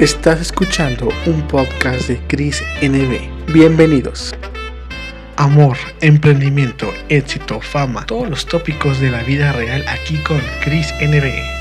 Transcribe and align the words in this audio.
Estás 0.00 0.40
escuchando 0.40 1.10
un 1.26 1.46
podcast 1.46 2.08
de 2.08 2.18
Chris 2.26 2.62
NB. 2.80 3.52
Bienvenidos. 3.52 4.34
Amor, 5.36 5.76
emprendimiento, 6.00 6.90
éxito, 7.10 7.60
fama, 7.60 8.06
todos 8.06 8.30
los 8.30 8.46
tópicos 8.46 8.98
de 8.98 9.10
la 9.10 9.22
vida 9.24 9.52
real 9.52 9.84
aquí 9.86 10.16
con 10.22 10.40
Chris 10.64 10.94
NB. 11.02 11.59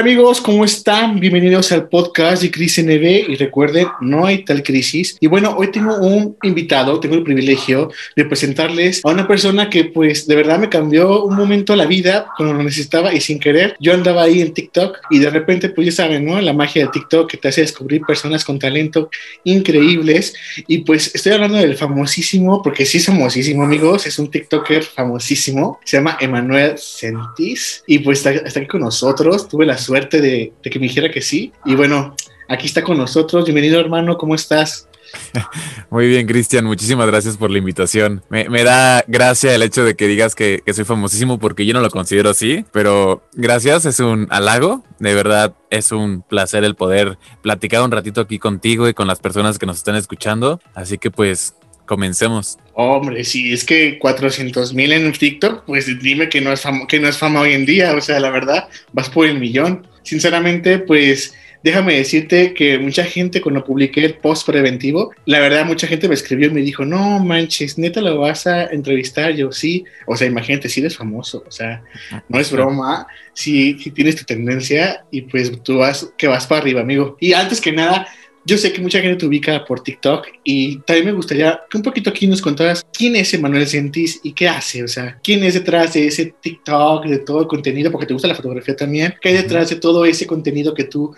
Hola 0.00 0.12
amigos, 0.12 0.40
¿cómo 0.40 0.64
están? 0.64 1.20
Bienvenidos 1.20 1.72
al 1.72 1.86
podcast 1.90 2.40
de 2.40 2.50
Crisis 2.50 2.82
NB 2.86 3.28
y 3.28 3.36
recuerden, 3.36 3.86
no 4.00 4.24
hay 4.24 4.46
tal 4.46 4.62
crisis. 4.62 5.18
Y 5.20 5.26
bueno, 5.26 5.54
hoy 5.58 5.70
tengo 5.70 5.94
un 5.94 6.38
invitado, 6.42 6.98
tengo 7.00 7.16
el 7.16 7.22
privilegio 7.22 7.90
de 8.16 8.24
presentarles 8.24 9.02
a 9.04 9.10
una 9.10 9.28
persona 9.28 9.68
que 9.68 9.84
pues 9.84 10.26
de 10.26 10.36
verdad 10.36 10.58
me 10.58 10.70
cambió 10.70 11.22
un 11.22 11.36
momento 11.36 11.76
la 11.76 11.84
vida 11.84 12.28
cuando 12.34 12.54
lo 12.54 12.62
necesitaba 12.62 13.12
y 13.12 13.20
sin 13.20 13.38
querer. 13.38 13.76
Yo 13.78 13.92
andaba 13.92 14.22
ahí 14.22 14.40
en 14.40 14.54
TikTok 14.54 15.00
y 15.10 15.18
de 15.18 15.28
repente 15.28 15.68
pues 15.68 15.88
ya 15.88 15.92
saben, 15.92 16.24
¿no? 16.24 16.40
La 16.40 16.54
magia 16.54 16.86
de 16.86 16.92
TikTok 16.92 17.30
que 17.30 17.36
te 17.36 17.48
hace 17.48 17.60
descubrir 17.60 18.00
personas 18.00 18.42
con 18.42 18.58
talento 18.58 19.10
increíbles. 19.44 20.32
Y 20.66 20.78
pues 20.78 21.14
estoy 21.14 21.32
hablando 21.32 21.58
del 21.58 21.76
famosísimo, 21.76 22.62
porque 22.62 22.86
sí 22.86 22.96
es 22.96 23.04
famosísimo 23.04 23.64
amigos, 23.64 24.06
es 24.06 24.18
un 24.18 24.30
TikToker 24.30 24.82
famosísimo, 24.82 25.78
se 25.84 25.98
llama 25.98 26.16
Emanuel 26.18 26.78
Sentis 26.78 27.84
y 27.86 27.98
pues 27.98 28.20
está, 28.20 28.30
está 28.30 28.60
aquí 28.60 28.68
con 28.68 28.80
nosotros. 28.80 29.46
Tuve 29.46 29.66
la 29.66 29.76
suerte 29.76 29.89
de, 29.92 30.52
que 30.62 30.78
me 30.78 30.86
dijera 30.86 31.10
que 31.10 31.20
sí. 31.20 31.52
Y 31.64 31.74
bueno, 31.74 32.14
aquí 32.48 32.66
está 32.66 32.82
con 32.82 32.96
nosotros. 32.96 33.44
Bienvenido, 33.44 33.80
hermano, 33.80 34.16
¿cómo 34.16 34.34
estás? 34.34 34.88
Muy 35.90 36.06
bien, 36.06 36.26
Cristian, 36.28 36.64
muchísimas 36.64 37.08
gracias 37.08 37.36
por 37.36 37.50
la 37.50 37.58
invitación. 37.58 38.22
Me, 38.28 38.62
da 38.62 39.02
gracia 39.08 39.52
el 39.52 39.62
hecho 39.62 39.84
de 39.84 39.96
que 39.96 40.06
digas 40.06 40.36
que, 40.36 40.62
soy 40.72 40.84
famosísimo 40.84 41.40
porque 41.40 41.66
yo 41.66 41.74
no 41.74 41.80
lo 41.80 41.90
considero 41.90 42.30
así, 42.30 42.64
pero 42.70 43.24
gracias, 43.32 43.84
es 43.86 43.98
un 43.98 44.28
halago. 44.30 44.84
De 45.00 45.12
verdad, 45.14 45.54
es 45.70 45.90
un 45.90 46.22
placer 46.22 46.62
el 46.62 46.76
poder 46.76 47.18
platicar 47.42 47.82
un 47.82 47.90
ratito 47.90 48.20
aquí 48.20 48.38
contigo 48.38 48.88
y 48.88 48.94
con 48.94 49.08
las 49.08 49.18
personas 49.18 49.58
que 49.58 49.66
nos 49.66 49.78
están 49.78 49.96
escuchando. 49.96 50.60
Así 50.74 50.98
que 50.98 51.10
pues, 51.10 51.54
comencemos. 51.90 52.56
Hombre, 52.74 53.24
si 53.24 53.52
es 53.52 53.64
que 53.64 53.98
400 53.98 54.72
mil 54.74 54.92
en 54.92 55.10
TikTok, 55.10 55.64
pues 55.64 55.86
dime 56.00 56.28
que 56.28 56.40
no, 56.40 56.52
es 56.52 56.60
fama, 56.60 56.86
que 56.86 57.00
no 57.00 57.08
es 57.08 57.18
fama 57.18 57.40
hoy 57.40 57.52
en 57.52 57.66
día. 57.66 57.96
O 57.96 58.00
sea, 58.00 58.20
la 58.20 58.30
verdad, 58.30 58.68
vas 58.92 59.10
por 59.10 59.26
el 59.26 59.40
millón. 59.40 59.88
Sinceramente, 60.04 60.78
pues 60.78 61.34
déjame 61.64 61.96
decirte 61.96 62.54
que 62.54 62.78
mucha 62.78 63.02
gente 63.02 63.40
cuando 63.40 63.64
publiqué 63.64 64.04
el 64.04 64.14
post 64.14 64.46
preventivo, 64.46 65.12
la 65.26 65.40
verdad 65.40 65.66
mucha 65.66 65.88
gente 65.88 66.06
me 66.06 66.14
escribió 66.14 66.46
y 66.46 66.52
me 66.52 66.60
dijo, 66.60 66.84
no 66.84 67.18
manches, 67.18 67.76
neta 67.76 68.00
lo 68.00 68.20
vas 68.20 68.46
a 68.46 68.66
entrevistar, 68.66 69.32
yo 69.32 69.50
sí, 69.50 69.84
o 70.06 70.16
sea, 70.16 70.28
imagínate, 70.28 70.68
si 70.68 70.78
eres 70.78 70.96
famoso, 70.96 71.44
o 71.46 71.50
sea, 71.50 71.82
no 72.28 72.38
es 72.38 72.52
broma, 72.52 73.08
si, 73.34 73.78
si 73.80 73.90
tienes 73.90 74.14
tu 74.14 74.24
tendencia 74.24 75.04
y 75.10 75.22
pues 75.22 75.60
tú 75.62 75.78
vas, 75.78 76.12
que 76.16 76.28
vas 76.28 76.46
para 76.46 76.60
arriba, 76.60 76.82
amigo. 76.82 77.16
Y 77.20 77.32
antes 77.32 77.60
que 77.60 77.72
nada, 77.72 78.06
yo 78.44 78.58
sé 78.58 78.72
que 78.72 78.80
mucha 78.80 79.00
gente 79.00 79.16
te 79.16 79.26
ubica 79.26 79.64
por 79.64 79.82
TikTok 79.82 80.26
y 80.44 80.78
también 80.80 81.06
me 81.06 81.12
gustaría 81.12 81.60
que 81.68 81.76
un 81.76 81.82
poquito 81.82 82.10
aquí 82.10 82.26
nos 82.26 82.40
contaras 82.40 82.84
quién 82.92 83.16
es 83.16 83.32
Emanuel 83.34 83.66
Sentis 83.66 84.20
y 84.22 84.32
qué 84.32 84.48
hace, 84.48 84.82
o 84.82 84.88
sea, 84.88 85.18
quién 85.22 85.44
es 85.44 85.54
detrás 85.54 85.94
de 85.94 86.06
ese 86.06 86.34
TikTok, 86.40 87.06
de 87.06 87.18
todo 87.18 87.42
el 87.42 87.46
contenido, 87.46 87.90
porque 87.90 88.06
te 88.06 88.14
gusta 88.14 88.28
la 88.28 88.34
fotografía 88.34 88.74
también, 88.74 89.14
qué 89.20 89.30
hay 89.30 89.34
detrás 89.36 89.70
de 89.70 89.76
todo 89.76 90.04
ese 90.04 90.26
contenido 90.26 90.74
que 90.74 90.84
tú 90.84 91.14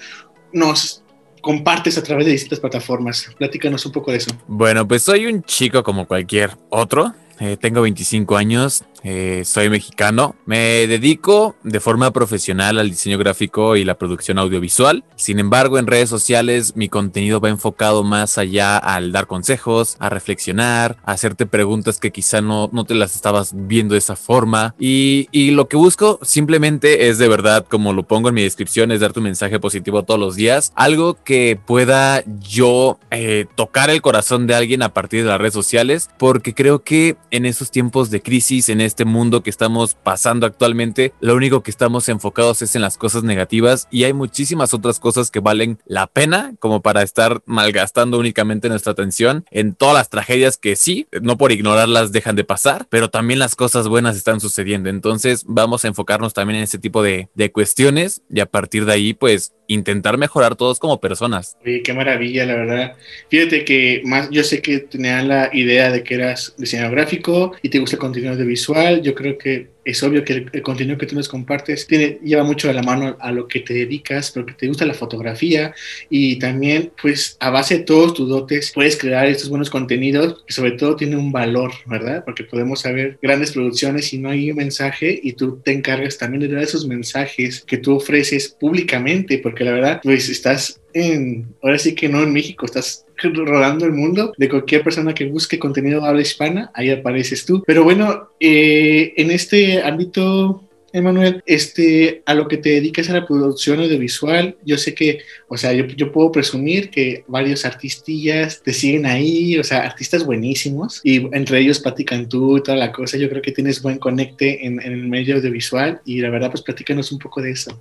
nos 0.52 1.02
compartes 1.40 1.98
a 1.98 2.02
través 2.02 2.24
de 2.24 2.32
distintas 2.32 2.60
plataformas. 2.60 3.28
Platícanos 3.36 3.84
un 3.84 3.92
poco 3.92 4.12
de 4.12 4.18
eso. 4.18 4.30
Bueno, 4.46 4.86
pues 4.86 5.02
soy 5.02 5.26
un 5.26 5.42
chico 5.42 5.82
como 5.82 6.06
cualquier 6.06 6.50
otro. 6.70 7.14
Eh, 7.44 7.56
tengo 7.56 7.82
25 7.82 8.36
años, 8.36 8.84
eh, 9.02 9.42
soy 9.44 9.68
mexicano. 9.68 10.36
Me 10.46 10.86
dedico 10.86 11.56
de 11.64 11.80
forma 11.80 12.12
profesional 12.12 12.78
al 12.78 12.88
diseño 12.88 13.18
gráfico 13.18 13.74
y 13.74 13.84
la 13.84 13.98
producción 13.98 14.38
audiovisual. 14.38 15.02
Sin 15.16 15.40
embargo, 15.40 15.80
en 15.80 15.88
redes 15.88 16.08
sociales 16.08 16.76
mi 16.76 16.88
contenido 16.88 17.40
va 17.40 17.48
enfocado 17.48 18.04
más 18.04 18.38
allá 18.38 18.76
al 18.78 19.10
dar 19.10 19.26
consejos, 19.26 19.96
a 19.98 20.08
reflexionar, 20.08 20.98
a 21.04 21.12
hacerte 21.12 21.46
preguntas 21.46 21.98
que 21.98 22.12
quizá 22.12 22.40
no, 22.40 22.70
no 22.72 22.84
te 22.84 22.94
las 22.94 23.16
estabas 23.16 23.52
viendo 23.56 23.94
de 23.94 23.98
esa 23.98 24.14
forma. 24.14 24.76
Y, 24.78 25.26
y 25.32 25.50
lo 25.50 25.66
que 25.66 25.76
busco 25.76 26.20
simplemente 26.22 27.08
es 27.08 27.18
de 27.18 27.26
verdad, 27.26 27.66
como 27.68 27.92
lo 27.92 28.04
pongo 28.04 28.28
en 28.28 28.36
mi 28.36 28.42
descripción, 28.42 28.92
es 28.92 29.00
darte 29.00 29.18
un 29.18 29.24
mensaje 29.24 29.58
positivo 29.58 30.04
todos 30.04 30.20
los 30.20 30.36
días. 30.36 30.72
Algo 30.76 31.18
que 31.24 31.58
pueda 31.66 32.22
yo 32.38 33.00
eh, 33.10 33.46
tocar 33.56 33.90
el 33.90 34.00
corazón 34.00 34.46
de 34.46 34.54
alguien 34.54 34.82
a 34.82 34.94
partir 34.94 35.24
de 35.24 35.30
las 35.30 35.40
redes 35.40 35.54
sociales, 35.54 36.08
porque 36.18 36.54
creo 36.54 36.84
que 36.84 37.16
en 37.32 37.46
esos 37.46 37.70
tiempos 37.70 38.10
de 38.10 38.22
crisis, 38.22 38.68
en 38.68 38.80
este 38.80 39.04
mundo 39.04 39.42
que 39.42 39.50
estamos 39.50 39.94
pasando 39.94 40.46
actualmente, 40.46 41.12
lo 41.20 41.34
único 41.34 41.62
que 41.62 41.70
estamos 41.70 42.08
enfocados 42.08 42.62
es 42.62 42.76
en 42.76 42.82
las 42.82 42.98
cosas 42.98 43.24
negativas 43.24 43.88
y 43.90 44.04
hay 44.04 44.12
muchísimas 44.12 44.74
otras 44.74 45.00
cosas 45.00 45.30
que 45.30 45.40
valen 45.40 45.78
la 45.86 46.06
pena 46.06 46.54
como 46.60 46.82
para 46.82 47.02
estar 47.02 47.42
malgastando 47.46 48.18
únicamente 48.18 48.68
nuestra 48.68 48.92
atención 48.92 49.46
en 49.50 49.74
todas 49.74 49.94
las 49.94 50.10
tragedias 50.10 50.58
que 50.58 50.76
sí, 50.76 51.08
no 51.22 51.38
por 51.38 51.52
ignorarlas 51.52 52.12
dejan 52.12 52.36
de 52.36 52.44
pasar, 52.44 52.86
pero 52.90 53.08
también 53.08 53.38
las 53.38 53.56
cosas 53.56 53.88
buenas 53.88 54.16
están 54.16 54.40
sucediendo. 54.40 54.90
Entonces 54.90 55.44
vamos 55.48 55.84
a 55.84 55.88
enfocarnos 55.88 56.34
también 56.34 56.58
en 56.58 56.64
ese 56.64 56.78
tipo 56.78 57.02
de, 57.02 57.30
de 57.34 57.50
cuestiones 57.50 58.22
y 58.30 58.40
a 58.40 58.46
partir 58.46 58.84
de 58.84 58.92
ahí 58.92 59.14
pues 59.14 59.54
intentar 59.68 60.18
mejorar 60.18 60.54
todos 60.54 60.78
como 60.78 61.00
personas. 61.00 61.56
Oye, 61.64 61.82
qué 61.82 61.94
maravilla, 61.94 62.44
la 62.44 62.54
verdad. 62.54 62.96
Fíjate 63.30 63.64
que 63.64 64.02
más, 64.04 64.28
yo 64.30 64.44
sé 64.44 64.60
que 64.60 64.80
tenía 64.80 65.22
la 65.22 65.48
idea 65.52 65.90
de 65.90 66.02
que 66.02 66.16
eras 66.16 66.54
diseñador 66.58 66.92
gráfico 66.92 67.21
y 67.62 67.68
te 67.68 67.78
gusta 67.78 67.96
el 67.96 68.00
contenido 68.00 68.36
de 68.36 68.44
visual. 68.44 69.02
Yo 69.02 69.14
creo 69.14 69.38
que 69.38 69.68
es 69.84 70.02
obvio 70.02 70.24
que 70.24 70.48
el, 70.52 70.62
contenido 70.62 70.98
que 70.98 71.06
tú 71.06 71.14
nos 71.14 71.28
compartes 71.28 71.86
tiene, 71.86 72.18
lleva 72.22 72.44
mucho 72.44 72.68
de 72.68 72.74
la 72.74 72.82
mano 72.82 73.16
a 73.20 73.32
lo 73.32 73.48
que 73.48 73.60
te 73.60 73.74
dedicas, 73.74 74.30
porque 74.30 74.54
te 74.54 74.68
gusta 74.68 74.86
la 74.86 74.94
fotografía 74.94 75.74
y 76.08 76.38
también, 76.38 76.92
pues, 77.00 77.36
a 77.40 77.50
base 77.50 77.78
de 77.78 77.84
todos 77.84 78.14
tus 78.14 78.28
dotes, 78.28 78.72
puedes 78.74 78.96
crear 78.96 79.26
estos 79.26 79.48
buenos 79.48 79.70
contenidos 79.70 80.44
que 80.46 80.52
sobre 80.52 80.72
todo 80.72 80.96
tienen 80.96 81.18
un 81.18 81.32
valor, 81.32 81.72
¿verdad? 81.86 82.24
Porque 82.24 82.44
podemos 82.44 82.80
saber 82.80 83.18
grandes 83.20 83.52
producciones 83.52 84.12
y 84.12 84.18
no 84.18 84.30
hay 84.30 84.50
un 84.50 84.56
mensaje 84.56 85.18
y 85.22 85.32
tú 85.32 85.60
te 85.64 85.72
encargas 85.72 86.18
también 86.18 86.40
de 86.42 86.48
dar 86.48 86.62
esos 86.62 86.86
mensajes 86.86 87.62
que 87.66 87.78
tú 87.78 87.96
ofreces 87.96 88.48
públicamente, 88.48 89.38
porque 89.38 89.64
la 89.64 89.72
verdad, 89.72 90.00
pues, 90.02 90.28
estás 90.28 90.80
en, 90.94 91.54
ahora 91.62 91.78
sí 91.78 91.94
que 91.94 92.08
no 92.08 92.22
en 92.22 92.32
México, 92.32 92.66
estás 92.66 93.06
rodando 93.30 93.86
el 93.86 93.92
mundo 93.92 94.32
de 94.36 94.48
cualquier 94.48 94.82
persona 94.82 95.14
que 95.14 95.26
busque 95.26 95.58
contenido 95.58 96.04
habla 96.04 96.22
hispana, 96.22 96.70
ahí 96.74 96.90
apareces 96.90 97.44
tú. 97.44 97.62
Pero 97.66 97.84
bueno, 97.84 98.30
eh, 98.42 99.14
en 99.16 99.30
este 99.30 99.82
ámbito 99.82 100.64
Emanuel, 100.92 101.42
este, 101.46 102.22
a 102.26 102.34
lo 102.34 102.48
que 102.48 102.58
te 102.58 102.68
dedicas 102.68 103.08
a 103.08 103.14
la 103.14 103.26
producción 103.26 103.80
audiovisual, 103.80 104.56
yo 104.64 104.76
sé 104.76 104.94
que, 104.94 105.20
o 105.48 105.56
sea, 105.56 105.72
yo, 105.72 105.86
yo, 105.86 106.12
puedo 106.12 106.30
presumir 106.30 106.90
que 106.90 107.24
varios 107.28 107.64
artistillas 107.64 108.62
te 108.62 108.72
siguen 108.72 109.06
ahí, 109.06 109.58
o 109.58 109.64
sea, 109.64 109.84
artistas 109.84 110.24
buenísimos, 110.24 111.00
y 111.02 111.34
entre 111.34 111.60
ellos 111.60 111.78
platican 111.78 112.28
tú 112.28 112.58
y 112.58 112.62
toda 112.62 112.76
la 112.76 112.92
cosa, 112.92 113.16
yo 113.16 113.30
creo 113.30 113.40
que 113.40 113.52
tienes 113.52 113.80
buen 113.80 113.98
conecte 113.98 114.66
en, 114.66 114.80
en 114.82 114.92
el 114.92 115.08
medio 115.08 115.36
audiovisual, 115.36 116.02
y 116.04 116.20
la 116.20 116.28
verdad, 116.28 116.50
pues 116.50 116.62
platícanos 116.62 117.10
un 117.10 117.18
poco 117.18 117.40
de 117.40 117.52
eso. 117.52 117.80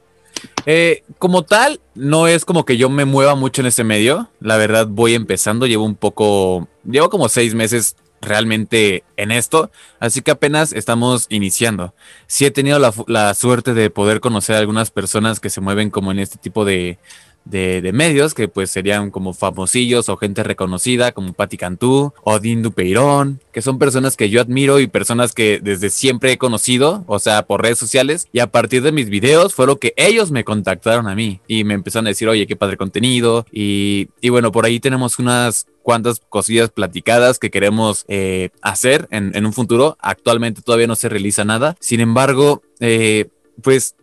Eh, 0.65 1.03
como 1.19 1.43
tal, 1.43 1.81
no 1.93 2.27
es 2.27 2.45
como 2.45 2.65
que 2.65 2.77
yo 2.77 2.89
me 2.89 3.05
mueva 3.05 3.35
mucho 3.35 3.61
en 3.61 3.67
ese 3.67 3.83
medio. 3.83 4.29
La 4.39 4.57
verdad, 4.57 4.87
voy 4.87 5.13
empezando, 5.13 5.67
llevo 5.67 5.85
un 5.85 5.95
poco, 5.95 6.67
llevo 6.83 7.09
como 7.09 7.29
seis 7.29 7.53
meses 7.53 7.95
realmente 8.21 9.03
en 9.17 9.31
esto, 9.31 9.71
así 9.99 10.21
que 10.21 10.31
apenas 10.31 10.73
estamos 10.73 11.27
iniciando. 11.29 11.93
Sí 12.27 12.45
he 12.45 12.51
tenido 12.51 12.79
la, 12.79 12.93
la 13.07 13.33
suerte 13.33 13.73
de 13.73 13.89
poder 13.89 14.19
conocer 14.19 14.55
a 14.55 14.59
algunas 14.59 14.91
personas 14.91 15.39
que 15.39 15.49
se 15.49 15.61
mueven 15.61 15.89
como 15.89 16.11
en 16.11 16.19
este 16.19 16.37
tipo 16.37 16.65
de, 16.65 16.99
de, 17.45 17.91
medios 17.93 18.33
que 18.33 18.47
pues 18.47 18.69
serían 18.69 19.11
como 19.11 19.33
famosillos 19.33 20.09
o 20.09 20.17
gente 20.17 20.43
reconocida 20.43 21.11
como 21.11 21.33
Patti 21.33 21.57
Cantú 21.57 22.13
o 22.23 22.39
Dean 22.39 22.61
Dupeirón, 22.61 23.41
que 23.51 23.61
son 23.61 23.79
personas 23.79 24.15
que 24.15 24.29
yo 24.29 24.41
admiro 24.41 24.79
y 24.79 24.87
personas 24.87 25.33
que 25.33 25.59
desde 25.61 25.89
siempre 25.89 26.31
he 26.31 26.37
conocido, 26.37 27.03
o 27.07 27.19
sea, 27.19 27.43
por 27.43 27.61
redes 27.61 27.79
sociales. 27.79 28.27
Y 28.31 28.39
a 28.39 28.47
partir 28.47 28.81
de 28.83 28.91
mis 28.91 29.09
videos 29.09 29.53
fue 29.53 29.67
lo 29.67 29.77
que 29.77 29.93
ellos 29.97 30.31
me 30.31 30.43
contactaron 30.43 31.07
a 31.07 31.15
mí 31.15 31.41
y 31.47 31.63
me 31.63 31.73
empezaron 31.73 32.07
a 32.07 32.09
decir, 32.09 32.29
oye, 32.29 32.47
qué 32.47 32.55
padre 32.55 32.77
contenido 32.77 33.45
y, 33.51 34.09
y 34.21 34.29
bueno, 34.29 34.51
por 34.51 34.65
ahí 34.65 34.79
tenemos 34.79 35.19
unas 35.19 35.67
cuantas 35.83 36.21
cosillas 36.29 36.69
platicadas 36.69 37.39
que 37.39 37.49
queremos 37.49 38.05
eh, 38.07 38.49
hacer 38.61 39.07
en, 39.11 39.35
en, 39.35 39.45
un 39.45 39.53
futuro. 39.53 39.97
Actualmente 39.99 40.61
todavía 40.61 40.87
no 40.87 40.95
se 40.95 41.09
realiza 41.09 41.45
nada. 41.45 41.75
Sin 41.79 41.99
embargo, 41.99 42.61
eh, 42.79 43.27
pues 43.61 43.95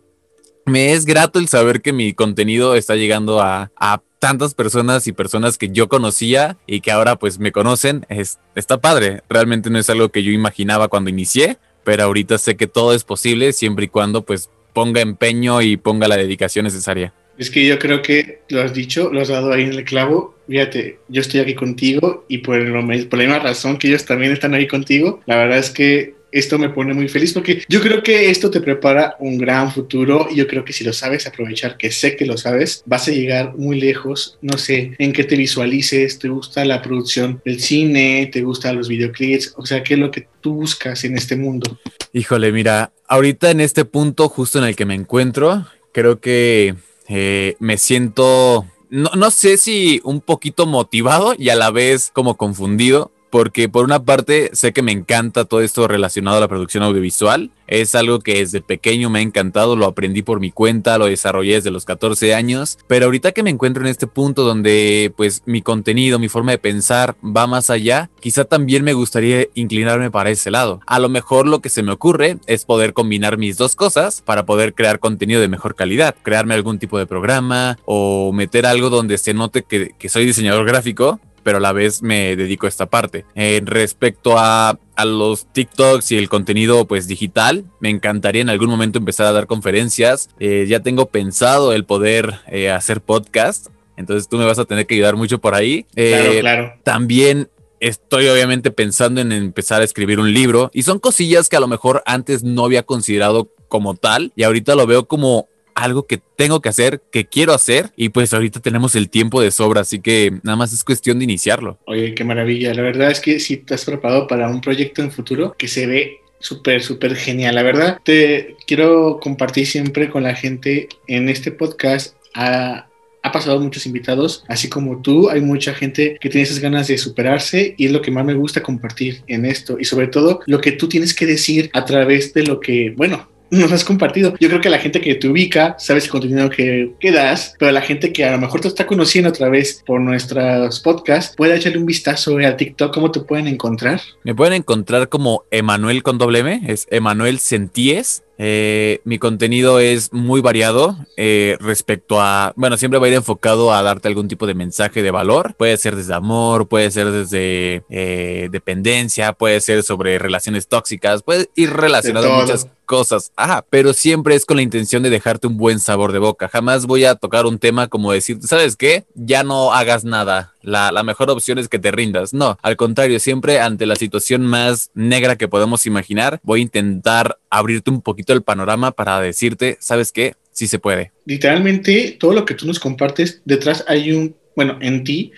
me 0.65 0.93
es 0.93 1.05
grato 1.05 1.39
el 1.39 1.47
saber 1.47 1.81
que 1.81 1.93
mi 1.93 2.13
contenido 2.13 2.75
está 2.75 2.95
llegando 2.95 3.41
a, 3.41 3.71
a 3.75 4.01
tantas 4.19 4.53
personas 4.53 5.07
y 5.07 5.13
personas 5.13 5.57
que 5.57 5.69
yo 5.69 5.87
conocía 5.87 6.57
y 6.67 6.81
que 6.81 6.91
ahora 6.91 7.15
pues 7.15 7.39
me 7.39 7.51
conocen. 7.51 8.05
Es, 8.09 8.39
está 8.55 8.79
padre. 8.79 9.23
Realmente 9.29 9.69
no 9.69 9.79
es 9.79 9.89
algo 9.89 10.09
que 10.09 10.23
yo 10.23 10.31
imaginaba 10.31 10.89
cuando 10.89 11.09
inicié, 11.09 11.57
pero 11.83 12.03
ahorita 12.03 12.37
sé 12.37 12.55
que 12.55 12.67
todo 12.67 12.93
es 12.93 13.03
posible 13.03 13.53
siempre 13.53 13.85
y 13.85 13.87
cuando 13.87 14.23
pues 14.23 14.49
ponga 14.73 15.01
empeño 15.01 15.61
y 15.61 15.77
ponga 15.77 16.07
la 16.07 16.17
dedicación 16.17 16.65
necesaria. 16.65 17.13
Es 17.37 17.49
que 17.49 17.65
yo 17.65 17.79
creo 17.79 18.01
que 18.01 18.41
lo 18.49 18.61
has 18.61 18.73
dicho, 18.73 19.11
lo 19.11 19.21
has 19.21 19.29
dado 19.29 19.53
ahí 19.53 19.63
en 19.63 19.73
el 19.73 19.85
clavo. 19.85 20.35
Fíjate, 20.49 20.97
yo 21.07 21.21
estoy 21.21 21.41
aquí 21.41 21.53
contigo 21.53 22.25
y 22.27 22.39
por, 22.39 22.57
lo, 22.57 22.81
por 22.81 23.19
la 23.19 23.25
misma 23.25 23.39
razón 23.39 23.77
que 23.77 23.87
ellos 23.87 24.03
también 24.05 24.31
están 24.31 24.55
ahí 24.55 24.67
contigo, 24.67 25.21
la 25.27 25.35
verdad 25.35 25.59
es 25.59 25.69
que 25.69 26.15
esto 26.31 26.57
me 26.59 26.69
pone 26.69 26.93
muy 26.93 27.07
feliz 27.07 27.33
porque 27.33 27.63
yo 27.67 27.81
creo 27.81 28.03
que 28.03 28.29
esto 28.29 28.49
te 28.49 28.61
prepara 28.61 29.15
un 29.19 29.37
gran 29.37 29.71
futuro 29.71 30.27
y 30.29 30.35
yo 30.35 30.47
creo 30.47 30.63
que 30.65 30.73
si 30.73 30.83
lo 30.83 30.93
sabes 30.93 31.27
aprovechar, 31.27 31.77
que 31.77 31.91
sé 31.91 32.15
que 32.15 32.25
lo 32.25 32.37
sabes, 32.37 32.83
vas 32.85 33.07
a 33.07 33.11
llegar 33.11 33.55
muy 33.57 33.79
lejos, 33.79 34.37
no 34.41 34.57
sé, 34.57 34.93
en 34.97 35.13
qué 35.13 35.23
te 35.23 35.35
visualices, 35.35 36.19
te 36.19 36.29
gusta 36.29 36.65
la 36.65 36.81
producción 36.81 37.41
del 37.45 37.59
cine, 37.59 38.29
te 38.31 38.41
gustan 38.41 38.75
los 38.75 38.87
videoclips, 38.87 39.53
o 39.57 39.65
sea, 39.65 39.83
qué 39.83 39.95
es 39.95 39.99
lo 39.99 40.11
que 40.11 40.27
tú 40.41 40.55
buscas 40.55 41.03
en 41.03 41.17
este 41.17 41.35
mundo. 41.35 41.79
Híjole, 42.13 42.51
mira, 42.51 42.91
ahorita 43.07 43.51
en 43.51 43.61
este 43.61 43.85
punto 43.85 44.29
justo 44.29 44.59
en 44.59 44.65
el 44.65 44.75
que 44.75 44.85
me 44.85 44.95
encuentro, 44.95 45.67
creo 45.93 46.19
que 46.19 46.75
eh, 47.07 47.55
me 47.59 47.77
siento, 47.77 48.65
no, 48.89 49.11
no 49.15 49.31
sé 49.31 49.57
si 49.57 50.01
un 50.03 50.21
poquito 50.21 50.65
motivado 50.65 51.33
y 51.37 51.49
a 51.49 51.55
la 51.55 51.71
vez 51.71 52.11
como 52.13 52.35
confundido, 52.35 53.11
porque 53.29 53.69
por 53.69 53.85
una 53.85 54.03
parte 54.03 54.49
sé 54.53 54.73
que 54.73 54.81
me 54.81 54.91
encanta 54.91 55.45
todo 55.45 55.61
esto 55.61 55.87
relacionado 55.87 56.37
a 56.37 56.41
la 56.41 56.47
producción 56.47 56.83
audiovisual. 56.83 57.51
Es 57.67 57.93
algo 57.93 58.19
que 58.19 58.39
desde 58.39 58.61
pequeño 58.61 59.11
me 59.11 59.19
ha 59.19 59.21
encantado, 59.21 59.75
lo 59.75 59.85
aprendí 59.85 60.23
por 60.23 60.39
mi 60.39 60.49
cuenta, 60.49 60.97
lo 60.97 61.05
desarrollé 61.05 61.53
desde 61.53 61.69
los 61.69 61.85
14 61.85 62.33
años, 62.33 62.79
pero 62.87 63.05
ahorita 63.05 63.31
que 63.31 63.43
me 63.43 63.51
encuentro 63.51 63.83
en 63.83 63.89
este 63.89 64.07
punto 64.07 64.43
donde 64.43 65.13
pues 65.15 65.43
mi 65.45 65.61
contenido, 65.61 66.17
mi 66.17 66.29
forma 66.29 66.51
de 66.51 66.57
pensar 66.57 67.15
va 67.23 67.45
más 67.45 67.69
allá, 67.69 68.09
quizá 68.19 68.45
también 68.45 68.83
me 68.83 68.93
gustaría 68.93 69.45
inclinarme 69.53 70.09
para 70.09 70.31
ese 70.31 70.49
lado. 70.49 70.79
A 70.87 70.97
lo 70.97 71.09
mejor 71.09 71.47
lo 71.47 71.59
que 71.59 71.69
se 71.69 71.83
me 71.83 71.91
ocurre 71.91 72.39
es 72.47 72.65
poder 72.65 72.93
combinar 72.93 73.37
mis 73.37 73.57
dos 73.57 73.75
cosas 73.75 74.21
para 74.21 74.47
poder 74.47 74.73
crear 74.73 74.97
contenido 74.99 75.39
de 75.39 75.47
mejor 75.47 75.75
calidad, 75.75 76.15
crearme 76.23 76.55
algún 76.55 76.79
tipo 76.79 76.97
de 76.97 77.05
programa 77.05 77.77
o 77.85 78.31
meter 78.33 78.65
algo 78.65 78.89
donde 78.89 79.19
se 79.19 79.35
note 79.35 79.61
que, 79.61 79.91
que 79.99 80.09
soy 80.09 80.25
diseñador 80.25 80.65
gráfico, 80.65 81.19
pero 81.43 81.57
a 81.57 81.61
la 81.61 81.71
vez 81.71 82.01
me 82.01 82.35
dedico 82.35 82.65
a 82.65 82.69
esta 82.69 82.87
parte. 82.87 83.25
Eh, 83.35 83.61
respecto 83.63 84.37
a, 84.37 84.79
a, 84.95 85.05
los 85.05 85.51
TikToks 85.51 86.11
y 86.11 86.17
el 86.17 86.29
contenido 86.29 86.85
pues 86.85 87.07
digital, 87.07 87.65
me 87.79 87.89
encantaría 87.89 88.41
en 88.41 88.49
algún 88.49 88.69
momento 88.69 88.99
empezar 88.99 89.27
a 89.27 89.31
dar 89.31 89.47
conferencias. 89.47 90.29
Eh, 90.39 90.65
ya 90.67 90.81
tengo 90.81 91.07
pensado 91.07 91.73
el 91.73 91.85
poder 91.85 92.35
eh, 92.47 92.69
hacer 92.69 93.01
podcast. 93.01 93.67
Entonces 93.97 94.29
tú 94.29 94.37
me 94.37 94.45
vas 94.45 94.59
a 94.59 94.65
tener 94.65 94.87
que 94.87 94.95
ayudar 94.95 95.15
mucho 95.15 95.39
por 95.39 95.55
ahí. 95.55 95.85
claro, 95.93 96.39
claro. 96.39 96.73
También 96.83 97.49
estoy 97.79 98.27
obviamente 98.27 98.71
pensando 98.71 99.21
en 99.21 99.31
empezar 99.31 99.81
a 99.81 99.85
escribir 99.85 100.19
un 100.19 100.33
libro 100.33 100.69
y 100.73 100.83
son 100.83 100.99
cosillas 100.99 101.49
que 101.49 101.55
a 101.55 101.61
lo 101.61 101.67
mejor 101.67 102.03
antes 102.05 102.43
no 102.43 102.65
había 102.65 102.83
considerado 102.83 103.49
como 103.67 103.95
tal 103.95 104.33
y 104.35 104.43
ahorita 104.43 104.75
lo 104.75 104.85
veo 104.85 105.07
como 105.07 105.47
algo 105.83 106.05
que 106.07 106.19
tengo 106.35 106.61
que 106.61 106.69
hacer, 106.69 107.01
que 107.11 107.25
quiero 107.25 107.53
hacer 107.53 107.91
y 107.95 108.09
pues 108.09 108.33
ahorita 108.33 108.59
tenemos 108.59 108.95
el 108.95 109.09
tiempo 109.09 109.41
de 109.41 109.51
sobra, 109.51 109.81
así 109.81 109.99
que 109.99 110.39
nada 110.43 110.55
más 110.55 110.73
es 110.73 110.83
cuestión 110.83 111.19
de 111.19 111.25
iniciarlo. 111.25 111.79
Oye, 111.85 112.13
qué 112.13 112.23
maravilla. 112.23 112.73
La 112.73 112.81
verdad 112.81 113.11
es 113.11 113.19
que 113.19 113.39
si 113.39 113.57
te 113.57 113.73
has 113.73 113.85
preparado 113.85 114.27
para 114.27 114.49
un 114.49 114.61
proyecto 114.61 115.01
en 115.01 115.11
futuro 115.11 115.55
que 115.57 115.67
se 115.67 115.87
ve 115.87 116.19
súper, 116.39 116.81
súper 116.81 117.15
genial. 117.15 117.55
La 117.55 117.63
verdad, 117.63 117.99
te 118.03 118.55
quiero 118.65 119.19
compartir 119.21 119.67
siempre 119.67 120.09
con 120.09 120.23
la 120.23 120.35
gente 120.35 120.87
en 121.07 121.29
este 121.29 121.51
podcast. 121.51 122.15
ha 122.33 122.85
pasado 123.33 123.59
muchos 123.59 123.85
invitados, 123.85 124.45
así 124.47 124.69
como 124.69 125.01
tú, 125.01 125.29
hay 125.29 125.41
mucha 125.41 125.73
gente 125.73 126.17
que 126.21 126.29
tiene 126.29 126.43
esas 126.43 126.59
ganas 126.59 126.87
de 126.87 126.97
superarse 126.97 127.75
y 127.77 127.85
es 127.85 127.91
lo 127.91 128.01
que 128.01 128.11
más 128.11 128.25
me 128.25 128.33
gusta 128.33 128.63
compartir 128.63 129.21
en 129.27 129.45
esto 129.45 129.77
y 129.77 129.83
sobre 129.83 130.07
todo 130.07 130.39
lo 130.45 130.61
que 130.61 130.71
tú 130.71 130.87
tienes 130.87 131.13
que 131.13 131.25
decir 131.25 131.69
a 131.73 131.83
través 131.83 132.33
de 132.33 132.43
lo 132.43 132.59
que, 132.61 132.93
bueno, 132.95 133.29
nos 133.51 133.71
has 133.71 133.83
compartido. 133.83 134.33
Yo 134.39 134.49
creo 134.49 134.61
que 134.61 134.69
la 134.69 134.79
gente 134.79 135.01
que 135.01 135.15
te 135.15 135.27
ubica 135.27 135.75
sabe 135.79 135.99
el 135.99 136.09
contenido 136.09 136.49
que, 136.49 136.95
das, 137.11 137.55
pero 137.57 137.71
la 137.71 137.81
gente 137.81 138.13
que 138.13 138.25
a 138.25 138.31
lo 138.31 138.39
mejor 138.39 138.61
te 138.61 138.67
está 138.67 138.85
conociendo 138.85 139.29
otra 139.29 139.49
vez 139.49 139.83
por 139.85 140.01
nuestros 140.01 140.79
podcasts, 140.79 141.35
puede 141.35 141.55
echarle 141.55 141.79
un 141.79 141.85
vistazo 141.85 142.37
a 142.37 142.57
TikTok. 142.57 142.93
¿Cómo 142.93 143.11
te 143.11 143.21
pueden 143.21 143.47
encontrar? 143.47 144.01
Me 144.23 144.35
pueden 144.35 144.53
encontrar 144.53 145.09
como 145.09 145.43
Emanuel 145.51 146.03
con 146.03 146.17
doble 146.17 146.39
M, 146.39 146.61
es 146.67 146.87
Emanuel 146.89 147.39
Sentíes. 147.39 148.23
Eh, 148.41 149.01
mi 149.03 149.19
contenido 149.19 149.81
es 149.81 150.13
muy 150.13 150.39
variado 150.39 150.95
eh, 151.17 151.57
respecto 151.59 152.21
a, 152.21 152.53
bueno, 152.55 152.77
siempre 152.77 152.97
va 152.97 153.05
a 153.05 153.09
ir 153.09 153.15
enfocado 153.15 153.73
a 153.73 153.83
darte 153.83 154.07
algún 154.07 154.29
tipo 154.29 154.47
de 154.47 154.53
mensaje 154.53 155.03
de 155.03 155.11
valor. 155.11 155.55
Puede 155.55 155.75
ser 155.75 155.97
desde 155.97 156.13
amor, 156.13 156.69
puede 156.69 156.89
ser 156.89 157.11
desde 157.11 157.83
eh, 157.89 158.47
dependencia, 158.49 159.33
puede 159.33 159.59
ser 159.59 159.83
sobre 159.83 160.17
relaciones 160.19 160.69
tóxicas, 160.69 161.21
puede 161.21 161.49
ir 161.55 161.73
relacionado 161.73 162.33
a 162.33 162.41
muchas 162.41 162.67
cosas. 162.85 163.33
Ajá, 163.35 163.65
pero 163.69 163.91
siempre 163.91 164.35
es 164.35 164.45
con 164.45 164.55
la 164.55 164.63
intención 164.63 165.03
de 165.03 165.09
dejarte 165.09 165.47
un 165.47 165.57
buen 165.57 165.81
sabor 165.81 166.13
de 166.13 166.19
boca. 166.19 166.47
Jamás 166.47 166.85
voy 166.85 167.03
a 167.03 167.15
tocar 167.15 167.45
un 167.45 167.59
tema 167.59 167.89
como 167.89 168.13
decir, 168.13 168.39
¿sabes 168.41 168.77
qué? 168.77 169.03
Ya 169.15 169.43
no 169.43 169.73
hagas 169.73 170.05
nada 170.05 170.53
la, 170.61 170.91
la, 170.91 171.03
mejor 171.03 171.29
opción 171.29 171.57
es 171.57 171.67
que 171.67 171.79
te 171.79 171.91
rindas. 171.91 172.33
No, 172.33 172.57
al 172.61 172.75
contrario, 172.75 173.19
siempre 173.19 173.59
ante 173.59 173.85
la 173.85 173.95
situación 173.95 174.45
más 174.45 174.91
negra 174.93 175.37
que 175.37 175.47
podemos 175.47 175.85
imaginar, 175.85 176.39
voy 176.43 176.59
a 176.59 176.63
intentar 176.63 177.39
abrirte 177.49 177.89
un 177.89 178.01
poquito 178.01 178.28
el 178.33 178.41
panorama 178.41 178.91
para 178.91 179.19
decirte, 179.21 179.77
¿sabes 179.79 180.11
qué? 180.11 180.35
Sí 180.51 180.67
se 180.67 180.79
puede. 180.79 181.11
Literalmente, 181.25 182.17
todo 182.19 182.33
lo 182.33 182.45
que 182.45 182.53
tú 182.53 182.65
nos 182.65 182.79
compartes, 182.79 183.41
detrás 183.45 183.85
hay 183.87 184.11
un, 184.11 184.35
bueno, 184.55 184.77
en 184.81 185.03
ti 185.03 185.31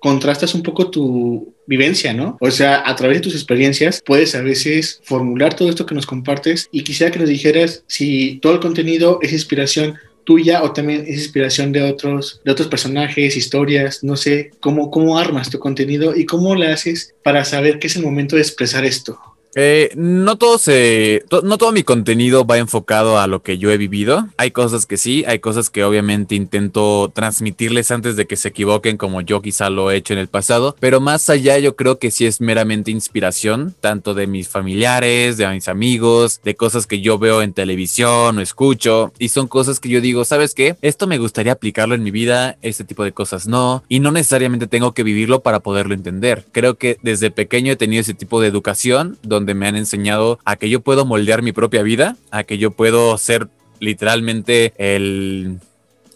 contrastas 0.00 0.54
un 0.54 0.62
poco 0.62 0.90
tu 0.90 1.54
vivencia, 1.66 2.12
¿no? 2.12 2.36
O 2.40 2.50
sea, 2.50 2.88
a 2.88 2.94
través 2.94 3.18
de 3.18 3.22
tus 3.22 3.34
experiencias 3.34 4.02
puedes 4.04 4.34
a 4.34 4.42
veces 4.42 5.00
formular 5.04 5.54
todo 5.54 5.68
esto 5.68 5.86
que 5.86 5.94
nos 5.94 6.06
compartes 6.06 6.68
y 6.72 6.82
quisiera 6.84 7.10
que 7.12 7.18
nos 7.18 7.28
dijeras 7.28 7.84
si 7.86 8.38
todo 8.40 8.54
el 8.54 8.60
contenido 8.60 9.18
es 9.22 9.32
inspiración 9.32 9.98
tuya 10.24 10.62
o 10.62 10.72
también 10.72 11.04
es 11.06 11.16
inspiración 11.16 11.72
de 11.72 11.82
otros, 11.82 12.42
de 12.44 12.52
otros 12.52 12.68
personajes, 12.68 13.36
historias, 13.36 14.04
no 14.04 14.14
sé, 14.14 14.50
cómo, 14.60 14.90
cómo 14.90 15.18
armas 15.18 15.48
tu 15.48 15.58
contenido 15.58 16.14
y 16.14 16.26
cómo 16.26 16.54
le 16.54 16.66
haces 16.68 17.14
para 17.24 17.46
saber 17.46 17.78
que 17.78 17.86
es 17.86 17.96
el 17.96 18.02
momento 18.02 18.36
de 18.36 18.42
expresar 18.42 18.84
esto. 18.84 19.18
Eh, 19.54 19.90
no 19.96 20.36
todo 20.36 20.58
se, 20.58 21.24
no 21.42 21.58
todo 21.58 21.72
mi 21.72 21.82
contenido 21.82 22.46
va 22.46 22.58
enfocado 22.58 23.18
a 23.18 23.26
lo 23.26 23.42
que 23.42 23.58
yo 23.58 23.70
he 23.70 23.76
vivido. 23.76 24.28
Hay 24.36 24.50
cosas 24.50 24.86
que 24.86 24.96
sí, 24.96 25.24
hay 25.26 25.38
cosas 25.38 25.70
que 25.70 25.84
obviamente 25.84 26.34
intento 26.34 27.10
transmitirles 27.14 27.90
antes 27.90 28.16
de 28.16 28.26
que 28.26 28.36
se 28.36 28.48
equivoquen, 28.48 28.96
como 28.96 29.20
yo 29.20 29.42
quizá 29.42 29.70
lo 29.70 29.90
he 29.90 29.96
hecho 29.96 30.12
en 30.12 30.18
el 30.18 30.28
pasado. 30.28 30.76
Pero 30.80 31.00
más 31.00 31.30
allá, 31.30 31.58
yo 31.58 31.76
creo 31.76 31.98
que 31.98 32.10
sí 32.10 32.26
es 32.26 32.40
meramente 32.40 32.90
inspiración, 32.90 33.74
tanto 33.80 34.14
de 34.14 34.26
mis 34.26 34.48
familiares, 34.48 35.36
de 35.36 35.48
mis 35.48 35.68
amigos, 35.68 36.40
de 36.44 36.54
cosas 36.54 36.86
que 36.86 37.00
yo 37.00 37.18
veo 37.18 37.42
en 37.42 37.52
televisión 37.52 38.38
o 38.38 38.40
escucho. 38.40 39.12
Y 39.18 39.28
son 39.30 39.48
cosas 39.48 39.80
que 39.80 39.88
yo 39.88 40.00
digo, 40.00 40.24
¿sabes 40.24 40.54
qué? 40.54 40.76
Esto 40.82 41.06
me 41.06 41.18
gustaría 41.18 41.52
aplicarlo 41.52 41.94
en 41.94 42.02
mi 42.02 42.10
vida, 42.10 42.56
este 42.62 42.84
tipo 42.84 43.04
de 43.04 43.12
cosas 43.12 43.46
no. 43.46 43.82
Y 43.88 44.00
no 44.00 44.12
necesariamente 44.12 44.66
tengo 44.66 44.92
que 44.92 45.02
vivirlo 45.02 45.40
para 45.40 45.60
poderlo 45.60 45.94
entender. 45.94 46.44
Creo 46.52 46.76
que 46.76 46.98
desde 47.02 47.30
pequeño 47.30 47.72
he 47.72 47.76
tenido 47.76 48.00
ese 48.00 48.14
tipo 48.14 48.40
de 48.40 48.48
educación 48.48 49.18
me 49.40 49.66
han 49.66 49.76
enseñado 49.76 50.38
a 50.44 50.56
que 50.56 50.68
yo 50.68 50.80
puedo 50.80 51.04
moldear 51.04 51.42
mi 51.42 51.52
propia 51.52 51.82
vida, 51.82 52.16
a 52.30 52.44
que 52.44 52.58
yo 52.58 52.70
puedo 52.70 53.16
ser 53.18 53.48
literalmente 53.80 54.72
el, 54.78 55.58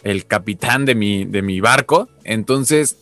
el 0.03 0.27
capitán 0.27 0.85
de 0.85 0.95
mi, 0.95 1.25
de 1.25 1.43
mi 1.43 1.61
barco. 1.61 2.09
Entonces, 2.25 2.97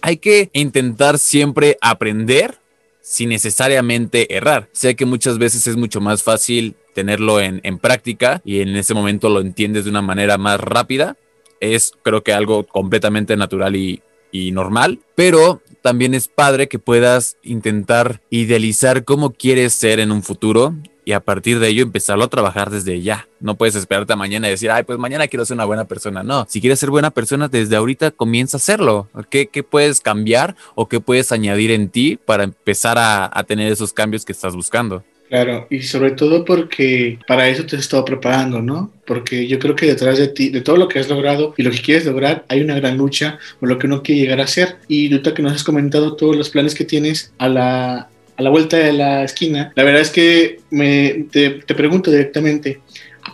hay 0.00 0.18
que 0.18 0.50
intentar 0.52 1.18
siempre 1.18 1.78
aprender 1.80 2.58
sin 3.00 3.30
necesariamente 3.30 4.36
errar. 4.36 4.68
Sé 4.72 4.94
que 4.94 5.06
muchas 5.06 5.38
veces 5.38 5.66
es 5.66 5.76
mucho 5.76 6.00
más 6.00 6.22
fácil 6.22 6.76
tenerlo 6.94 7.40
en, 7.40 7.60
en, 7.62 7.78
práctica 7.78 8.42
y 8.44 8.60
en 8.60 8.76
ese 8.76 8.92
momento 8.92 9.28
lo 9.28 9.40
entiendes 9.40 9.84
de 9.84 9.90
una 9.90 10.02
manera 10.02 10.36
más 10.36 10.60
rápida. 10.60 11.16
Es 11.60 11.92
creo 12.02 12.22
que 12.22 12.32
algo 12.32 12.66
completamente 12.66 13.36
natural 13.36 13.76
y, 13.76 14.02
y 14.30 14.52
normal, 14.52 15.00
pero 15.14 15.60
también 15.82 16.14
es 16.14 16.28
padre 16.28 16.68
que 16.68 16.78
puedas 16.78 17.36
intentar 17.42 18.20
idealizar 18.30 19.04
cómo 19.04 19.32
quieres 19.32 19.72
ser 19.74 20.00
en 20.00 20.12
un 20.12 20.22
futuro 20.22 20.74
y 21.08 21.12
a 21.12 21.20
partir 21.20 21.58
de 21.58 21.68
ello 21.68 21.82
empezarlo 21.82 22.24
a 22.24 22.28
trabajar 22.28 22.68
desde 22.68 23.00
ya. 23.00 23.26
No 23.40 23.54
puedes 23.54 23.74
esperarte 23.74 24.14
mañana 24.14 24.48
y 24.48 24.50
decir, 24.50 24.70
ay, 24.70 24.82
pues 24.82 24.98
mañana 24.98 25.26
quiero 25.26 25.46
ser 25.46 25.54
una 25.54 25.64
buena 25.64 25.86
persona. 25.86 26.22
No, 26.22 26.44
si 26.50 26.60
quieres 26.60 26.78
ser 26.78 26.90
buena 26.90 27.10
persona, 27.10 27.48
desde 27.48 27.76
ahorita 27.76 28.10
comienza 28.10 28.56
a 28.56 28.60
hacerlo. 28.60 29.08
¿Qué, 29.30 29.46
qué 29.46 29.62
puedes 29.62 30.00
cambiar 30.00 30.54
o 30.74 30.86
qué 30.86 31.00
puedes 31.00 31.32
añadir 31.32 31.70
en 31.70 31.88
ti 31.88 32.18
para 32.22 32.44
empezar 32.44 32.98
a, 32.98 33.30
a 33.32 33.44
tener 33.44 33.72
esos 33.72 33.94
cambios 33.94 34.26
que 34.26 34.32
estás 34.32 34.54
buscando? 34.54 35.02
Claro, 35.28 35.66
y 35.68 35.82
sobre 35.82 36.12
todo 36.12 36.44
porque 36.44 37.18
para 37.26 37.48
eso 37.48 37.66
te 37.66 37.76
has 37.76 37.82
estado 37.82 38.04
preparando, 38.04 38.62
¿no? 38.62 38.90
Porque 39.04 39.46
yo 39.46 39.58
creo 39.58 39.76
que 39.76 39.86
detrás 39.86 40.16
de 40.18 40.28
ti, 40.28 40.48
de 40.48 40.62
todo 40.62 40.76
lo 40.78 40.88
que 40.88 40.98
has 40.98 41.08
logrado 41.08 41.54
y 41.58 41.62
lo 41.62 41.70
que 41.70 41.82
quieres 41.82 42.06
lograr, 42.06 42.46
hay 42.48 42.62
una 42.62 42.76
gran 42.76 42.96
lucha 42.96 43.38
por 43.60 43.68
lo 43.68 43.78
que 43.78 43.86
uno 43.86 44.02
quiere 44.02 44.22
llegar 44.22 44.40
a 44.40 44.46
ser. 44.46 44.76
Y 44.88 45.12
ahorita 45.12 45.34
que 45.34 45.42
nos 45.42 45.52
has 45.52 45.64
comentado 45.64 46.16
todos 46.16 46.34
los 46.34 46.48
planes 46.48 46.74
que 46.74 46.86
tienes 46.86 47.32
a 47.36 47.48
la, 47.48 48.08
a 48.36 48.42
la 48.42 48.50
vuelta 48.50 48.78
de 48.78 48.94
la 48.94 49.22
esquina, 49.22 49.70
la 49.74 49.84
verdad 49.84 50.00
es 50.00 50.10
que 50.10 50.60
me, 50.70 51.26
te, 51.30 51.50
te 51.50 51.74
pregunto 51.74 52.10
directamente, 52.10 52.80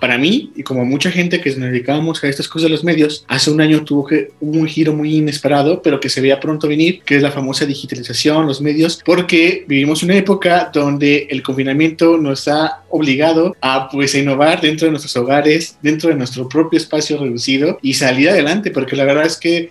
para 0.01 0.19
mí, 0.19 0.53
y 0.57 0.63
como 0.63 0.85
mucha 0.85 1.11
gente 1.11 1.41
que 1.41 1.51
nos 1.51 1.71
dedicábamos 1.71 2.23
a 2.23 2.29
estas 2.29 2.49
cosas 2.49 2.65
de 2.65 2.71
los 2.71 2.85
medios, 2.85 3.25
hace 3.29 3.51
un 3.51 3.61
año 3.61 3.85
tuvo 3.85 4.07
que, 4.07 4.31
un 4.41 4.67
giro 4.67 4.93
muy 4.93 5.17
inesperado, 5.17 5.83
pero 5.83 6.01
que 6.01 6.09
se 6.09 6.21
veía 6.21 6.41
pronto 6.41 6.69
venir, 6.69 7.03
que 7.05 7.17
es 7.17 7.23
la 7.23 7.31
famosa 7.31 7.67
digitalización, 7.67 8.47
los 8.47 8.61
medios, 8.61 9.01
porque 9.05 9.65
vivimos 9.67 10.03
una 10.03 10.17
época 10.17 10.71
donde 10.73 11.27
el 11.31 11.43
confinamiento 11.43 12.17
nos 12.17 12.49
ha 12.49 12.83
obligado 12.91 13.57
a 13.61 13.89
pues 13.89 14.15
innovar 14.15 14.61
dentro 14.61 14.87
de 14.87 14.93
nuestros 14.93 15.17
hogares, 15.17 15.79
dentro 15.83 16.11
de 16.11 16.17
nuestro 16.17 16.49
propio 16.49 16.79
espacio 16.79 17.19
reducido 17.19 17.79
y 17.83 17.95
salir 17.95 18.31
adelante, 18.31 18.71
porque 18.71 18.97
la 18.97 19.05
verdad 19.05 19.27
es 19.27 19.37
que 19.37 19.71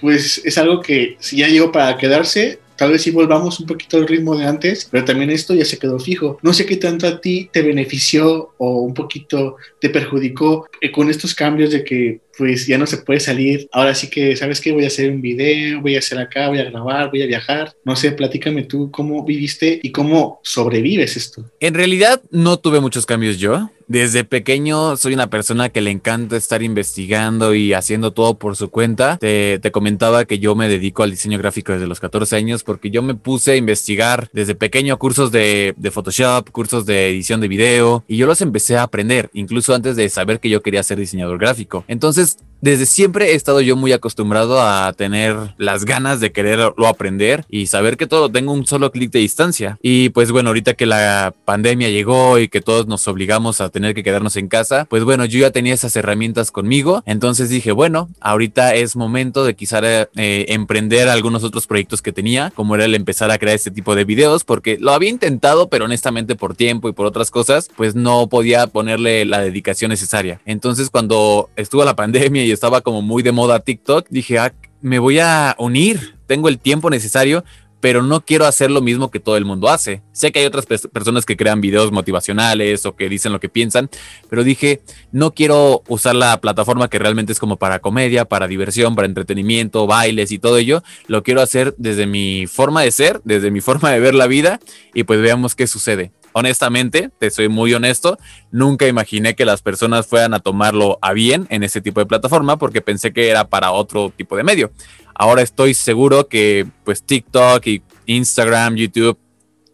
pues 0.00 0.42
es 0.44 0.58
algo 0.58 0.80
que 0.80 1.16
si 1.20 1.36
ya 1.36 1.46
llegó 1.46 1.70
para 1.70 1.96
quedarse, 1.96 2.58
Tal 2.82 2.90
vez 2.90 3.02
si 3.02 3.12
volvamos 3.12 3.60
un 3.60 3.66
poquito 3.66 3.96
al 3.96 4.08
ritmo 4.08 4.34
de 4.34 4.44
antes, 4.44 4.88
pero 4.90 5.04
también 5.04 5.30
esto 5.30 5.54
ya 5.54 5.64
se 5.64 5.78
quedó 5.78 6.00
fijo. 6.00 6.40
No 6.42 6.52
sé 6.52 6.66
qué 6.66 6.76
tanto 6.76 7.06
a 7.06 7.20
ti 7.20 7.48
te 7.52 7.62
benefició 7.62 8.54
o 8.58 8.80
un 8.80 8.92
poquito 8.92 9.54
te 9.80 9.88
perjudicó 9.88 10.66
eh, 10.80 10.90
con 10.90 11.08
estos 11.08 11.32
cambios 11.32 11.70
de 11.70 11.84
que 11.84 12.22
pues 12.36 12.66
ya 12.66 12.78
no 12.78 12.86
se 12.86 12.98
puede 12.98 13.20
salir. 13.20 13.68
Ahora 13.72 13.94
sí 13.94 14.08
que, 14.08 14.36
¿sabes 14.36 14.60
qué? 14.60 14.72
Voy 14.72 14.84
a 14.84 14.88
hacer 14.88 15.10
un 15.10 15.20
video, 15.20 15.80
voy 15.80 15.96
a 15.96 15.98
hacer 15.98 16.18
acá, 16.18 16.48
voy 16.48 16.58
a 16.58 16.64
grabar, 16.64 17.10
voy 17.10 17.22
a 17.22 17.26
viajar. 17.26 17.74
No 17.84 17.96
sé, 17.96 18.12
platícame 18.12 18.64
tú 18.64 18.90
cómo 18.90 19.24
viviste 19.24 19.80
y 19.82 19.92
cómo 19.92 20.40
sobrevives 20.42 21.16
esto. 21.16 21.44
En 21.60 21.74
realidad 21.74 22.20
no 22.30 22.58
tuve 22.58 22.80
muchos 22.80 23.06
cambios 23.06 23.38
yo. 23.38 23.70
Desde 23.88 24.24
pequeño 24.24 24.96
soy 24.96 25.12
una 25.12 25.28
persona 25.28 25.68
que 25.68 25.82
le 25.82 25.90
encanta 25.90 26.36
estar 26.36 26.62
investigando 26.62 27.54
y 27.54 27.74
haciendo 27.74 28.12
todo 28.12 28.38
por 28.38 28.56
su 28.56 28.70
cuenta. 28.70 29.18
Te, 29.18 29.60
comentaba 29.70 30.24
que 30.24 30.38
yo 30.38 30.54
me 30.54 30.68
dedico 30.68 31.02
al 31.02 31.10
diseño 31.10 31.36
gráfico 31.36 31.72
desde 31.72 31.86
los 31.86 32.00
14 32.00 32.36
años 32.36 32.62
porque 32.62 32.90
yo 32.90 33.02
me 33.02 33.14
puse 33.14 33.52
a 33.52 33.56
investigar 33.56 34.30
desde 34.32 34.54
pequeño 34.54 34.98
cursos 34.98 35.30
de, 35.30 35.74
de 35.76 35.90
Photoshop, 35.90 36.50
cursos 36.50 36.86
de 36.86 37.10
edición 37.10 37.40
de 37.40 37.48
video 37.48 38.04
y 38.08 38.16
yo 38.16 38.26
los 38.26 38.40
empecé 38.40 38.76
a 38.76 38.82
aprender, 38.84 39.28
incluso 39.34 39.74
antes 39.74 39.96
de 39.96 40.08
saber 40.08 40.40
que 40.40 40.48
yo 40.48 40.62
quería 40.62 40.82
ser 40.82 40.98
diseñador 40.98 41.38
gráfico. 41.38 41.84
Entonces 41.88 42.21
just 42.22 42.44
desde 42.62 42.86
siempre 42.86 43.32
he 43.32 43.34
estado 43.34 43.60
yo 43.60 43.74
muy 43.74 43.92
acostumbrado 43.92 44.62
a 44.62 44.92
tener 44.92 45.36
las 45.58 45.84
ganas 45.84 46.20
de 46.20 46.30
quererlo 46.30 46.86
aprender 46.86 47.44
y 47.50 47.66
saber 47.66 47.96
que 47.96 48.06
todo 48.06 48.30
tengo 48.30 48.52
un 48.52 48.66
solo 48.66 48.92
clic 48.92 49.10
de 49.10 49.18
distancia. 49.18 49.78
Y 49.82 50.10
pues 50.10 50.30
bueno, 50.30 50.50
ahorita 50.50 50.74
que 50.74 50.86
la 50.86 51.34
pandemia 51.44 51.90
llegó 51.90 52.38
y 52.38 52.48
que 52.48 52.60
todos 52.60 52.86
nos 52.86 53.06
obligamos 53.08 53.60
a 53.60 53.68
tener 53.68 53.96
que 53.96 54.04
quedarnos 54.04 54.36
en 54.36 54.46
casa, 54.46 54.86
pues 54.88 55.02
bueno, 55.02 55.24
yo 55.24 55.40
ya 55.40 55.50
tenía 55.50 55.74
esas 55.74 55.96
herramientas 55.96 56.52
conmigo. 56.52 57.02
Entonces 57.04 57.48
dije, 57.48 57.72
bueno, 57.72 58.08
ahorita 58.20 58.76
es 58.76 58.94
momento 58.94 59.44
de 59.44 59.56
quizá 59.56 59.80
eh, 59.82 60.06
emprender 60.48 61.08
algunos 61.08 61.42
otros 61.42 61.66
proyectos 61.66 62.00
que 62.00 62.12
tenía, 62.12 62.52
como 62.54 62.76
era 62.76 62.84
el 62.84 62.94
empezar 62.94 63.32
a 63.32 63.38
crear 63.38 63.56
este 63.56 63.72
tipo 63.72 63.96
de 63.96 64.04
videos, 64.04 64.44
porque 64.44 64.78
lo 64.78 64.92
había 64.92 65.10
intentado, 65.10 65.68
pero 65.68 65.86
honestamente 65.86 66.36
por 66.36 66.54
tiempo 66.54 66.88
y 66.88 66.92
por 66.92 67.06
otras 67.06 67.32
cosas, 67.32 67.68
pues 67.76 67.96
no 67.96 68.28
podía 68.28 68.68
ponerle 68.68 69.24
la 69.24 69.40
dedicación 69.40 69.88
necesaria. 69.88 70.40
Entonces 70.46 70.90
cuando 70.90 71.50
estuvo 71.56 71.84
la 71.84 71.96
pandemia 72.02 72.44
y 72.44 72.51
estaba 72.52 72.80
como 72.80 73.02
muy 73.02 73.22
de 73.22 73.32
moda 73.32 73.60
TikTok, 73.60 74.06
dije, 74.10 74.38
ah, 74.38 74.54
me 74.80 74.98
voy 74.98 75.18
a 75.18 75.54
unir, 75.58 76.16
tengo 76.26 76.48
el 76.48 76.58
tiempo 76.58 76.90
necesario, 76.90 77.44
pero 77.82 78.04
no 78.04 78.24
quiero 78.24 78.46
hacer 78.46 78.70
lo 78.70 78.80
mismo 78.80 79.10
que 79.10 79.18
todo 79.18 79.36
el 79.36 79.44
mundo 79.44 79.68
hace. 79.68 80.02
Sé 80.12 80.30
que 80.30 80.38
hay 80.38 80.46
otras 80.46 80.66
personas 80.66 81.26
que 81.26 81.36
crean 81.36 81.60
videos 81.60 81.90
motivacionales 81.90 82.86
o 82.86 82.94
que 82.94 83.08
dicen 83.08 83.32
lo 83.32 83.40
que 83.40 83.48
piensan, 83.48 83.90
pero 84.30 84.44
dije, 84.44 84.82
no 85.10 85.32
quiero 85.32 85.82
usar 85.88 86.14
la 86.14 86.40
plataforma 86.40 86.88
que 86.88 87.00
realmente 87.00 87.32
es 87.32 87.40
como 87.40 87.56
para 87.56 87.80
comedia, 87.80 88.24
para 88.24 88.46
diversión, 88.46 88.94
para 88.94 89.08
entretenimiento, 89.08 89.88
bailes 89.88 90.30
y 90.30 90.38
todo 90.38 90.58
ello. 90.58 90.84
Lo 91.08 91.24
quiero 91.24 91.42
hacer 91.42 91.74
desde 91.76 92.06
mi 92.06 92.46
forma 92.46 92.82
de 92.82 92.92
ser, 92.92 93.20
desde 93.24 93.50
mi 93.50 93.60
forma 93.60 93.90
de 93.90 93.98
ver 93.98 94.14
la 94.14 94.28
vida 94.28 94.60
y 94.94 95.02
pues 95.02 95.20
veamos 95.20 95.56
qué 95.56 95.66
sucede 95.66 96.12
honestamente, 96.32 97.10
te 97.18 97.30
soy 97.30 97.48
muy 97.48 97.72
honesto, 97.74 98.18
nunca 98.50 98.86
imaginé 98.86 99.34
que 99.34 99.44
las 99.44 99.62
personas 99.62 100.06
fueran 100.06 100.34
a 100.34 100.40
tomarlo 100.40 100.98
a 101.02 101.12
bien 101.12 101.46
en 101.50 101.62
ese 101.62 101.80
tipo 101.80 102.00
de 102.00 102.06
plataforma 102.06 102.58
porque 102.58 102.80
pensé 102.80 103.12
que 103.12 103.28
era 103.28 103.48
para 103.48 103.72
otro 103.72 104.12
tipo 104.16 104.36
de 104.36 104.44
medio. 104.44 104.72
Ahora 105.14 105.42
estoy 105.42 105.74
seguro 105.74 106.28
que 106.28 106.66
pues 106.84 107.02
TikTok 107.02 107.66
y 107.66 107.82
Instagram, 108.06 108.76
YouTube 108.76 109.18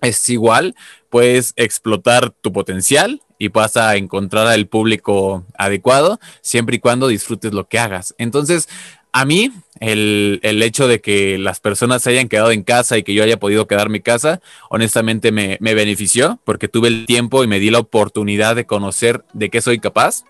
es 0.01 0.29
igual, 0.29 0.75
puedes 1.11 1.53
explotar 1.57 2.31
tu 2.31 2.53
potencial 2.53 3.21
y 3.39 3.49
vas 3.49 3.77
a 3.77 3.97
encontrar 3.97 4.47
al 4.49 4.67
público 4.67 5.45
adecuado 5.57 6.19
siempre 6.43 6.77
y 6.77 6.81
cuando 6.81 7.09
disfrutes 7.09 7.53
lo 7.53 7.69
que 7.69 7.79
hagas. 7.79 8.15
Entonces, 8.19 8.69
a 9.19 9.25
mí, 9.25 9.51
el, 9.81 10.41
hecho 10.63 10.87
de 10.87 11.01
que 11.01 11.39
las 11.39 11.59
personas 11.59 12.03
se 12.03 12.11
hayan 12.11 12.29
quedado 12.29 12.53
en 12.53 12.63
casa 12.63 12.99
y 12.99 13.03
que 13.03 13.15
yo 13.15 13.25
haya 13.25 13.41
podido 13.41 13.67
quedar 13.67 13.89
mi 13.89 13.99
casa, 13.99 14.41
honestamente 14.71 15.33
me, 15.33 15.59
me, 15.61 15.75
benefició 15.75 16.39
porque 16.45 16.69
tuve 16.69 16.87
el 16.87 17.05
tiempo 17.05 17.43
y 17.43 17.49
me 17.49 17.59
di 17.59 17.71
la 17.71 17.81
oportunidad 17.81 18.55
de 18.55 18.65
conocer 18.65 19.25
de 19.33 19.51
qué 19.51 19.61
soy 19.61 19.81
capaz. 19.81 20.23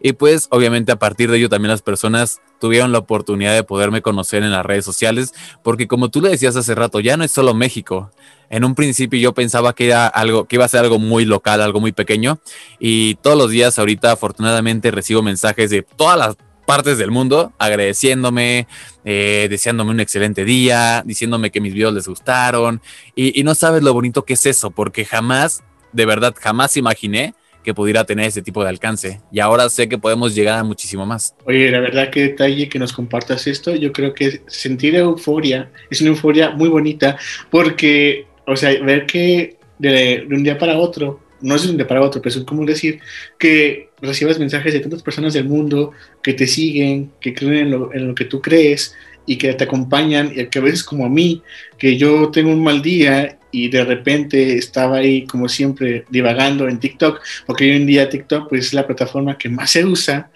Y 0.00 0.12
pues 0.12 0.46
obviamente 0.52 0.92
a 0.92 1.00
partir 1.00 1.32
de 1.32 1.38
ello 1.38 1.48
también 1.48 1.70
las 1.70 1.82
personas 1.82 2.40
tuvieron 2.60 2.92
la 2.92 2.98
oportunidad 2.98 3.54
de 3.54 3.64
poderme 3.64 4.02
conocer 4.02 4.44
en 4.44 4.52
las 4.52 4.64
redes 4.64 4.84
sociales, 4.84 5.34
porque 5.64 5.88
como 5.88 6.08
tú 6.08 6.20
le 6.20 6.28
decías 6.28 6.54
hace 6.54 6.76
rato, 6.76 7.00
ya 7.00 7.16
no 7.16 7.24
es 7.24 7.32
solo 7.32 7.54
México. 7.54 8.12
En 8.50 8.64
un 8.64 8.76
principio 8.76 9.18
yo 9.18 9.34
pensaba 9.34 9.74
que 9.74 9.86
era 9.86 10.06
algo, 10.06 10.44
que 10.44 10.54
iba 10.54 10.64
a 10.64 10.68
ser 10.68 10.80
algo 10.80 11.00
muy 11.00 11.24
local, 11.24 11.60
algo 11.60 11.80
muy 11.80 11.90
pequeño, 11.90 12.38
y 12.78 13.16
todos 13.16 13.36
los 13.36 13.50
días 13.50 13.80
ahorita 13.80 14.12
afortunadamente 14.12 14.92
recibo 14.92 15.22
mensajes 15.22 15.70
de 15.70 15.82
todas 15.82 16.16
las 16.16 16.36
partes 16.68 16.98
del 16.98 17.10
mundo 17.10 17.54
agradeciéndome, 17.58 18.66
eh, 19.02 19.46
deseándome 19.48 19.90
un 19.90 20.00
excelente 20.00 20.44
día, 20.44 21.02
diciéndome 21.02 21.50
que 21.50 21.62
mis 21.62 21.72
videos 21.72 21.94
les 21.94 22.06
gustaron. 22.06 22.82
Y, 23.16 23.42
no 23.42 23.54
sabes 23.54 23.82
lo 23.82 23.94
bonito 23.94 24.26
que 24.26 24.34
es 24.34 24.44
eso, 24.44 24.70
porque 24.70 25.06
jamás, 25.06 25.64
de 25.94 26.04
verdad, 26.04 26.34
jamás 26.38 26.76
imaginé 26.76 27.32
que 27.64 27.72
pudiera 27.72 28.04
tener 28.04 28.26
ese 28.26 28.42
tipo 28.42 28.62
de 28.62 28.68
alcance. 28.68 29.22
Y 29.32 29.40
ahora 29.40 29.70
sé 29.70 29.88
que 29.88 29.96
podemos 29.96 30.34
llegar 30.34 30.58
a 30.58 30.62
muchísimo 30.62 31.06
más. 31.06 31.34
Oye, 31.46 31.70
la 31.70 31.80
verdad 31.80 32.10
que 32.10 32.20
detalle 32.20 32.68
que 32.68 32.78
nos 32.78 32.92
compartas 32.92 33.46
esto, 33.46 33.74
yo 33.74 33.90
creo 33.90 34.12
que 34.12 34.42
sentir 34.46 34.94
euforia 34.94 35.70
es 35.88 36.02
una 36.02 36.10
euforia 36.10 36.50
muy 36.50 36.68
bonita 36.68 37.16
porque, 37.48 38.26
o 38.46 38.56
sea, 38.56 38.78
ver 38.82 39.06
que 39.06 39.56
de, 39.78 40.26
de 40.28 40.36
un 40.36 40.44
día 40.44 40.58
para 40.58 40.76
otro 40.76 41.27
no 41.40 41.54
es 41.54 41.62
de 41.62 41.70
un 41.70 41.76
día 41.76 41.86
para 41.86 42.02
otro, 42.02 42.20
pero 42.20 42.34
es 42.34 42.44
como 42.44 42.64
decir 42.64 43.00
que 43.38 43.90
recibas 44.00 44.38
mensajes 44.38 44.72
de 44.72 44.80
tantas 44.80 45.02
personas 45.02 45.34
del 45.34 45.44
mundo 45.44 45.92
que 46.22 46.34
te 46.34 46.46
siguen, 46.46 47.12
que 47.20 47.34
creen 47.34 47.66
en 47.66 47.70
lo, 47.70 47.94
en 47.94 48.08
lo, 48.08 48.14
que 48.14 48.24
tú 48.24 48.40
crees 48.40 48.94
y 49.26 49.36
que 49.36 49.52
te 49.54 49.64
acompañan, 49.64 50.32
y 50.34 50.46
que 50.46 50.58
a 50.58 50.62
veces 50.62 50.82
como 50.82 51.04
a 51.04 51.08
mí, 51.08 51.42
que 51.78 51.96
yo 51.96 52.30
tengo 52.30 52.50
un 52.50 52.62
mal 52.62 52.82
día 52.82 53.38
y 53.50 53.68
de 53.68 53.84
repente 53.84 54.56
estaba 54.56 54.98
ahí 54.98 55.26
como 55.26 55.48
siempre 55.48 56.04
divagando 56.10 56.68
en 56.68 56.80
TikTok, 56.80 57.20
porque 57.46 57.64
hoy 57.64 57.76
en 57.76 57.86
día 57.86 58.08
TikTok 58.08 58.48
pues 58.48 58.66
es 58.66 58.74
la 58.74 58.86
plataforma 58.86 59.38
que 59.38 59.48
más 59.48 59.70
se 59.70 59.84
usa, 59.84 60.30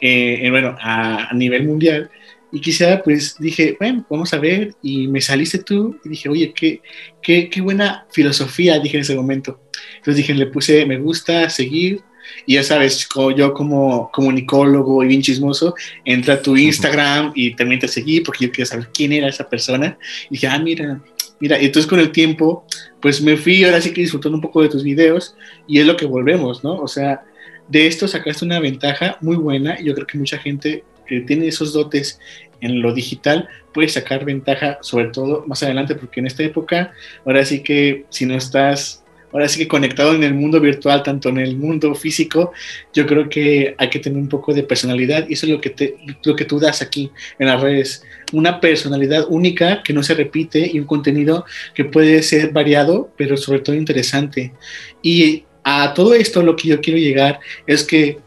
eh, 0.00 0.48
bueno, 0.50 0.76
a 0.80 1.32
nivel 1.34 1.66
mundial, 1.66 2.10
y 2.50 2.60
quizá 2.60 3.02
pues 3.02 3.36
dije, 3.38 3.76
bueno, 3.78 4.06
vamos 4.08 4.32
a 4.32 4.38
ver, 4.38 4.74
y 4.82 5.08
me 5.08 5.20
saliste 5.20 5.58
tú, 5.58 5.98
y 6.04 6.10
dije, 6.10 6.28
oye, 6.28 6.52
qué, 6.54 6.80
qué, 7.22 7.50
qué 7.50 7.60
buena 7.60 8.06
filosofía, 8.10 8.78
dije 8.78 8.96
en 8.96 9.02
ese 9.02 9.14
momento. 9.14 9.60
Entonces 9.96 10.16
dije, 10.16 10.34
le 10.34 10.46
puse 10.46 10.86
me 10.86 10.98
gusta, 10.98 11.50
seguir, 11.50 12.02
y 12.46 12.54
ya 12.54 12.62
sabes, 12.62 13.06
como 13.06 13.30
yo 13.30 13.52
como 13.52 14.10
comunicólogo 14.12 15.02
y 15.02 15.08
bien 15.08 15.22
chismoso, 15.22 15.74
entra 16.04 16.34
a 16.34 16.42
tu 16.42 16.56
Instagram 16.56 17.32
y 17.34 17.54
también 17.54 17.80
te 17.80 17.88
seguí 17.88 18.20
porque 18.20 18.46
yo 18.46 18.50
quería 18.50 18.66
saber 18.66 18.88
quién 18.92 19.12
era 19.12 19.28
esa 19.28 19.48
persona. 19.48 19.98
Y 20.30 20.34
dije, 20.34 20.46
ah, 20.46 20.58
mira, 20.58 21.00
mira, 21.40 21.60
y 21.60 21.66
entonces 21.66 21.88
con 21.88 22.00
el 22.00 22.12
tiempo, 22.12 22.64
pues 23.00 23.20
me 23.20 23.36
fui 23.36 23.64
ahora 23.64 23.80
sí 23.80 23.92
que 23.92 24.00
disfrutando 24.00 24.36
un 24.36 24.42
poco 24.42 24.62
de 24.62 24.68
tus 24.68 24.82
videos 24.82 25.36
y 25.66 25.80
es 25.80 25.86
lo 25.86 25.96
que 25.96 26.06
volvemos, 26.06 26.64
¿no? 26.64 26.76
O 26.76 26.88
sea, 26.88 27.24
de 27.68 27.86
esto 27.86 28.08
sacaste 28.08 28.44
una 28.44 28.60
ventaja 28.60 29.18
muy 29.20 29.36
buena 29.36 29.78
y 29.80 29.84
yo 29.84 29.94
creo 29.94 30.06
que 30.06 30.18
mucha 30.18 30.38
gente 30.38 30.84
que 31.08 31.20
tiene 31.20 31.48
esos 31.48 31.72
dotes 31.72 32.20
en 32.60 32.82
lo 32.82 32.92
digital 32.92 33.48
puede 33.72 33.88
sacar 33.88 34.24
ventaja, 34.24 34.78
sobre 34.82 35.08
todo 35.08 35.44
más 35.46 35.62
adelante, 35.62 35.94
porque 35.94 36.20
en 36.20 36.26
esta 36.26 36.42
época, 36.42 36.92
ahora 37.24 37.44
sí 37.44 37.62
que 37.62 38.04
si 38.08 38.26
no 38.26 38.34
estás, 38.34 39.04
ahora 39.32 39.48
sí 39.48 39.58
que 39.58 39.68
conectado 39.68 40.14
en 40.14 40.24
el 40.24 40.34
mundo 40.34 40.60
virtual, 40.60 41.02
tanto 41.02 41.28
en 41.28 41.38
el 41.38 41.56
mundo 41.56 41.94
físico, 41.94 42.52
yo 42.92 43.06
creo 43.06 43.28
que 43.28 43.74
hay 43.78 43.90
que 43.90 43.98
tener 43.98 44.18
un 44.18 44.28
poco 44.28 44.52
de 44.54 44.62
personalidad 44.62 45.28
y 45.28 45.34
eso 45.34 45.46
es 45.46 45.52
lo 45.52 45.60
que, 45.60 45.70
te, 45.70 45.96
lo 46.24 46.34
que 46.34 46.44
tú 46.44 46.58
das 46.58 46.82
aquí 46.82 47.10
en 47.38 47.46
las 47.46 47.60
redes, 47.60 48.04
una 48.32 48.60
personalidad 48.60 49.26
única 49.28 49.82
que 49.82 49.92
no 49.92 50.02
se 50.02 50.14
repite 50.14 50.68
y 50.72 50.80
un 50.80 50.86
contenido 50.86 51.44
que 51.74 51.84
puede 51.84 52.22
ser 52.22 52.50
variado, 52.50 53.12
pero 53.16 53.36
sobre 53.36 53.60
todo 53.60 53.76
interesante. 53.76 54.52
Y 55.02 55.44
a 55.62 55.92
todo 55.94 56.14
esto 56.14 56.42
lo 56.42 56.56
que 56.56 56.68
yo 56.68 56.80
quiero 56.80 56.98
llegar 56.98 57.40
es 57.66 57.84
que 57.84 58.18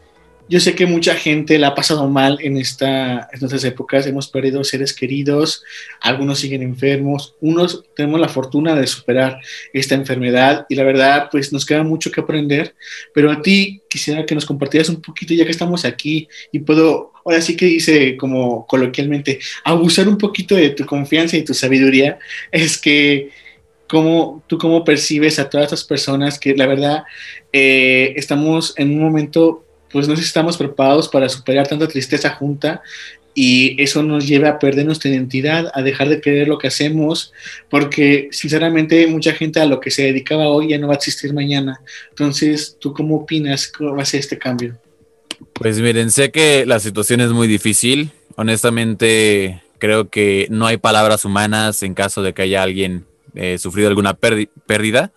yo 0.48 0.60
sé 0.60 0.74
que 0.74 0.86
mucha 0.86 1.14
gente 1.14 1.58
la 1.58 1.68
ha 1.68 1.74
pasado 1.74 2.08
mal 2.08 2.38
en, 2.40 2.56
esta, 2.56 3.28
en 3.32 3.44
estas 3.44 3.64
épocas, 3.64 4.06
hemos 4.06 4.28
perdido 4.28 4.62
seres 4.64 4.92
queridos, 4.92 5.64
algunos 6.00 6.40
siguen 6.40 6.62
enfermos, 6.62 7.36
unos 7.40 7.84
tenemos 7.94 8.20
la 8.20 8.28
fortuna 8.28 8.74
de 8.74 8.86
superar 8.86 9.40
esta 9.72 9.94
enfermedad 9.94 10.66
y 10.68 10.74
la 10.74 10.84
verdad 10.84 11.28
pues 11.30 11.52
nos 11.52 11.64
queda 11.64 11.82
mucho 11.82 12.10
que 12.10 12.20
aprender, 12.20 12.74
pero 13.14 13.30
a 13.30 13.40
ti 13.40 13.82
quisiera 13.88 14.26
que 14.26 14.34
nos 14.34 14.44
compartieras 14.44 14.88
un 14.88 15.00
poquito 15.00 15.32
ya 15.34 15.44
que 15.44 15.50
estamos 15.50 15.84
aquí 15.84 16.28
y 16.50 16.58
puedo, 16.60 17.12
ahora 17.24 17.40
sí 17.40 17.56
que 17.56 17.66
dice 17.66 18.16
como 18.16 18.66
coloquialmente, 18.66 19.38
abusar 19.64 20.08
un 20.08 20.18
poquito 20.18 20.54
de 20.54 20.70
tu 20.70 20.84
confianza 20.84 21.36
y 21.36 21.44
tu 21.44 21.54
sabiduría, 21.54 22.18
es 22.50 22.78
que 22.78 23.30
cómo, 23.86 24.42
tú 24.46 24.58
cómo 24.58 24.84
percibes 24.84 25.38
a 25.38 25.48
todas 25.48 25.66
estas 25.66 25.84
personas 25.84 26.38
que 26.38 26.54
la 26.54 26.66
verdad 26.66 27.04
eh, 27.52 28.14
estamos 28.16 28.74
en 28.76 28.90
un 28.90 29.00
momento 29.00 29.64
pues 29.92 30.08
no 30.08 30.14
estamos 30.14 30.56
preparados 30.56 31.08
para 31.08 31.28
superar 31.28 31.68
tanta 31.68 31.86
tristeza 31.86 32.30
junta 32.30 32.82
y 33.34 33.80
eso 33.82 34.02
nos 34.02 34.26
lleva 34.26 34.50
a 34.50 34.58
perder 34.58 34.84
nuestra 34.84 35.10
identidad, 35.10 35.70
a 35.74 35.82
dejar 35.82 36.08
de 36.08 36.20
creer 36.20 36.48
lo 36.48 36.58
que 36.58 36.68
hacemos, 36.68 37.32
porque 37.70 38.28
sinceramente 38.30 39.06
mucha 39.06 39.32
gente 39.32 39.60
a 39.60 39.66
lo 39.66 39.80
que 39.80 39.90
se 39.90 40.02
dedicaba 40.02 40.48
hoy 40.48 40.70
ya 40.70 40.78
no 40.78 40.88
va 40.88 40.94
a 40.94 40.96
existir 40.96 41.32
mañana. 41.32 41.80
Entonces, 42.10 42.76
¿tú 42.78 42.92
cómo 42.92 43.16
opinas? 43.16 43.68
¿Cómo 43.68 43.96
va 43.96 44.02
a 44.02 44.06
ser 44.06 44.20
este 44.20 44.38
cambio? 44.38 44.78
Pues 45.54 45.80
miren, 45.80 46.10
sé 46.10 46.30
que 46.30 46.66
la 46.66 46.78
situación 46.78 47.20
es 47.20 47.30
muy 47.30 47.48
difícil. 47.48 48.10
Honestamente, 48.36 49.62
creo 49.78 50.10
que 50.10 50.46
no 50.50 50.66
hay 50.66 50.76
palabras 50.76 51.24
humanas 51.24 51.82
en 51.82 51.94
caso 51.94 52.22
de 52.22 52.34
que 52.34 52.42
haya 52.42 52.62
alguien 52.62 53.06
eh, 53.34 53.58
sufrido 53.58 53.88
alguna 53.88 54.14
pérdida. 54.14 55.12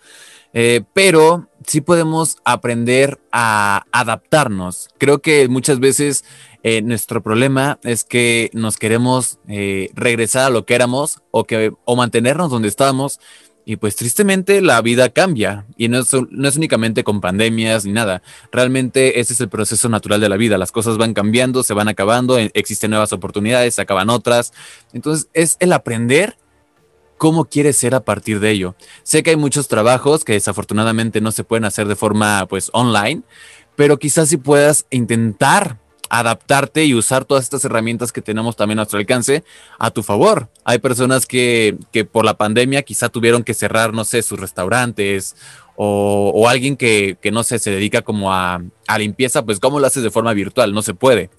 Eh, 0.52 0.82
pero 0.92 1.48
sí 1.66 1.80
podemos 1.80 2.38
aprender 2.44 3.20
a 3.32 3.84
adaptarnos. 3.92 4.88
Creo 4.98 5.20
que 5.20 5.48
muchas 5.48 5.80
veces 5.80 6.24
eh, 6.62 6.82
nuestro 6.82 7.22
problema 7.22 7.78
es 7.82 8.04
que 8.04 8.50
nos 8.52 8.76
queremos 8.76 9.38
eh, 9.48 9.90
regresar 9.94 10.46
a 10.46 10.50
lo 10.50 10.64
que 10.64 10.74
éramos 10.74 11.22
o, 11.30 11.44
que, 11.44 11.72
o 11.84 11.96
mantenernos 11.96 12.50
donde 12.50 12.68
estábamos. 12.68 13.20
Y 13.68 13.76
pues 13.76 13.96
tristemente 13.96 14.62
la 14.62 14.80
vida 14.80 15.08
cambia 15.08 15.66
y 15.76 15.88
no 15.88 15.98
es, 15.98 16.12
no 16.30 16.48
es 16.48 16.56
únicamente 16.56 17.02
con 17.02 17.20
pandemias 17.20 17.84
ni 17.84 17.92
nada. 17.92 18.22
Realmente 18.52 19.18
ese 19.18 19.32
es 19.32 19.40
el 19.40 19.48
proceso 19.48 19.88
natural 19.88 20.20
de 20.20 20.28
la 20.28 20.36
vida. 20.36 20.56
Las 20.56 20.70
cosas 20.70 20.98
van 20.98 21.14
cambiando, 21.14 21.64
se 21.64 21.74
van 21.74 21.88
acabando, 21.88 22.38
e, 22.38 22.52
existen 22.54 22.90
nuevas 22.90 23.12
oportunidades, 23.12 23.74
se 23.74 23.82
acaban 23.82 24.08
otras. 24.08 24.52
Entonces 24.92 25.28
es 25.34 25.56
el 25.58 25.72
aprender 25.72 26.36
cómo 27.16 27.46
quieres 27.46 27.76
ser 27.76 27.94
a 27.94 28.04
partir 28.04 28.40
de 28.40 28.50
ello. 28.50 28.74
Sé 29.02 29.22
que 29.22 29.30
hay 29.30 29.36
muchos 29.36 29.68
trabajos 29.68 30.24
que 30.24 30.32
desafortunadamente 30.32 31.20
no 31.20 31.32
se 31.32 31.44
pueden 31.44 31.64
hacer 31.64 31.88
de 31.88 31.96
forma 31.96 32.46
pues 32.46 32.70
online, 32.72 33.22
pero 33.74 33.98
quizás 33.98 34.28
si 34.28 34.36
puedas 34.36 34.86
intentar 34.90 35.78
adaptarte 36.08 36.84
y 36.84 36.94
usar 36.94 37.24
todas 37.24 37.44
estas 37.44 37.64
herramientas 37.64 38.12
que 38.12 38.22
tenemos 38.22 38.56
también 38.56 38.78
a 38.78 38.82
nuestro 38.82 38.98
alcance 38.98 39.44
a 39.78 39.90
tu 39.90 40.02
favor. 40.02 40.48
Hay 40.64 40.78
personas 40.78 41.26
que, 41.26 41.76
que 41.92 42.04
por 42.04 42.24
la 42.24 42.36
pandemia 42.36 42.82
quizá 42.82 43.08
tuvieron 43.08 43.42
que 43.42 43.54
cerrar, 43.54 43.92
no 43.92 44.04
sé, 44.04 44.22
sus 44.22 44.38
restaurantes 44.38 45.36
o, 45.74 46.32
o 46.34 46.48
alguien 46.48 46.76
que, 46.76 47.18
que, 47.20 47.30
no 47.30 47.42
sé, 47.42 47.58
se 47.58 47.70
dedica 47.70 48.02
como 48.02 48.32
a, 48.32 48.62
a 48.86 48.98
limpieza, 48.98 49.44
pues 49.44 49.60
cómo 49.60 49.80
lo 49.80 49.86
haces 49.86 50.02
de 50.02 50.10
forma 50.10 50.32
virtual, 50.32 50.72
no 50.72 50.82
se 50.82 50.94
puede. 50.94 51.30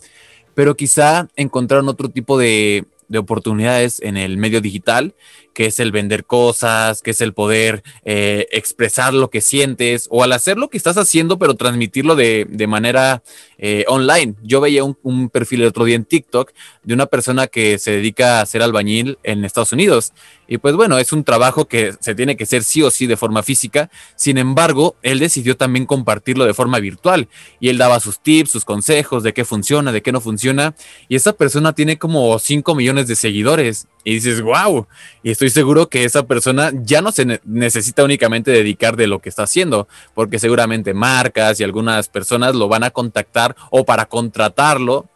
Pero 0.53 0.75
quizá 0.75 1.27
encontraron 1.36 1.88
otro 1.88 2.10
tipo 2.10 2.38
de, 2.38 2.86
de 3.08 3.20
oportunidades 3.20 4.02
en 4.02 4.18
el 4.18 4.38
medio 4.38 4.62
digital, 4.62 5.16
que 5.54 5.66
es 5.66 5.80
el 5.80 5.92
vender 5.92 6.26
cosas, 6.26 7.02
que 7.02 7.12
es 7.12 7.22
el 7.22 7.34
poder 7.34 7.84
eh, 8.06 8.48
expresar 8.52 9.14
lo 9.14 9.30
que 9.30 9.42
sientes 9.42 10.08
o 10.12 10.24
al 10.24 10.34
hacer 10.34 10.58
lo 10.58 10.70
que 10.70 10.78
estás 10.78 10.98
haciendo, 10.98 11.40
pero 11.40 11.56
transmitirlo 11.56 12.16
de, 12.16 12.46
de 12.50 12.68
manera 12.68 13.24
eh, 13.58 13.86
online. 13.88 14.36
Yo 14.44 14.62
veía 14.62 14.84
un, 14.84 15.30
perfil 15.30 15.62
el 15.62 15.68
otro 15.68 15.86
día 15.86 15.96
en 15.96 16.06
TikTok 16.06 16.52
de 16.84 16.94
una 16.94 17.08
persona 17.08 17.48
que 17.48 17.80
se 17.80 17.92
dedica 17.92 18.40
a 18.40 18.46
ser 18.46 18.62
albañil 18.62 19.18
en 19.24 19.44
Estados 19.46 19.72
Unidos. 19.72 20.14
Y 20.48 20.58
pues 20.58 20.75
bueno, 20.75 20.98
es 20.98 21.12
un 21.12 21.24
trabajo 21.24 21.66
que 21.66 21.94
se 22.00 22.16
tiene 22.16 22.38
que 22.38 22.44
hacer 22.44 22.63
sí 22.63 22.82
o 22.82 22.89
sí 22.89 23.06
de 23.08 23.18
forma 23.18 23.44
física. 23.44 23.89
Sin 24.16 24.38
embargo, 24.38 24.96
él 25.01 25.20
decidió 25.20 25.58
también 25.58 25.86
compartirlo 25.86 26.46
de 26.46 26.54
forma 26.54 26.80
virtual. 26.80 27.27
Y 27.60 27.70
él 27.70 27.77
daba 27.77 28.00
sus 28.00 28.20
tips, 28.20 28.51
sus 28.51 28.66
consejos 28.66 29.24
de 29.24 29.34
qué 29.34 29.46
funciona, 29.46 29.92
de 29.92 30.01
qué 30.01 30.12
no 30.12 30.22
funciona. 30.22 30.75
Y 31.10 31.16
esa 31.16 31.34
persona 31.34 31.74
tiene 31.74 31.98
como 31.98 32.39
5 32.39 32.75
millones 32.75 33.08
de 33.08 33.16
seguidores. 33.16 33.88
Y 34.04 34.16
dices, 34.16 34.42
wow. 34.42 34.88
Y 35.22 35.32
estoy 35.32 35.50
seguro 35.50 35.89
que 35.89 36.06
esa 36.06 36.25
persona 36.25 36.72
ya 36.74 37.01
no 37.01 37.12
se 37.12 37.25
ne 37.25 37.42
necesita 37.44 38.04
únicamente 38.04 38.51
dedicar 38.51 38.96
de 38.96 39.08
lo 39.08 39.20
que 39.20 39.27
está 39.27 39.44
haciendo, 39.44 39.88
porque 40.13 40.39
seguramente 40.39 40.93
marcas 40.93 41.60
y 41.60 41.63
algunas 41.63 42.08
personas 42.08 42.56
lo 42.56 42.69
van 42.69 42.84
a 42.84 42.91
contactar 42.91 43.56
o 43.69 43.84
para 43.86 44.06
contratarlo 44.06 45.10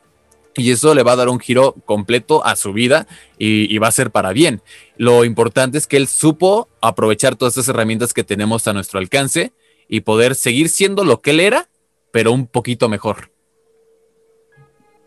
y 0.55 0.71
eso 0.71 0.93
le 0.93 1.03
va 1.03 1.13
a 1.13 1.15
dar 1.15 1.29
un 1.29 1.39
giro 1.39 1.75
completo 1.85 2.45
a 2.45 2.55
su 2.55 2.73
vida 2.73 3.07
y, 3.37 3.77
va 3.77 3.87
a 3.87 3.91
ser 3.91 4.11
para 4.11 4.33
bien. 4.33 4.61
Lo 4.97 5.25
importante 5.25 5.77
es 5.77 5.87
que 5.87 5.97
él 5.97 6.07
supo 6.07 6.69
aprovechar 6.81 7.35
todas 7.35 7.57
estas 7.57 7.69
herramientas 7.69 8.13
que 8.13 8.23
tenemos 8.23 8.67
a 8.67 8.73
nuestro 8.73 8.99
alcance 8.99 9.53
y 9.87 10.01
poder 10.01 10.35
seguir 10.35 10.69
siendo 10.69 11.03
lo 11.03 11.21
que 11.21 11.31
él 11.31 11.39
era, 11.39 11.69
pero 12.11 12.31
un 12.31 12.47
poquito 12.47 12.89
mejor. 12.89 13.31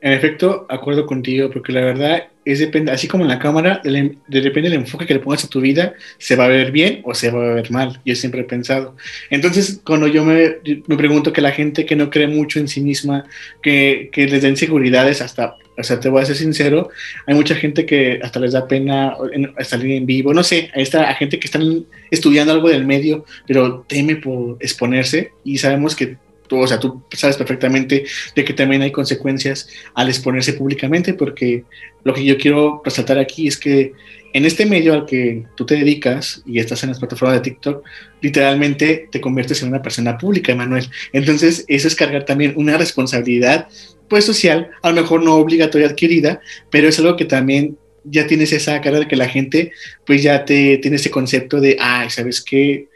En 0.04 0.12
efecto, 0.12 0.66
acuerdo 0.68 1.06
contigo, 1.06 1.48
porque 1.50 1.72
la 1.72 1.80
verdad 1.80 2.24
es 2.44 2.58
depende, 2.58 2.92
así 2.92 3.08
como 3.08 3.24
en 3.24 3.28
la 3.30 3.38
cámara, 3.38 3.80
de 3.82 4.18
depende 4.26 4.68
del 4.68 4.80
enfoque 4.80 5.06
que 5.06 5.14
le 5.14 5.20
pongas 5.20 5.46
a 5.46 5.48
tu 5.48 5.62
vida, 5.62 5.94
se 6.18 6.36
va 6.36 6.44
a 6.44 6.48
ver 6.48 6.72
bien 6.72 7.00
o 7.04 7.14
se 7.14 7.30
va 7.30 7.42
a 7.42 7.54
ver 7.54 7.70
mal. 7.70 8.02
Yo 8.04 8.14
siempre 8.14 8.42
he 8.42 8.44
pensado. 8.44 8.96
Entonces, 9.30 9.80
cuando 9.82 10.06
yo 10.06 10.22
me, 10.22 10.56
me 10.88 10.96
pregunto 10.98 11.32
que 11.32 11.40
la 11.40 11.52
gente 11.52 11.86
que 11.86 11.96
no 11.96 12.10
cree 12.10 12.26
mucho 12.26 12.58
en 12.58 12.68
sí 12.68 12.82
misma, 12.82 13.24
que, 13.62 14.10
que 14.12 14.26
les 14.26 14.42
da 14.42 14.48
inseguridades, 14.50 15.22
hasta, 15.22 15.54
o 15.78 15.82
sea, 15.82 15.98
te 15.98 16.10
voy 16.10 16.20
a 16.20 16.26
ser 16.26 16.36
sincero, 16.36 16.90
hay 17.26 17.34
mucha 17.34 17.54
gente 17.54 17.86
que 17.86 18.20
hasta 18.22 18.40
les 18.40 18.52
da 18.52 18.68
pena 18.68 19.14
salir 19.60 19.92
en 19.92 20.04
vivo, 20.04 20.34
no 20.34 20.42
sé, 20.42 20.70
hay 20.74 20.82
esta 20.82 21.14
gente 21.14 21.38
que 21.38 21.46
están 21.46 21.86
estudiando 22.10 22.52
algo 22.52 22.68
del 22.68 22.84
medio, 22.84 23.24
pero 23.46 23.86
teme 23.88 24.16
por 24.16 24.58
exponerse 24.60 25.30
y 25.44 25.56
sabemos 25.56 25.96
que 25.96 26.18
tú, 26.46 26.58
o 26.58 26.66
sea, 26.66 26.78
tú 26.78 27.02
sabes 27.12 27.36
perfectamente 27.36 28.04
de 28.34 28.44
que 28.44 28.52
también 28.52 28.82
hay 28.82 28.92
consecuencias 28.92 29.68
al 29.94 30.08
exponerse 30.08 30.54
públicamente, 30.54 31.14
porque 31.14 31.64
lo 32.04 32.14
que 32.14 32.24
yo 32.24 32.36
quiero 32.38 32.82
resaltar 32.84 33.18
aquí 33.18 33.48
es 33.48 33.56
que 33.56 33.92
en 34.34 34.44
este 34.44 34.66
medio 34.66 34.92
al 34.92 35.06
que 35.06 35.44
tú 35.54 35.64
te 35.64 35.76
dedicas 35.76 36.42
y 36.44 36.58
estás 36.58 36.82
en 36.82 36.88
las 36.88 36.98
plataformas 36.98 37.38
de 37.38 37.42
TikTok, 37.42 37.84
literalmente 38.20 39.08
te 39.10 39.20
conviertes 39.20 39.62
en 39.62 39.68
una 39.68 39.80
persona 39.80 40.18
pública, 40.18 40.50
Emanuel. 40.50 40.88
Entonces, 41.12 41.64
eso 41.68 41.86
es 41.86 41.94
cargar 41.94 42.24
también 42.24 42.52
una 42.56 42.76
responsabilidad, 42.76 43.68
pues 44.08 44.24
social, 44.24 44.70
a 44.82 44.90
lo 44.90 45.00
mejor 45.00 45.22
no 45.22 45.36
obligatoria 45.36 45.86
adquirida, 45.86 46.40
pero 46.68 46.88
es 46.88 46.98
algo 46.98 47.16
que 47.16 47.26
también 47.26 47.78
ya 48.02 48.26
tienes 48.26 48.52
esa 48.52 48.80
cara 48.80 48.98
de 48.98 49.08
que 49.08 49.16
la 49.16 49.28
gente, 49.28 49.72
pues 50.04 50.22
ya 50.22 50.44
te 50.44 50.78
tiene 50.78 50.96
ese 50.96 51.10
concepto 51.10 51.60
de, 51.60 51.76
ay, 51.80 52.10
¿sabes 52.10 52.42
qué? 52.42 52.88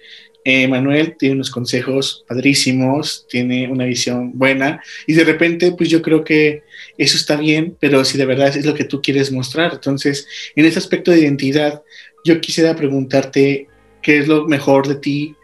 Eh, 0.50 0.66
Manuel 0.66 1.14
tiene 1.18 1.34
unos 1.34 1.50
consejos 1.50 2.24
padrísimos, 2.26 3.26
tiene 3.28 3.68
una 3.70 3.84
visión 3.84 4.32
buena 4.32 4.82
y 5.06 5.12
de 5.12 5.24
repente 5.24 5.72
pues 5.72 5.90
yo 5.90 6.00
creo 6.00 6.24
que 6.24 6.62
eso 6.96 7.18
está 7.18 7.36
bien, 7.36 7.76
pero 7.78 8.02
si 8.02 8.16
de 8.16 8.24
verdad 8.24 8.56
es 8.56 8.64
lo 8.64 8.72
que 8.72 8.84
tú 8.84 9.02
quieres 9.02 9.30
mostrar. 9.30 9.74
Entonces, 9.74 10.26
en 10.56 10.64
ese 10.64 10.78
aspecto 10.78 11.10
de 11.10 11.20
identidad, 11.20 11.82
yo 12.24 12.40
quisiera 12.40 12.74
preguntarte 12.74 13.66
qué 14.00 14.20
es 14.20 14.26
lo 14.26 14.48
mejor 14.48 14.88
de 14.88 14.94
ti 14.94 15.34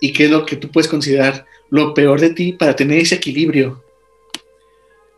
y 0.00 0.12
qué 0.12 0.24
es 0.24 0.32
lo 0.32 0.44
que 0.44 0.56
tú 0.56 0.68
puedes 0.68 0.90
considerar 0.90 1.46
lo 1.68 1.94
peor 1.94 2.20
de 2.20 2.30
ti 2.30 2.52
para 2.52 2.74
tener 2.74 2.98
ese 2.98 3.14
equilibrio. 3.14 3.84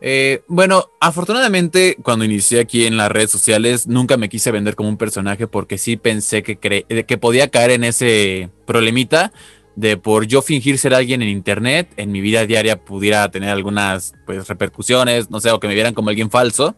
Eh, 0.05 0.43
bueno, 0.49 0.89
afortunadamente 0.99 1.95
cuando 2.03 2.25
inicié 2.25 2.59
aquí 2.59 2.85
en 2.85 2.97
las 2.97 3.09
redes 3.09 3.31
sociales 3.31 3.87
nunca 3.87 4.17
me 4.17 4.27
quise 4.27 4.51
vender 4.51 4.75
como 4.75 4.89
un 4.89 4.97
personaje 4.97 5.47
porque 5.47 5.77
sí 5.77 5.95
pensé 5.95 6.43
que, 6.43 6.57
que 6.57 7.17
podía 7.17 7.47
caer 7.49 7.71
en 7.71 7.85
ese 7.85 8.49
problemita 8.65 9.31
de 9.77 9.95
por 9.95 10.27
yo 10.27 10.41
fingir 10.41 10.77
ser 10.77 10.93
alguien 10.93 11.21
en 11.21 11.29
internet, 11.29 11.93
en 11.95 12.11
mi 12.11 12.19
vida 12.19 12.45
diaria 12.45 12.83
pudiera 12.83 13.31
tener 13.31 13.49
algunas 13.49 14.13
pues 14.25 14.45
repercusiones, 14.45 15.29
no 15.29 15.39
sé, 15.39 15.51
o 15.51 15.61
que 15.61 15.69
me 15.69 15.73
vieran 15.73 15.93
como 15.93 16.09
alguien 16.09 16.29
falso. 16.29 16.75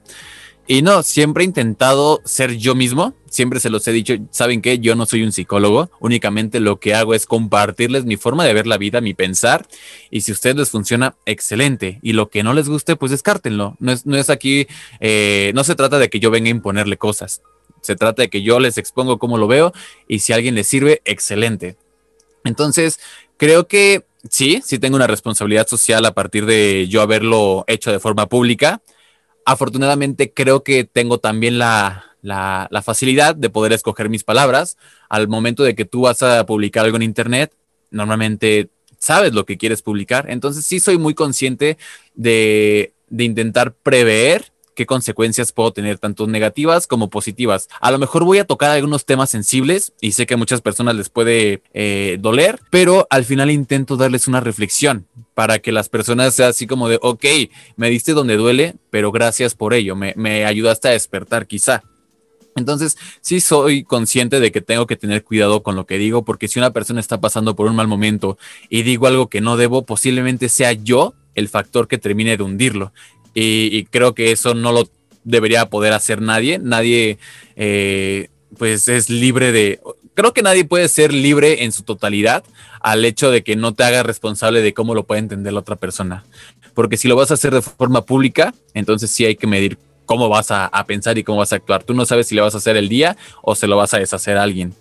Y 0.67 0.81
no, 0.81 1.03
siempre 1.03 1.43
he 1.43 1.45
intentado 1.45 2.21
ser 2.25 2.57
yo 2.57 2.73
mismo, 2.73 3.13
siempre 3.29 3.59
se 3.59 3.69
los 3.69 3.87
he 3.87 3.91
dicho, 3.91 4.15
saben 4.31 4.63
que 4.63 4.79
yo 4.79 4.95
no 4.95 5.05
soy 5.05 5.21
un 5.21 5.31
psicólogo, 5.31 5.91
únicamente 5.99 6.59
lo 6.59 6.79
que 6.79 6.95
hago 6.95 7.13
es 7.13 7.27
compartirles 7.27 8.05
mi 8.05 8.17
forma 8.17 8.45
de 8.45 8.53
ver 8.53 8.65
la 8.65 8.79
vida, 8.79 8.99
mi 8.99 9.13
pensar, 9.13 9.67
y 10.09 10.21
si 10.21 10.31
a 10.31 10.33
ustedes 10.33 10.55
les 10.55 10.71
funciona, 10.71 11.17
excelente, 11.27 11.99
y 12.01 12.13
lo 12.13 12.29
que 12.29 12.41
no 12.41 12.53
les 12.53 12.67
guste, 12.67 12.95
pues 12.95 13.11
descártenlo. 13.11 13.75
No 13.79 13.91
es, 13.91 14.07
no 14.07 14.17
es 14.17 14.31
aquí, 14.31 14.65
eh, 15.01 15.51
no 15.53 15.63
se 15.63 15.75
trata 15.75 15.99
de 15.99 16.09
que 16.09 16.19
yo 16.19 16.31
venga 16.31 16.47
a 16.47 16.51
imponerle 16.51 16.97
cosas, 16.97 17.43
se 17.81 17.95
trata 17.95 18.23
de 18.23 18.29
que 18.29 18.41
yo 18.41 18.59
les 18.59 18.79
expongo 18.79 19.19
cómo 19.19 19.37
lo 19.37 19.47
veo, 19.47 19.71
y 20.07 20.19
si 20.19 20.33
a 20.33 20.37
alguien 20.37 20.55
les 20.55 20.65
sirve, 20.65 21.03
excelente. 21.05 21.77
Entonces, 22.43 22.99
creo 23.37 23.67
que 23.67 24.03
sí, 24.31 24.63
sí 24.65 24.79
tengo 24.79 24.95
una 24.95 25.05
responsabilidad 25.05 25.67
social 25.67 26.05
a 26.05 26.15
partir 26.15 26.47
de 26.47 26.87
yo 26.87 27.03
haberlo 27.03 27.65
hecho 27.67 27.91
de 27.91 27.99
forma 27.99 28.25
pública 28.25 28.81
afortunadamente 29.45 30.33
creo 30.33 30.63
que 30.63 30.83
tengo 30.83 31.19
también 31.19 31.59
la, 31.59 32.05
la, 32.21 32.81
facilidad 32.83 33.35
de 33.35 33.49
poder 33.49 33.71
escoger 33.71 34.09
mis 34.09 34.23
palabras. 34.23 34.77
Al 35.07 35.27
momento 35.27 35.63
de 35.63 35.75
que 35.75 35.85
tú 35.85 36.01
vas 36.01 36.23
a 36.23 36.45
publicar 36.45 36.85
algo 36.85 36.97
en 36.97 37.03
Internet, 37.03 37.53
normalmente 37.91 38.69
sabes 38.97 39.33
lo 39.33 39.45
que 39.45 39.57
quieres 39.57 39.81
publicar. 39.81 40.29
Entonces 40.29 40.65
sí 40.65 40.79
soy 40.79 40.97
muy 40.97 41.13
consciente 41.13 41.77
de, 42.15 42.93
de 43.09 43.23
intentar 43.23 43.73
prever 43.73 44.51
qué 44.75 44.85
consecuencias 44.85 45.51
puedo 45.51 45.73
tener, 45.73 45.97
tanto 45.97 46.27
negativas 46.27 46.85
como 46.85 47.09
positivas. 47.09 47.67
A 47.81 47.91
lo 47.91 47.97
mejor 47.97 48.23
voy 48.23 48.37
a 48.37 48.45
tocar 48.45 48.71
algunos 48.71 49.05
temas 49.05 49.29
sensibles 49.29 49.93
y 50.01 50.11
sé 50.11 50.25
que 50.25 50.35
a 50.35 50.37
muchas 50.37 50.61
personas 50.61 50.95
les 50.95 51.09
puede 51.09 51.63
eh, 51.73 52.17
doler, 52.19 52.59
pero 52.69 53.07
al 53.09 53.25
final 53.25 53.49
intento 53.49 53.97
darles 53.97 54.27
una 54.27 54.41
reflexión 54.41 55.07
para 55.33 55.59
que 55.59 55.71
las 55.71 55.89
personas 55.89 56.35
sea 56.35 56.49
así 56.49 56.67
como 56.67 56.87
de, 56.89 56.99
ok, 57.01 57.25
me 57.75 57.89
diste 57.89 58.13
donde 58.13 58.37
duele, 58.37 58.75
pero 58.91 59.11
gracias 59.11 59.55
por 59.55 59.73
ello, 59.73 59.95
me, 59.95 60.13
me 60.15 60.45
ayudaste 60.45 60.89
a 60.89 60.91
despertar 60.91 61.47
quizá. 61.47 61.83
Entonces, 62.55 62.97
sí 63.19 63.41
soy 63.41 63.83
consciente 63.83 64.39
de 64.39 64.49
que 64.51 64.61
tengo 64.61 64.87
que 64.87 64.95
tener 64.95 65.25
cuidado 65.25 65.61
con 65.61 65.75
lo 65.75 65.85
que 65.85 65.97
digo, 65.97 66.23
porque 66.23 66.47
si 66.47 66.57
una 66.57 66.71
persona 66.71 67.01
está 67.01 67.19
pasando 67.19 67.53
por 67.55 67.67
un 67.67 67.75
mal 67.75 67.89
momento 67.89 68.37
y 68.69 68.83
digo 68.83 69.07
algo 69.07 69.27
que 69.27 69.41
no 69.41 69.57
debo, 69.57 69.85
posiblemente 69.85 70.47
sea 70.47 70.71
yo 70.71 71.13
el 71.35 71.49
factor 71.49 71.89
que 71.89 71.97
termine 71.97 72.37
de 72.37 72.43
hundirlo. 72.43 72.93
Y, 73.35 73.83
creo 73.85 74.15
que 74.15 74.31
eso 74.31 74.53
no 74.53 74.71
lo 74.71 74.89
debería 75.25 75.69
poder 75.69 75.93
hacer 75.93 76.21
nadie. 76.21 76.57
Nadie, 76.57 77.19
eh, 77.55 78.29
pues, 78.57 78.87
es 78.87 79.09
libre 79.09 79.51
de. 79.51 79.79
Creo 80.13 80.33
que 80.33 80.41
nadie 80.41 80.63
puede 80.63 80.87
ser 80.87 81.13
libre 81.13 81.65
en 81.65 81.73
su 81.73 81.83
totalidad 81.83 82.43
al 82.79 83.03
hecho 83.03 83.29
de 83.29 83.43
que 83.43 83.57
no 83.57 83.73
te 83.73 83.83
haga 83.83 84.03
responsable 84.03 84.61
de 84.61 84.73
cómo 84.73 84.95
lo 84.95 85.03
puede 85.03 85.19
entender 85.19 85.51
la 85.51 85.59
otra 85.59 85.75
persona. 85.75 86.23
Porque 86.73 86.95
si 86.95 87.09
lo 87.09 87.17
vas 87.17 87.31
a 87.31 87.33
hacer 87.33 87.53
de 87.53 87.61
forma 87.61 88.05
pública, 88.05 88.53
entonces 88.73 89.11
sí 89.11 89.25
hay 89.25 89.35
que 89.35 89.47
medir 89.47 89.77
cómo 90.05 90.29
vas 90.29 90.51
a, 90.51 90.69
pensar 90.87 91.17
y 91.17 91.23
cómo 91.23 91.39
vas 91.39 91.51
a 91.51 91.57
actuar. 91.57 91.83
Tú 91.83 91.93
no 91.93 92.05
sabes 92.05 92.27
si 92.27 92.35
le 92.35 92.41
vas 92.41 92.53
a 92.53 92.59
hacer 92.59 92.77
el 92.77 92.89
día 92.89 93.17
o 93.41 93.55
se 93.55 93.67
lo 93.67 93.75
vas 93.75 93.93
a 93.93 93.99
deshacer 93.99 94.37
a 94.37 94.43
alguien. 94.43 94.73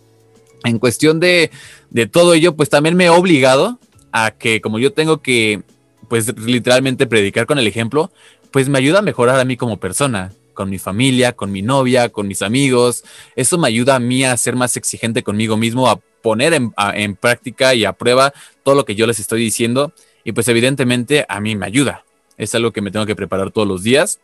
En 0.64 0.78
cuestión 0.78 1.20
de, 1.20 1.50
de 1.90 2.06
todo 2.06 2.34
ello, 2.34 2.54
pues 2.54 2.70
también 2.70 2.96
me 2.96 3.06
he 3.06 3.10
obligado 3.10 3.78
a 4.12 4.30
que 4.30 4.60
como 4.60 4.78
yo 4.78 4.92
tengo 4.92 5.20
que, 5.20 5.62
pues 6.08 6.38
literalmente 6.38 7.06
predicar 7.06 7.46
con 7.46 7.58
el 7.58 7.66
ejemplo, 7.66 8.12
pues 8.54 8.68
me 8.68 8.78
ayuda 8.78 9.00
a 9.00 9.02
mejorar 9.02 9.40
a 9.40 9.44
mí 9.44 9.56
como 9.56 9.80
persona, 9.80 10.30
con 10.52 10.70
mi 10.70 10.78
familia, 10.78 11.32
con 11.32 11.50
mi 11.50 11.60
novia, 11.60 12.10
con 12.10 12.28
mis 12.28 12.40
amigos. 12.40 13.02
Eso 13.34 13.58
me 13.58 13.66
ayuda 13.66 13.96
a 13.96 13.98
mí 13.98 14.24
a 14.24 14.36
ser 14.36 14.54
más 14.54 14.76
exigente 14.76 15.24
conmigo 15.24 15.56
mismo, 15.56 15.90
a 15.90 15.96
poner 16.22 16.54
en, 16.54 16.72
en 16.94 17.16
práctica 17.16 17.74
y 17.74 17.84
a 17.84 17.94
prueba 17.94 18.32
todo 18.62 18.76
lo 18.76 18.84
que 18.84 18.94
yo 18.94 19.08
les 19.08 19.18
estoy 19.18 19.40
diciendo. 19.40 19.92
Y 20.22 20.30
pues 20.30 20.46
evidentemente 20.46 21.26
a 21.28 21.40
mí 21.40 21.56
me 21.56 21.66
ayuda. 21.66 22.04
Es 22.38 22.54
algo 22.54 22.70
que 22.70 22.80
me 22.80 22.92
tengo 22.92 23.06
que 23.06 23.16
preparar 23.16 23.50
todos 23.50 23.66
los 23.66 23.82
días. 23.82 24.20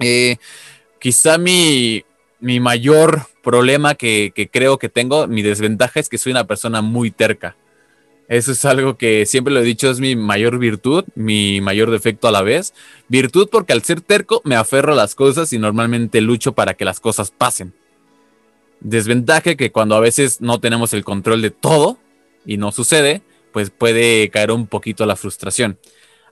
Eh, 0.00 0.36
quizá 1.00 1.38
mi, 1.38 2.04
mi 2.40 2.60
mayor 2.60 3.22
problema 3.42 3.94
que, 3.94 4.32
que, 4.34 4.50
creo 4.50 4.78
que 4.78 4.90
tengo, 4.90 5.26
mi 5.28 5.40
desventaja 5.40 5.98
es 5.98 6.10
que 6.10 6.18
soy 6.18 6.32
una 6.32 6.46
persona 6.46 6.82
muy 6.82 7.10
terca. 7.10 7.56
Eso 8.28 8.52
es 8.52 8.64
algo 8.64 8.96
que 8.96 9.26
siempre 9.26 9.52
lo 9.52 9.60
he 9.60 9.64
dicho, 9.64 9.90
es 9.90 10.00
mi 10.00 10.16
mayor 10.16 10.58
virtud, 10.58 11.04
mi 11.14 11.60
mayor 11.60 11.90
defecto 11.90 12.28
a 12.28 12.30
la 12.30 12.42
vez. 12.42 12.72
Virtud 13.08 13.48
porque 13.50 13.72
al 13.72 13.82
ser 13.82 14.00
terco 14.00 14.40
me 14.44 14.56
aferro 14.56 14.92
a 14.92 14.96
las 14.96 15.14
cosas 15.14 15.52
y 15.52 15.58
normalmente 15.58 16.20
lucho 16.20 16.52
para 16.52 16.74
que 16.74 16.84
las 16.84 17.00
cosas 17.00 17.30
pasen. 17.30 17.74
Desventaja 18.80 19.54
que 19.54 19.70
cuando 19.70 19.94
a 19.94 20.00
veces 20.00 20.40
no 20.40 20.60
tenemos 20.60 20.92
el 20.94 21.04
control 21.04 21.42
de 21.42 21.50
todo 21.50 21.98
y 22.46 22.56
no 22.56 22.72
sucede, 22.72 23.22
pues 23.52 23.70
puede 23.70 24.28
caer 24.30 24.50
un 24.50 24.66
poquito 24.66 25.06
la 25.06 25.16
frustración. 25.16 25.78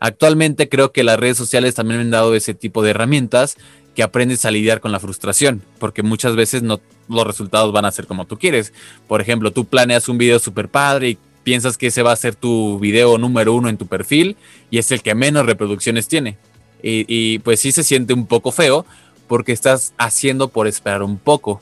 Actualmente 0.01 0.69
creo 0.69 0.93
que 0.93 1.05
las 1.05 1.21
redes 1.21 1.37
sociales 1.37 1.75
también 1.75 1.99
me 1.99 2.05
han 2.05 2.11
dado 2.11 2.35
ese 2.35 2.55
tipo 2.55 2.83
de 2.83 2.91
herramientas 2.91 3.57
que 3.95 4.03
aprendes 4.03 4.45
a 4.45 4.51
lidiar 4.51 4.81
con 4.81 4.93
la 4.93 5.01
frustración, 5.01 5.63
porque 5.79 6.03
muchas 6.03 6.35
veces 6.35 6.63
no 6.63 6.81
los 7.09 7.27
resultados 7.27 7.73
van 7.73 7.85
a 7.85 7.93
ser 7.93 8.07
como 8.07 8.27
tú 8.27 8.39
quieres. 8.39 8.73
Por 9.07 9.21
ejemplo, 9.21 9.53
tú 9.53 9.67
planeas 9.67 10.09
un 10.09 10.17
video 10.17 10.39
súper 10.39 10.69
padre 10.69 11.11
y 11.11 11.19
piensas 11.43 11.77
que 11.77 11.89
ese 11.89 12.03
va 12.03 12.13
a 12.13 12.17
ser 12.17 12.35
tu 12.35 12.79
video 12.79 13.19
número 13.19 13.55
uno 13.55 13.69
en 13.69 13.77
tu 13.77 13.87
perfil 13.87 14.37
y 14.71 14.79
es 14.79 14.91
el 14.93 15.03
que 15.03 15.15
menos 15.15 15.47
reproducciones 15.47 16.09
tiene. 16.09 16.39
Y, 16.83 17.41
pues 17.41 17.61
sí 17.61 17.73
se 17.73 17.85
siente 17.85 18.15
un 18.15 18.27
poco 18.27 18.53
feo 18.53 18.87
porque 19.27 19.53
estás 19.53 19.93
haciendo 19.99 20.49
por 20.49 20.67
esperar 20.67 21.03
un 21.03 21.19
poco. 21.19 21.61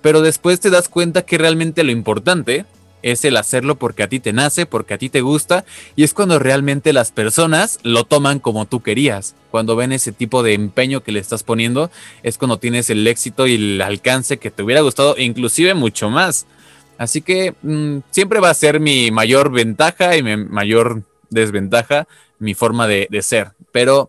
Pero 0.00 0.22
después 0.22 0.60
te 0.60 0.70
das 0.70 0.88
cuenta 0.88 1.22
que 1.22 1.38
realmente 1.38 1.84
lo 1.84 1.92
importante 1.92 2.64
es 3.02 3.24
el 3.24 3.36
hacerlo 3.36 3.76
porque 3.76 4.04
a 4.04 4.08
ti 4.08 4.20
te 4.20 4.32
nace, 4.32 4.64
porque 4.64 4.94
a 4.94 4.98
ti 4.98 5.08
te 5.08 5.20
gusta, 5.20 5.64
y 5.96 6.04
es 6.04 6.14
cuando 6.14 6.38
realmente 6.38 6.92
las 6.92 7.10
personas 7.10 7.80
lo 7.82 8.04
toman 8.04 8.38
como 8.38 8.66
tú 8.66 8.80
querías. 8.80 9.34
Cuando 9.50 9.74
ven 9.74 9.92
ese 9.92 10.12
tipo 10.12 10.42
de 10.44 10.54
empeño 10.54 11.02
que 11.02 11.12
le 11.12 11.18
estás 11.18 11.42
poniendo, 11.42 11.90
es 12.22 12.38
cuando 12.38 12.58
tienes 12.58 12.90
el 12.90 13.06
éxito 13.06 13.46
y 13.48 13.56
el 13.56 13.82
alcance 13.82 14.38
que 14.38 14.52
te 14.52 14.62
hubiera 14.62 14.80
gustado, 14.82 15.16
inclusive 15.18 15.74
mucho 15.74 16.10
más. 16.10 16.46
Así 17.02 17.20
que 17.20 17.52
mm, 17.62 17.98
siempre 18.12 18.38
va 18.38 18.50
a 18.50 18.54
ser 18.54 18.78
mi 18.78 19.10
mayor 19.10 19.50
ventaja 19.50 20.16
y 20.16 20.22
mi 20.22 20.36
mayor 20.36 21.02
desventaja 21.30 22.06
mi 22.38 22.54
forma 22.54 22.86
de, 22.86 23.08
ser. 23.22 23.48
Pero 23.72 24.08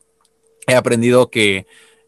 he 0.67 0.75
aprendido 0.75 1.31
que, 1.31 1.65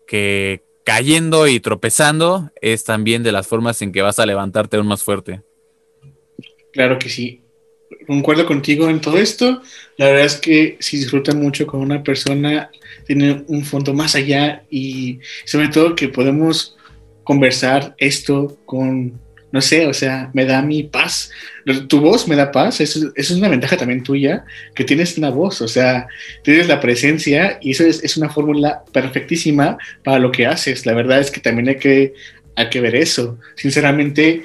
que 0.07 0.61
cayendo 0.85 1.47
y 1.47 1.59
tropezando 1.59 2.51
es 2.61 2.83
también 2.83 3.23
de 3.23 3.31
las 3.31 3.47
formas 3.47 3.81
en 3.81 3.91
que 3.91 4.03
vas 4.03 4.19
a 4.19 4.27
levantarte 4.27 4.77
aún 4.77 4.85
más 4.85 5.01
fuerte. 5.01 5.41
Claro 6.71 6.99
que 6.99 7.09
sí. 7.09 7.41
Concuerdo 8.05 8.45
contigo 8.45 8.87
en 8.87 9.01
todo 9.01 9.17
esto. 9.17 9.63
La 9.97 10.05
verdad 10.05 10.25
es 10.25 10.35
que 10.35 10.77
si 10.79 10.97
disfrutan 10.97 11.41
mucho 11.41 11.65
con 11.65 11.79
una 11.79 12.03
persona, 12.03 12.69
tiene 13.07 13.43
un 13.47 13.65
fondo 13.65 13.91
más 13.95 14.13
allá 14.13 14.63
y 14.69 15.19
sobre 15.45 15.69
todo 15.69 15.95
que 15.95 16.09
podemos 16.09 16.77
conversar 17.23 17.95
esto 17.97 18.59
con 18.67 19.24
no 19.55 19.61
sé, 19.61 19.87
o 19.87 19.93
sea, 19.93 20.29
me 20.33 20.43
da 20.43 20.61
mi 20.61 20.83
paz. 20.83 21.31
Tu 21.87 22.01
voz 22.01 22.27
me 22.27 22.35
da 22.35 22.51
paz, 22.51 22.81
eso, 22.81 23.13
es 23.15 23.31
una 23.31 23.47
ventaja 23.47 23.77
también 23.77 24.03
tuya, 24.03 24.43
que 24.75 24.83
tienes 24.83 25.17
una 25.17 25.29
voz, 25.29 25.61
o 25.61 25.67
sea, 25.69 26.07
tienes 26.43 26.67
la 26.67 26.81
presencia 26.81 27.57
y 27.61 27.71
eso 27.71 27.85
es, 27.85 28.17
una 28.17 28.29
fórmula 28.29 28.83
perfectísima 28.91 29.77
para 30.03 30.19
lo 30.19 30.29
que 30.29 30.45
haces. 30.45 30.85
La 30.85 30.93
verdad 30.93 31.21
es 31.21 31.31
que 31.31 31.39
también 31.39 31.69
hay 31.69 31.77
que, 31.77 32.13
hay 32.57 32.69
que 32.69 32.81
ver 32.81 32.97
eso. 32.97 33.39
Sinceramente, 33.55 34.43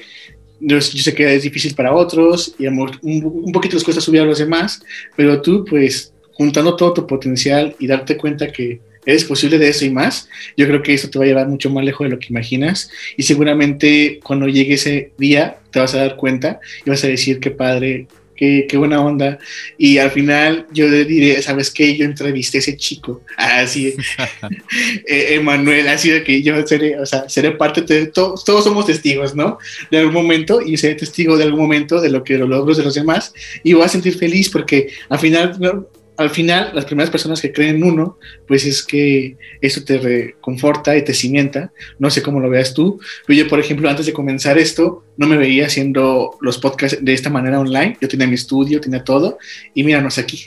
yo, 0.61 0.79
sé 0.79 1.13
que 1.13 1.35
es 1.35 1.43
difícil 1.43 1.75
para 1.75 1.93
otros 1.93 2.55
y 2.57 2.67
un, 2.67 2.97
un 3.01 3.51
poquito 3.51 3.75
les 3.75 3.83
cuesta 3.83 4.01
subir 4.01 4.21
a 4.21 4.25
los 4.25 4.39
demás, 4.39 4.81
pero 5.17 5.41
tú 5.41 5.65
pues 5.65 6.13
juntando 6.35 6.77
todo 6.77 6.93
tu 6.93 7.05
potencial 7.05 7.75
y 7.79 7.85
darte 7.85 8.15
cuenta 8.15 8.49
que 8.49 8.79
eres 9.05 9.25
posible 9.25 9.57
de 9.57 9.69
eso 9.69 9.85
y 9.85 9.89
más, 9.89 10.29
yo 10.55 10.67
creo 10.67 10.83
que 10.83 10.93
eso 10.93 11.09
te 11.09 11.17
va 11.17 11.25
a 11.25 11.27
llevar 11.27 11.47
mucho 11.47 11.69
más 11.69 11.83
lejos 11.83 12.05
de 12.05 12.11
lo 12.11 12.19
que 12.19 12.27
imaginas 12.29 12.89
y 13.17 13.23
seguramente 13.23 14.19
cuando 14.23 14.47
llegue 14.47 14.75
ese 14.75 15.11
día 15.17 15.57
te 15.71 15.79
vas 15.79 15.93
a 15.95 15.99
dar 15.99 16.15
cuenta 16.15 16.59
y 16.85 16.89
vas 16.89 17.03
a 17.03 17.07
decir 17.07 17.39
qué 17.39 17.51
padre, 17.51 18.07
qué, 18.35 18.67
qué 18.69 18.77
buena 18.77 19.01
onda 19.01 19.39
y 19.77 19.97
al 19.97 20.11
final 20.11 20.67
yo 20.71 20.89
diré, 20.89 21.41
¿sabes 21.41 21.71
qué? 21.71 21.97
Yo 21.97 22.05
entrevisté 22.05 22.57
a 22.57 22.59
ese 22.59 22.77
chico, 22.77 23.23
así, 23.37 23.95
eh, 25.07 25.35
Emanuel, 25.35 25.87
así 25.87 26.09
de 26.09 26.23
que 26.23 26.43
yo 26.43 26.65
seré, 26.67 26.99
o 26.99 27.05
sea, 27.05 27.27
seré 27.27 27.51
parte 27.51 27.81
de, 27.81 28.07
todos, 28.07 28.45
todos 28.45 28.63
somos 28.63 28.85
testigos, 28.85 29.35
¿no? 29.35 29.57
De 29.89 29.97
algún 29.97 30.13
momento 30.13 30.61
y 30.61 30.77
seré 30.77 30.93
testigo 30.95 31.37
de 31.37 31.45
algún 31.45 31.61
momento 31.61 31.99
de 31.99 32.09
lo 32.09 32.23
que 32.23 32.37
los 32.37 32.49
logros 32.49 32.77
de 32.77 32.83
los 32.83 32.93
demás 32.93 33.33
y 33.63 33.73
voy 33.73 33.83
a 33.83 33.89
sentir 33.89 34.15
feliz 34.15 34.49
porque 34.49 34.89
al 35.09 35.19
final... 35.19 35.87
al 36.21 36.29
final, 36.29 36.71
las 36.73 36.85
primeras 36.85 37.09
personas 37.09 37.41
que 37.41 37.51
creen 37.51 37.77
en 37.77 37.83
uno, 37.83 38.17
pues 38.47 38.65
es 38.65 38.83
que 38.83 39.37
eso 39.61 39.83
te 39.83 39.97
reconforta 39.97 40.95
y 40.97 41.03
te 41.03 41.13
cimienta. 41.13 41.71
No 41.99 42.09
sé 42.09 42.21
cómo 42.21 42.39
lo 42.39 42.49
veas 42.49 42.73
tú, 42.73 42.99
pero 43.25 43.37
yo, 43.37 43.47
por 43.47 43.59
ejemplo, 43.59 43.89
antes 43.89 44.05
de 44.05 44.13
comenzar 44.13 44.57
esto, 44.57 45.03
no 45.17 45.27
me 45.27 45.37
veía 45.37 45.67
haciendo 45.67 46.37
los 46.41 46.57
podcasts 46.57 46.97
de 47.01 47.13
esta 47.13 47.29
manera 47.29 47.59
online. 47.59 47.97
Yo 48.01 48.07
tenía 48.07 48.27
mi 48.27 48.35
estudio, 48.35 48.81
tenía 48.81 49.03
todo, 49.03 49.37
y 49.73 49.83
míranos 49.83 50.17
aquí. 50.17 50.45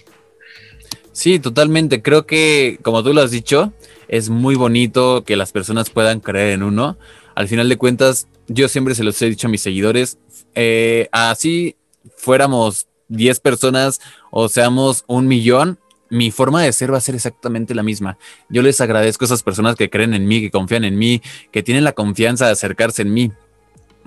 Sí, 1.13 1.39
totalmente. 1.39 2.03
Creo 2.03 2.27
que, 2.27 2.79
como 2.83 3.03
tú 3.05 3.15
lo 3.15 3.21
has 3.21 3.31
dicho, 3.31 3.73
es 4.09 4.29
muy 4.29 4.57
bonito 4.57 5.25
que 5.25 5.37
las 5.37 5.53
personas 5.53 5.91
puedan 5.91 6.21
creer 6.21 6.55
en 6.55 6.63
uno. 6.63 6.99
Al 7.35 7.49
final 7.49 7.69
de 7.69 7.77
cuentas, 7.77 8.27
yo 8.49 8.69
siempre 8.69 8.95
se 8.95 9.05
los 9.05 9.21
he 9.23 9.31
dicho 9.31 9.47
a 9.47 9.51
mis 9.51 9.63
seguidores, 9.63 10.19
eh, 10.55 11.09
así 11.13 11.77
fuéramos 12.17 12.87
10 13.17 13.41
personas 13.41 14.01
o 14.31 14.49
seamos 14.49 15.05
un 15.07 15.27
millón, 15.27 15.79
mi 16.11 16.31
forma 16.31 16.63
de 16.63 16.73
ser 16.73 16.93
va 16.93 16.99
a 16.99 17.01
ser 17.01 17.15
exactamente 17.15 17.75
la 17.75 17.83
misma. 17.83 18.19
Yo 18.49 18.63
les 18.63 18.81
agradezco 18.81 19.25
a 19.25 19.27
esas 19.27 19.43
personas 19.43 19.77
que 19.77 19.91
creen 19.91 20.15
en 20.15 20.27
mí, 20.27 20.41
que 20.41 20.51
confían 20.51 20.85
en 20.85 20.97
mí, 20.97 21.23
que 21.51 21.63
tienen 21.63 21.85
la 21.85 21.93
confianza 21.93 22.47
de 22.47 22.53
acercarse 22.53 23.03
en 23.03 23.13
mí. 23.13 23.33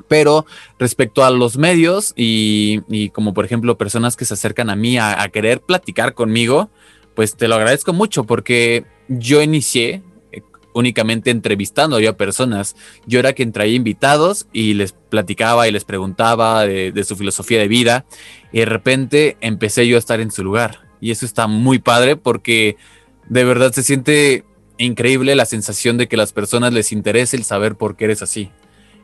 Pero 0.08 0.46
respecto 0.78 1.26
a 1.26 1.32
los 1.32 1.58
medios 1.58 2.14
y, 2.16 3.10
como 3.10 3.34
por 3.34 3.46
ejemplo 3.46 3.78
personas 3.78 4.16
que 4.16 4.26
se 4.26 4.36
acercan 4.36 4.70
a 4.70 4.76
mí 4.76 4.98
a 4.98 5.28
querer 5.34 5.60
platicar 5.60 6.14
conmigo, 6.14 6.70
pues 7.16 7.36
te 7.36 7.48
lo 7.48 7.56
agradezco 7.56 7.94
mucho 7.94 8.26
porque 8.26 8.86
yo 9.08 9.42
inicié 9.42 10.04
únicamente 10.74 11.32
entrevistando 11.32 11.98
a 11.98 12.18
personas. 12.18 12.76
Yo 13.06 13.20
era 13.20 13.34
quien 13.34 13.52
traía 13.52 13.76
invitados 13.76 14.48
y 14.54 14.74
les 14.74 14.92
platicaba 14.92 15.68
y 15.68 15.72
les 15.72 15.86
preguntaba 15.86 16.66
de, 16.66 17.04
su 17.04 17.16
filosofía 17.16 17.60
de 17.60 17.68
vida. 17.68 18.06
Y 18.52 18.60
de 18.60 18.66
repente 18.66 19.38
empecé 19.42 19.88
yo 19.88 19.96
a 19.96 20.00
estar 20.00 20.20
en 20.20 20.32
su 20.32 20.44
lugar. 20.44 20.88
Y 21.02 21.12
eso 21.12 21.26
está 21.26 21.48
muy 21.48 21.80
padre 21.80 22.16
porque 22.16 22.78
de 23.30 23.44
verdad 23.44 23.72
se 23.72 23.84
siente 23.84 24.44
increíble 24.78 25.36
la 25.36 25.46
sensación 25.46 25.98
de 25.98 26.08
que 26.08 26.18
las 26.18 26.34
personas 26.34 26.74
les 26.74 26.92
interesa 26.92 27.36
el 27.36 27.44
saber 27.44 27.76
por 27.76 27.96
qué 27.96 28.06
eres 28.06 28.22
así. 28.22 28.52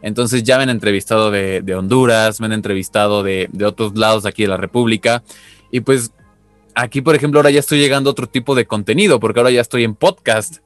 Entonces 0.02 0.44
ya 0.44 0.58
me 0.58 0.64
han 0.64 0.70
entrevistado 0.70 1.32
de, 1.32 1.64
Honduras, 1.76 2.40
me 2.40 2.48
han 2.48 2.54
entrevistado 2.54 3.24
de, 3.24 3.50
otros 3.66 3.98
lados 3.98 4.26
aquí 4.26 4.44
de 4.44 4.50
la 4.50 4.58
República. 4.58 5.24
Y 5.72 5.80
pues 5.80 6.12
aquí, 6.76 7.02
por 7.02 7.16
ejemplo, 7.16 7.40
ahora 7.40 7.52
ya 7.52 7.62
estoy 7.62 7.80
llegando 7.80 8.10
a 8.10 8.12
otro 8.12 8.28
tipo 8.28 8.54
de 8.54 8.66
contenido, 8.66 9.20
porque 9.20 9.40
ahora 9.40 9.52
ya 9.52 9.62
estoy 9.62 9.86
en 9.86 9.96
podcast 9.96 10.58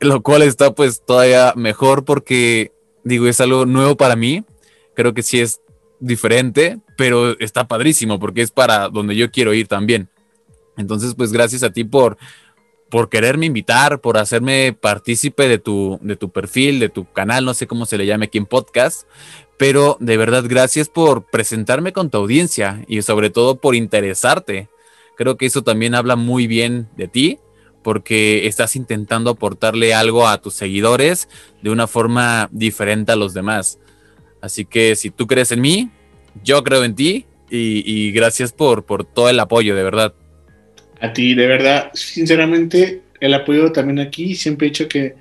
lo 0.00 0.22
cual 0.22 0.42
está 0.42 0.74
pues 0.74 1.02
todavía 1.04 1.54
mejor 1.56 2.04
porque 2.04 2.72
digo, 3.04 3.26
es 3.26 3.40
algo 3.40 3.66
nuevo 3.66 3.96
para 3.96 4.16
mí, 4.16 4.44
creo 4.94 5.14
que 5.14 5.22
sí 5.22 5.40
es 5.40 5.60
diferente, 6.00 6.80
pero 6.96 7.38
está 7.38 7.66
padrísimo 7.68 8.18
porque 8.18 8.42
es 8.42 8.50
para 8.50 8.88
donde 8.88 9.16
yo 9.16 9.30
quiero 9.30 9.54
ir 9.54 9.68
también. 9.68 10.08
Entonces, 10.76 11.14
pues 11.14 11.32
gracias 11.32 11.62
a 11.62 11.70
ti 11.70 11.84
por, 11.84 12.16
por 12.90 13.08
quererme 13.08 13.46
invitar, 13.46 14.00
por 14.00 14.18
hacerme 14.18 14.76
partícipe 14.78 15.48
de 15.48 15.58
tu, 15.58 15.98
de 16.02 16.16
tu 16.16 16.30
perfil, 16.30 16.80
de 16.80 16.88
tu 16.88 17.10
canal, 17.12 17.44
no 17.44 17.54
sé 17.54 17.66
cómo 17.66 17.86
se 17.86 17.98
le 17.98 18.06
llame 18.06 18.26
aquí 18.26 18.38
en 18.38 18.46
podcast, 18.46 19.06
pero 19.58 19.96
de 20.00 20.16
verdad 20.16 20.44
gracias 20.48 20.88
por 20.88 21.30
presentarme 21.30 21.92
con 21.92 22.10
tu 22.10 22.18
audiencia 22.18 22.84
y 22.88 23.02
sobre 23.02 23.30
todo 23.30 23.56
por 23.56 23.74
interesarte. 23.74 24.68
Creo 25.16 25.36
que 25.36 25.46
eso 25.46 25.62
también 25.62 25.94
habla 25.94 26.16
muy 26.16 26.46
bien 26.46 26.88
de 26.96 27.06
ti 27.06 27.38
porque 27.82 28.46
estás 28.46 28.76
intentando 28.76 29.30
aportarle 29.30 29.94
algo 29.94 30.28
a 30.28 30.40
tus 30.40 30.54
seguidores 30.54 31.28
de 31.62 31.70
una 31.70 31.86
forma 31.86 32.48
diferente 32.52 33.12
a 33.12 33.16
los 33.16 33.34
demás. 33.34 33.78
Así 34.40 34.64
que 34.64 34.96
si 34.96 35.10
tú 35.10 35.26
crees 35.26 35.52
en 35.52 35.60
mí, 35.60 35.90
yo 36.42 36.62
creo 36.64 36.84
en 36.84 36.94
ti 36.94 37.26
y, 37.50 38.12
gracias 38.12 38.52
por, 38.52 38.84
por 38.84 39.04
todo 39.04 39.28
el 39.28 39.38
apoyo, 39.38 39.76
de 39.76 39.82
verdad. 39.82 40.14
A 41.00 41.12
ti, 41.12 41.34
de 41.34 41.46
verdad, 41.46 41.90
sinceramente, 41.92 43.02
el 43.20 43.34
apoyo 43.34 43.72
también 43.72 43.98
aquí, 43.98 44.34
siempre 44.34 44.66
he 44.66 44.70
dicho 44.70 44.88
que, 44.88 45.16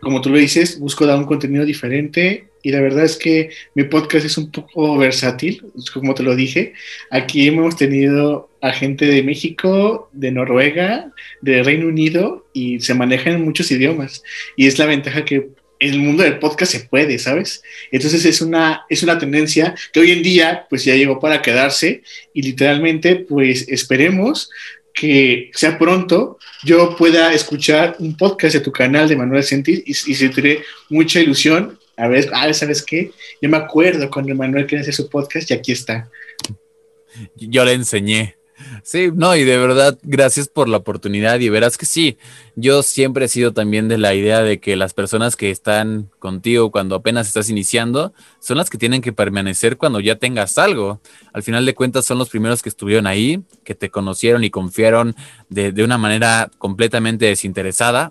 como 0.00 0.20
tú 0.22 0.30
lo 0.30 0.38
dices, 0.38 0.78
busco 0.78 1.04
dar 1.04 1.18
un 1.18 1.26
contenido 1.26 1.64
diferente 1.64 2.45
y 2.66 2.72
la 2.72 2.80
verdad 2.80 3.04
es 3.04 3.16
que 3.16 3.50
mi 3.76 3.84
podcast 3.84 4.26
es 4.26 4.36
un 4.36 4.50
poco 4.50 4.98
versátil, 4.98 5.64
como 5.94 6.14
te 6.14 6.24
lo 6.24 6.34
dije. 6.34 6.72
Aquí 7.12 7.46
hemos 7.46 7.76
tenido 7.76 8.50
a 8.60 8.72
gente 8.72 9.06
de 9.06 9.22
México, 9.22 10.10
de 10.12 10.32
Noruega, 10.32 11.12
de 11.42 11.62
Reino 11.62 11.86
Unido 11.86 12.44
y 12.52 12.80
se 12.80 12.94
manejan 12.94 13.34
en 13.34 13.44
muchos 13.44 13.70
idiomas. 13.70 14.24
Y 14.56 14.66
es 14.66 14.80
la 14.80 14.86
ventaja 14.86 15.24
que 15.24 15.50
en 15.78 15.92
el 15.92 16.00
mundo 16.00 16.24
del 16.24 16.40
podcast 16.40 16.72
se 16.72 16.80
puede, 16.80 17.20
¿sabes? 17.20 17.62
Entonces 17.92 18.24
es 18.24 18.40
una, 18.40 18.84
es 18.90 19.04
una 19.04 19.16
tendencia 19.16 19.76
que 19.92 20.00
hoy 20.00 20.10
en 20.10 20.24
día 20.24 20.66
pues 20.68 20.84
ya 20.84 20.96
llegó 20.96 21.20
para 21.20 21.42
quedarse 21.42 22.02
y 22.34 22.42
literalmente 22.42 23.14
pues 23.14 23.68
esperemos 23.68 24.50
que 24.92 25.52
sea 25.54 25.78
pronto 25.78 26.38
yo 26.64 26.96
pueda 26.96 27.32
escuchar 27.32 27.94
un 28.00 28.16
podcast 28.16 28.54
de 28.54 28.60
tu 28.60 28.72
canal 28.72 29.08
de 29.08 29.14
Manuel 29.14 29.44
Sentir 29.44 29.84
y, 29.86 29.90
y 29.92 30.14
se 30.14 30.30
tiene 30.30 30.60
mucha 30.88 31.20
ilusión 31.20 31.78
a 31.96 32.08
ver, 32.08 32.30
ah, 32.32 32.52
¿sabes 32.52 32.82
qué? 32.82 33.10
Yo 33.40 33.48
me 33.48 33.56
acuerdo 33.56 34.10
cuando 34.10 34.34
Manuel 34.34 34.66
quería 34.66 34.82
hacer 34.82 34.94
su 34.94 35.08
podcast 35.08 35.50
y 35.50 35.54
aquí 35.54 35.72
está. 35.72 36.08
Yo 37.36 37.64
le 37.64 37.72
enseñé. 37.72 38.36
Sí, 38.82 39.10
no, 39.14 39.36
y 39.36 39.44
de 39.44 39.58
verdad, 39.58 39.98
gracias 40.02 40.48
por 40.48 40.68
la 40.68 40.78
oportunidad 40.78 41.40
y 41.40 41.50
verás 41.50 41.76
que 41.76 41.84
sí, 41.84 42.16
yo 42.54 42.82
siempre 42.82 43.26
he 43.26 43.28
sido 43.28 43.52
también 43.52 43.86
de 43.88 43.98
la 43.98 44.14
idea 44.14 44.40
de 44.40 44.60
que 44.60 44.76
las 44.76 44.94
personas 44.94 45.36
que 45.36 45.50
están 45.50 46.10
contigo 46.18 46.70
cuando 46.70 46.94
apenas 46.94 47.26
estás 47.26 47.50
iniciando 47.50 48.14
son 48.40 48.56
las 48.56 48.70
que 48.70 48.78
tienen 48.78 49.02
que 49.02 49.12
permanecer 49.12 49.76
cuando 49.76 50.00
ya 50.00 50.16
tengas 50.16 50.56
algo. 50.56 51.00
Al 51.34 51.42
final 51.42 51.66
de 51.66 51.74
cuentas 51.74 52.06
son 52.06 52.18
los 52.18 52.30
primeros 52.30 52.62
que 52.62 52.70
estuvieron 52.70 53.06
ahí, 53.06 53.42
que 53.62 53.74
te 53.74 53.90
conocieron 53.90 54.42
y 54.42 54.50
confiaron 54.50 55.14
de, 55.50 55.72
de 55.72 55.84
una 55.84 55.98
manera 55.98 56.50
completamente 56.56 57.26
desinteresada. 57.26 58.10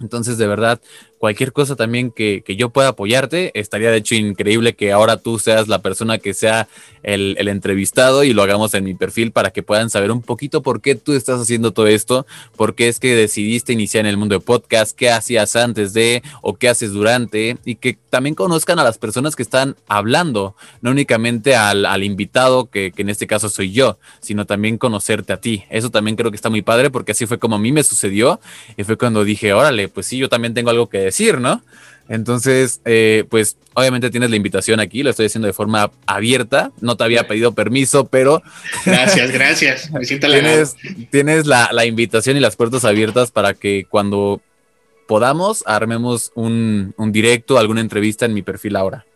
Entonces, 0.00 0.38
de 0.38 0.46
verdad, 0.46 0.80
cualquier 1.24 1.54
cosa 1.54 1.74
también 1.74 2.10
que, 2.10 2.44
yo 2.58 2.68
pueda 2.68 2.88
apoyarte, 2.88 3.50
estaría 3.58 3.90
de 3.90 3.96
hecho 3.96 4.14
increíble 4.14 4.74
que 4.74 4.92
ahora 4.92 5.16
tú 5.16 5.38
seas 5.38 5.68
la 5.68 5.80
persona 5.80 6.18
que 6.18 6.34
sea 6.34 6.68
el, 7.02 7.48
entrevistado 7.48 8.24
y 8.24 8.34
lo 8.34 8.42
hagamos 8.42 8.74
en 8.74 8.84
mi 8.84 8.92
perfil 8.92 9.32
para 9.32 9.50
que 9.50 9.62
puedan 9.62 9.88
saber 9.88 10.10
un 10.10 10.20
poquito 10.20 10.62
por 10.62 10.82
qué 10.82 10.96
tú 10.96 11.14
estás 11.14 11.40
haciendo 11.40 11.72
todo 11.72 11.86
esto, 11.86 12.26
por 12.56 12.74
qué 12.74 12.88
es 12.88 13.00
que 13.00 13.14
decidiste 13.14 13.72
iniciar 13.72 14.04
en 14.04 14.10
el 14.10 14.18
mundo 14.18 14.34
de 14.34 14.44
podcast, 14.44 14.94
qué 14.94 15.08
hacías 15.08 15.56
antes 15.56 15.94
de 15.94 16.22
o 16.42 16.56
qué 16.56 16.68
haces 16.68 16.92
durante 16.92 17.56
y 17.64 17.76
que 17.76 17.96
también 18.10 18.34
conozcan 18.34 18.78
a 18.78 18.84
las 18.84 18.98
personas 18.98 19.34
que 19.34 19.42
están 19.42 19.76
hablando, 19.88 20.56
no 20.82 20.90
únicamente 20.90 21.56
al, 21.56 22.04
invitado, 22.04 22.68
que, 22.68 22.92
que 22.92 23.00
en 23.00 23.08
este 23.08 23.26
caso 23.26 23.48
soy 23.48 23.72
yo, 23.72 23.96
sino 24.20 24.44
también 24.44 24.76
conocerte 24.76 25.32
a 25.32 25.38
ti. 25.38 25.64
Eso 25.70 25.90
también 25.90 26.16
creo 26.16 26.30
que 26.30 26.36
está 26.36 26.50
muy 26.50 26.60
padre 26.60 26.90
porque 26.90 27.12
así 27.12 27.24
fue 27.24 27.38
como 27.38 27.56
a 27.56 27.58
mí 27.58 27.72
me 27.72 27.82
sucedió 27.82 28.40
y 28.76 28.84
fue 28.84 28.98
cuando 28.98 29.24
dije, 29.24 29.54
órale, 29.54 29.88
pues 29.88 30.04
sí, 30.04 30.18
yo 30.18 30.28
también 30.28 30.52
tengo 30.52 30.68
algo 30.68 30.90
que 30.90 30.98
decir 30.98 31.13
decir, 31.14 31.40
¿no? 31.40 31.62
Entonces, 32.08 32.80
eh, 32.84 33.24
pues 33.30 33.56
obviamente 33.72 34.10
tienes 34.10 34.28
la 34.28 34.36
invitación 34.36 34.78
aquí, 34.80 35.02
lo 35.02 35.10
estoy 35.10 35.26
haciendo 35.26 35.46
de 35.46 35.54
forma 35.54 35.90
abierta, 36.06 36.70
no 36.80 36.96
te 36.96 37.04
había 37.04 37.26
pedido 37.26 37.52
permiso, 37.52 38.06
pero... 38.06 38.42
Gracias, 38.84 39.30
gracias, 39.30 39.90
me 39.90 40.04
siento 40.04 40.28
Tienes, 40.28 40.76
tienes 41.10 41.46
la, 41.46 41.70
la, 41.72 41.86
invitación 41.86 42.36
y 42.36 42.40
las 42.40 42.56
puertas 42.56 42.84
abiertas 42.84 43.30
para 43.30 43.54
que 43.54 43.86
cuando 43.88 44.42
podamos 45.08 45.62
armemos 45.66 46.30
un, 46.34 46.94
un 46.98 47.12
directo, 47.12 47.58
alguna 47.58 47.80
entrevista 47.80 48.26
en 48.26 48.34
mi 48.34 48.42
perfil 48.42 48.76
ahora. 48.76 49.06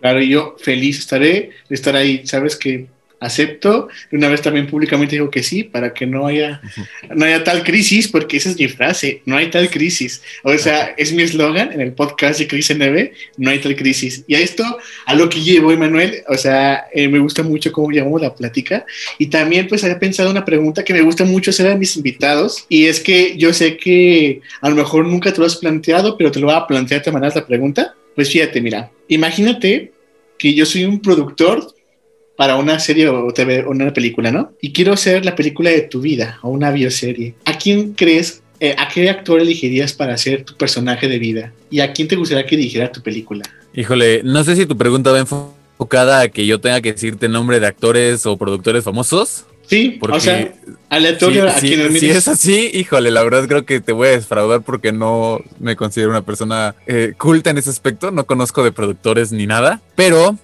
Claro, 0.00 0.20
y 0.20 0.28
yo 0.28 0.56
feliz 0.58 0.98
estaré 0.98 1.50
de 1.68 1.74
estar 1.74 1.94
ahí, 1.94 2.26
sabes 2.26 2.56
que 2.56 2.88
acepto. 3.20 3.88
Una 4.12 4.28
vez 4.28 4.42
también 4.42 4.66
públicamente 4.66 5.16
digo 5.16 5.30
que 5.30 5.42
sí, 5.42 5.64
para 5.64 5.92
que 5.94 6.06
no 6.06 6.26
haya, 6.26 6.60
no 7.14 7.24
haya 7.24 7.42
tal 7.44 7.62
crisis, 7.62 8.08
porque 8.08 8.36
esa 8.36 8.50
es 8.50 8.58
mi 8.58 8.68
frase, 8.68 9.22
no 9.24 9.36
hay 9.36 9.50
tal 9.50 9.70
crisis. 9.70 10.22
O 10.42 10.56
sea, 10.58 10.94
es 10.96 11.12
mi 11.12 11.22
eslogan 11.22 11.72
en 11.72 11.80
el 11.80 11.92
podcast 11.92 12.38
de 12.38 12.46
Crisis 12.46 12.76
NB, 12.76 13.10
no 13.38 13.50
hay 13.50 13.58
tal 13.58 13.76
crisis. 13.76 14.24
Y 14.26 14.34
a 14.34 14.40
esto, 14.40 14.64
a 15.06 15.14
lo 15.14 15.28
que 15.28 15.40
llevo, 15.40 15.72
Emanuel, 15.72 16.22
o 16.28 16.36
sea, 16.36 16.86
eh, 16.92 17.08
me 17.08 17.18
gusta 17.18 17.42
mucho 17.42 17.72
cómo 17.72 17.90
llamamos 17.90 18.20
la 18.20 18.34
plática. 18.34 18.84
Y 19.18 19.26
también, 19.26 19.68
pues, 19.68 19.84
había 19.84 19.98
pensado 19.98 20.30
una 20.30 20.44
pregunta 20.44 20.84
que 20.84 20.92
me 20.92 21.02
gusta 21.02 21.24
mucho 21.24 21.50
hacer 21.50 21.70
a 21.70 21.76
mis 21.76 21.96
invitados, 21.96 22.66
y 22.68 22.86
es 22.86 23.00
que 23.00 23.36
yo 23.36 23.52
sé 23.52 23.76
que 23.76 24.40
a 24.60 24.68
lo 24.68 24.76
mejor 24.76 25.06
nunca 25.06 25.32
te 25.32 25.40
lo 25.40 25.46
has 25.46 25.56
planteado, 25.56 26.16
pero 26.16 26.30
te 26.30 26.40
lo 26.40 26.46
voy 26.46 26.56
a 26.56 26.66
plantear 26.66 27.02
de 27.02 27.12
manera 27.12 27.34
la 27.34 27.46
pregunta. 27.46 27.94
Pues 28.14 28.30
fíjate, 28.30 28.60
mira, 28.60 28.90
imagínate 29.08 29.92
que 30.38 30.54
yo 30.54 30.66
soy 30.66 30.84
un 30.84 31.00
productor 31.00 31.73
para 32.36 32.56
una 32.56 32.78
serie 32.78 33.08
o 33.08 33.32
TV 33.32 33.64
o 33.64 33.70
una 33.70 33.92
película, 33.92 34.30
¿no? 34.30 34.52
Y 34.60 34.72
quiero 34.72 34.92
hacer 34.92 35.24
la 35.24 35.34
película 35.36 35.70
de 35.70 35.82
tu 35.82 36.00
vida 36.00 36.38
o 36.42 36.50
una 36.50 36.70
bioserie. 36.70 37.34
¿A 37.44 37.56
quién 37.58 37.92
crees, 37.92 38.42
eh, 38.60 38.74
a 38.78 38.88
qué 38.88 39.08
actor 39.08 39.40
elegirías 39.40 39.92
para 39.92 40.14
hacer 40.14 40.44
tu 40.44 40.56
personaje 40.56 41.08
de 41.08 41.18
vida? 41.18 41.52
¿Y 41.70 41.80
a 41.80 41.92
quién 41.92 42.08
te 42.08 42.16
gustaría 42.16 42.46
que 42.46 42.56
dirigiera 42.56 42.90
tu 42.90 43.02
película? 43.02 43.44
Híjole, 43.74 44.22
no 44.24 44.42
sé 44.44 44.56
si 44.56 44.66
tu 44.66 44.76
pregunta 44.76 45.12
va 45.12 45.18
enfocada 45.18 46.20
a 46.20 46.28
que 46.28 46.46
yo 46.46 46.60
tenga 46.60 46.80
que 46.80 46.92
decirte 46.92 47.28
nombre 47.28 47.60
de 47.60 47.66
actores 47.66 48.26
o 48.26 48.36
productores 48.36 48.84
famosos. 48.84 49.44
Sí, 49.66 49.96
porque 49.98 50.16
o 50.16 50.20
sea, 50.20 50.52
aleatorio 50.90 51.48
a 51.48 51.54
quien 51.54 51.98
Si 51.98 52.10
es 52.10 52.28
así, 52.28 52.70
híjole, 52.74 53.10
la 53.10 53.22
verdad 53.22 53.48
creo 53.48 53.64
que 53.64 53.80
te 53.80 53.92
voy 53.92 54.08
a 54.08 54.10
defraudar 54.10 54.60
porque 54.62 54.92
no 54.92 55.40
me 55.58 55.74
considero 55.74 56.10
una 56.10 56.20
persona 56.22 56.74
eh, 56.86 57.14
culta 57.16 57.50
en 57.50 57.58
ese 57.58 57.70
aspecto, 57.70 58.10
no 58.10 58.26
conozco 58.26 58.62
de 58.62 58.72
productores 58.72 59.32
ni 59.32 59.46
nada, 59.46 59.80
pero 59.94 60.36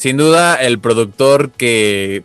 sin 0.00 0.16
duda, 0.16 0.54
el 0.54 0.78
productor 0.78 1.50
que, 1.50 2.24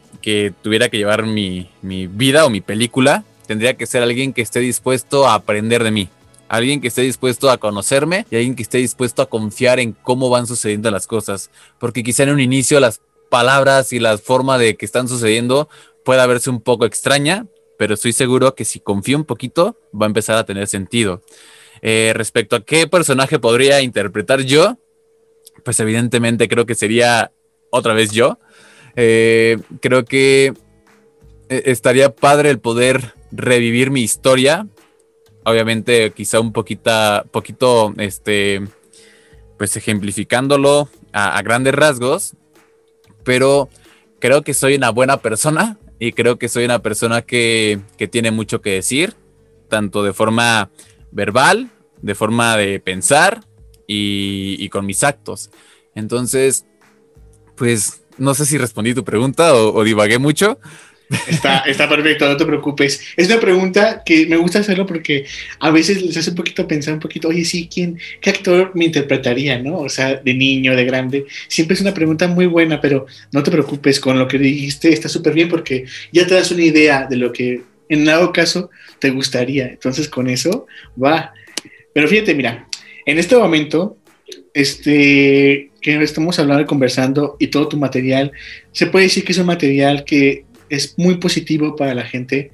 tuviera 0.61 0.87
que 0.87 0.97
llevar 0.97 1.25
mi, 1.25 1.69
vida 1.81 2.45
o 2.45 2.49
mi 2.49 2.61
película 2.61 3.25
tendría 3.47 3.73
que 3.73 3.85
ser 3.85 4.01
alguien 4.01 4.31
que 4.31 4.41
esté 4.41 4.61
dispuesto 4.61 5.27
a 5.27 5.33
aprender 5.33 5.83
de 5.83 5.91
mí. 5.91 6.07
Alguien 6.47 6.79
que 6.79 6.87
esté 6.87 7.01
dispuesto 7.01 7.51
a 7.51 7.57
conocerme 7.57 8.25
y 8.31 8.37
alguien 8.37 8.55
que 8.55 8.63
esté 8.63 8.77
dispuesto 8.77 9.21
a 9.21 9.25
confiar 9.25 9.81
en 9.81 9.91
cómo 9.91 10.29
van 10.29 10.47
sucediendo 10.47 10.89
las 10.89 11.05
cosas. 11.05 11.51
Porque 11.77 12.01
quizá 12.01 12.23
en 12.23 12.29
un 12.29 12.39
inicio 12.39 12.79
las 12.79 13.01
palabras 13.29 13.91
y 13.91 13.99
la 13.99 14.17
forma 14.17 14.57
de 14.57 14.77
que 14.77 14.85
están 14.85 15.09
sucediendo 15.09 15.67
pueda 16.05 16.25
verse 16.27 16.49
un 16.49 16.61
poco 16.61 16.85
extraña, 16.85 17.45
pero 17.77 17.95
estoy 17.95 18.13
seguro 18.13 18.55
que 18.55 18.63
si 18.63 18.79
confío 18.79 19.17
un 19.17 19.25
poquito 19.25 19.77
va 19.93 20.05
a 20.05 20.07
empezar 20.07 20.37
a 20.37 20.45
tener 20.45 20.67
sentido. 20.67 21.23
Eh, 21.81 22.13
respecto 22.15 22.55
a 22.55 22.63
qué 22.63 22.87
personaje 22.87 23.37
podría 23.37 23.81
interpretar 23.81 24.43
yo, 24.43 24.77
pues 25.65 25.77
evidentemente 25.81 26.47
creo 26.47 26.65
que 26.65 26.75
sería 26.75 27.33
otra 27.75 27.93
vez 27.93 28.11
yo. 28.11 28.39
Eh, 28.95 29.57
creo 29.81 30.05
que 30.05 30.53
eh, 31.49 31.63
estaría 31.65 32.15
padre 32.15 32.49
el 32.49 32.59
poder 32.59 33.13
revivir 33.31 33.91
mi 33.91 34.01
historia. 34.01 34.67
Obviamente, 35.43 36.11
quizá 36.11 36.39
un 36.39 36.53
poquito, 36.53 36.91
poquito, 37.31 37.93
este, 37.97 38.63
pues 39.57 39.75
ejemplificándolo 39.75 40.89
a, 41.11 41.41
grandes 41.41 41.75
rasgos. 41.75 42.35
Pero 43.23 43.69
creo 44.19 44.41
que 44.41 44.53
soy 44.53 44.75
una 44.75 44.89
buena 44.89 45.17
persona 45.17 45.77
y 45.99 46.13
creo 46.13 46.37
que 46.37 46.49
soy 46.49 46.65
una 46.65 46.79
persona 46.79 47.21
que, 47.21 47.79
tiene 48.09 48.31
mucho 48.31 48.61
que 48.61 48.71
decir, 48.71 49.13
tanto 49.69 50.03
de 50.03 50.13
forma 50.13 50.71
verbal, 51.11 51.69
de 52.01 52.15
forma 52.15 52.57
de 52.57 52.79
pensar 52.79 53.43
y 53.87 54.67
con 54.69 54.85
mis 54.85 55.03
actos. 55.03 55.51
Entonces, 55.95 56.65
pues 57.55 58.01
no 58.17 58.33
sé 58.33 58.45
si 58.45 58.57
respondí 58.57 58.93
tu 58.93 59.03
pregunta 59.03 59.53
o, 59.55 59.83
divagué 59.83 60.19
mucho. 60.19 60.59
Está, 61.27 61.59
está, 61.59 61.87
perfecto, 61.87 62.27
no 62.27 62.35
te 62.35 62.45
preocupes. 62.45 63.01
Es 63.15 63.27
una 63.27 63.39
pregunta 63.39 64.01
que 64.03 64.25
me 64.25 64.37
gusta 64.37 64.59
hacerlo 64.59 64.87
porque 64.87 65.25
a 65.59 65.69
veces 65.69 66.01
les 66.01 66.17
hace 66.17 66.31
un 66.31 66.35
poquito 66.35 66.67
pensar 66.67 66.95
un 66.95 66.99
poquito, 66.99 67.27
oye, 67.27 67.45
sí, 67.45 67.69
¿quién, 67.71 67.99
qué 68.21 68.31
actor 68.31 68.71
me 68.73 68.85
interpretaría, 68.85 69.59
no? 69.59 69.79
O 69.79 69.89
sea, 69.89 70.15
de 70.15 70.33
niño, 70.33 70.75
de 70.75 70.85
grande. 70.85 71.25
Siempre 71.47 71.75
es 71.75 71.81
una 71.81 71.93
pregunta 71.93 72.27
muy 72.27 72.47
buena, 72.47 72.81
pero 72.81 73.05
no 73.31 73.43
te 73.43 73.51
preocupes, 73.51 73.99
con 73.99 74.17
lo 74.17 74.27
que 74.27 74.39
dijiste 74.39 74.91
está 74.91 75.07
súper 75.07 75.33
bien 75.33 75.47
porque 75.47 75.85
ya 76.11 76.25
te 76.25 76.33
das 76.33 76.49
una 76.51 76.63
idea 76.63 77.05
de 77.07 77.17
lo 77.17 77.31
que 77.31 77.61
en 77.89 78.05
dado 78.05 78.33
caso 78.33 78.69
te 78.99 79.11
gustaría. 79.11 79.67
Entonces, 79.67 80.09
con 80.09 80.27
eso 80.27 80.65
va. 81.01 81.33
Pero 81.93 82.07
fíjate, 82.07 82.33
mira, 82.33 82.67
en 83.05 83.19
este 83.19 83.35
momento 83.37 83.97
este, 84.55 85.69
que 85.81 86.01
estamos 86.01 86.39
hablando 86.39 86.63
y 86.63 86.65
conversando 86.65 87.35
y 87.39 87.47
todo 87.47 87.67
tu 87.67 87.77
material, 87.77 88.31
se 88.71 88.87
puede 88.87 89.05
decir 89.05 89.25
que 89.25 89.33
es 89.33 89.37
un 89.37 89.47
material 89.47 90.05
que 90.05 90.45
es 90.69 90.97
muy 90.97 91.17
positivo 91.17 91.75
para 91.75 91.93
la 91.93 92.05
gente. 92.05 92.51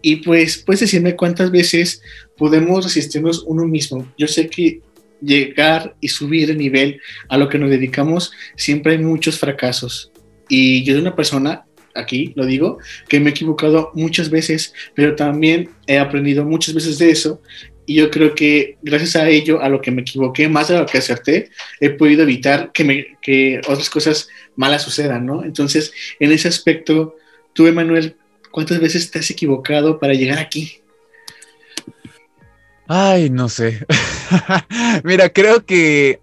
Y 0.00 0.16
pues, 0.16 0.58
puedes 0.58 0.80
decirme 0.80 1.16
cuántas 1.16 1.50
veces 1.50 2.02
podemos 2.38 2.84
resistirnos 2.84 3.42
uno 3.46 3.66
mismo. 3.66 4.10
Yo 4.16 4.28
sé 4.28 4.48
que 4.48 4.80
llegar 5.20 5.96
y 6.00 6.08
subir 6.08 6.50
el 6.50 6.56
nivel 6.56 7.00
a 7.28 7.36
lo 7.36 7.48
que 7.48 7.58
nos 7.58 7.68
dedicamos, 7.68 8.30
siempre 8.56 8.92
hay 8.92 8.98
muchos 8.98 9.36
fracasos. 9.36 10.12
Y 10.48 10.84
yo 10.84 10.94
soy 10.94 11.02
una 11.02 11.16
persona 11.16 11.64
aquí 11.94 12.32
lo 12.36 12.46
digo, 12.46 12.78
que 13.08 13.20
me 13.20 13.30
he 13.30 13.32
equivocado 13.32 13.90
muchas 13.94 14.30
veces, 14.30 14.74
pero 14.94 15.16
también 15.16 15.70
he 15.86 15.98
aprendido 15.98 16.44
muchas 16.44 16.74
veces 16.74 16.98
de 16.98 17.10
eso 17.10 17.40
y 17.90 17.94
yo 17.94 18.08
creo 18.08 18.36
que 18.36 18.78
gracias 18.82 19.16
a 19.16 19.28
ello, 19.28 19.60
a 19.60 19.68
lo 19.68 19.80
que 19.80 19.90
me 19.90 20.02
equivoqué, 20.02 20.48
más 20.48 20.68
de 20.68 20.78
lo 20.78 20.86
que 20.86 20.98
acerté, 20.98 21.50
he 21.80 21.90
podido 21.90 22.22
evitar 22.22 22.70
que, 22.70 22.84
me, 22.84 23.18
que 23.20 23.60
otras 23.66 23.90
cosas 23.90 24.28
malas 24.54 24.82
sucedan, 24.82 25.26
¿no? 25.26 25.42
Entonces, 25.42 25.92
en 26.20 26.30
ese 26.30 26.46
aspecto, 26.46 27.16
tú, 27.52 27.66
Emanuel, 27.66 28.14
¿cuántas 28.52 28.78
veces 28.78 29.10
te 29.10 29.18
has 29.18 29.28
equivocado 29.30 29.98
para 29.98 30.14
llegar 30.14 30.38
aquí? 30.38 30.80
Ay, 32.86 33.28
no 33.28 33.48
sé. 33.48 33.84
Mira, 35.02 35.28
creo 35.30 35.66
que 35.66 36.20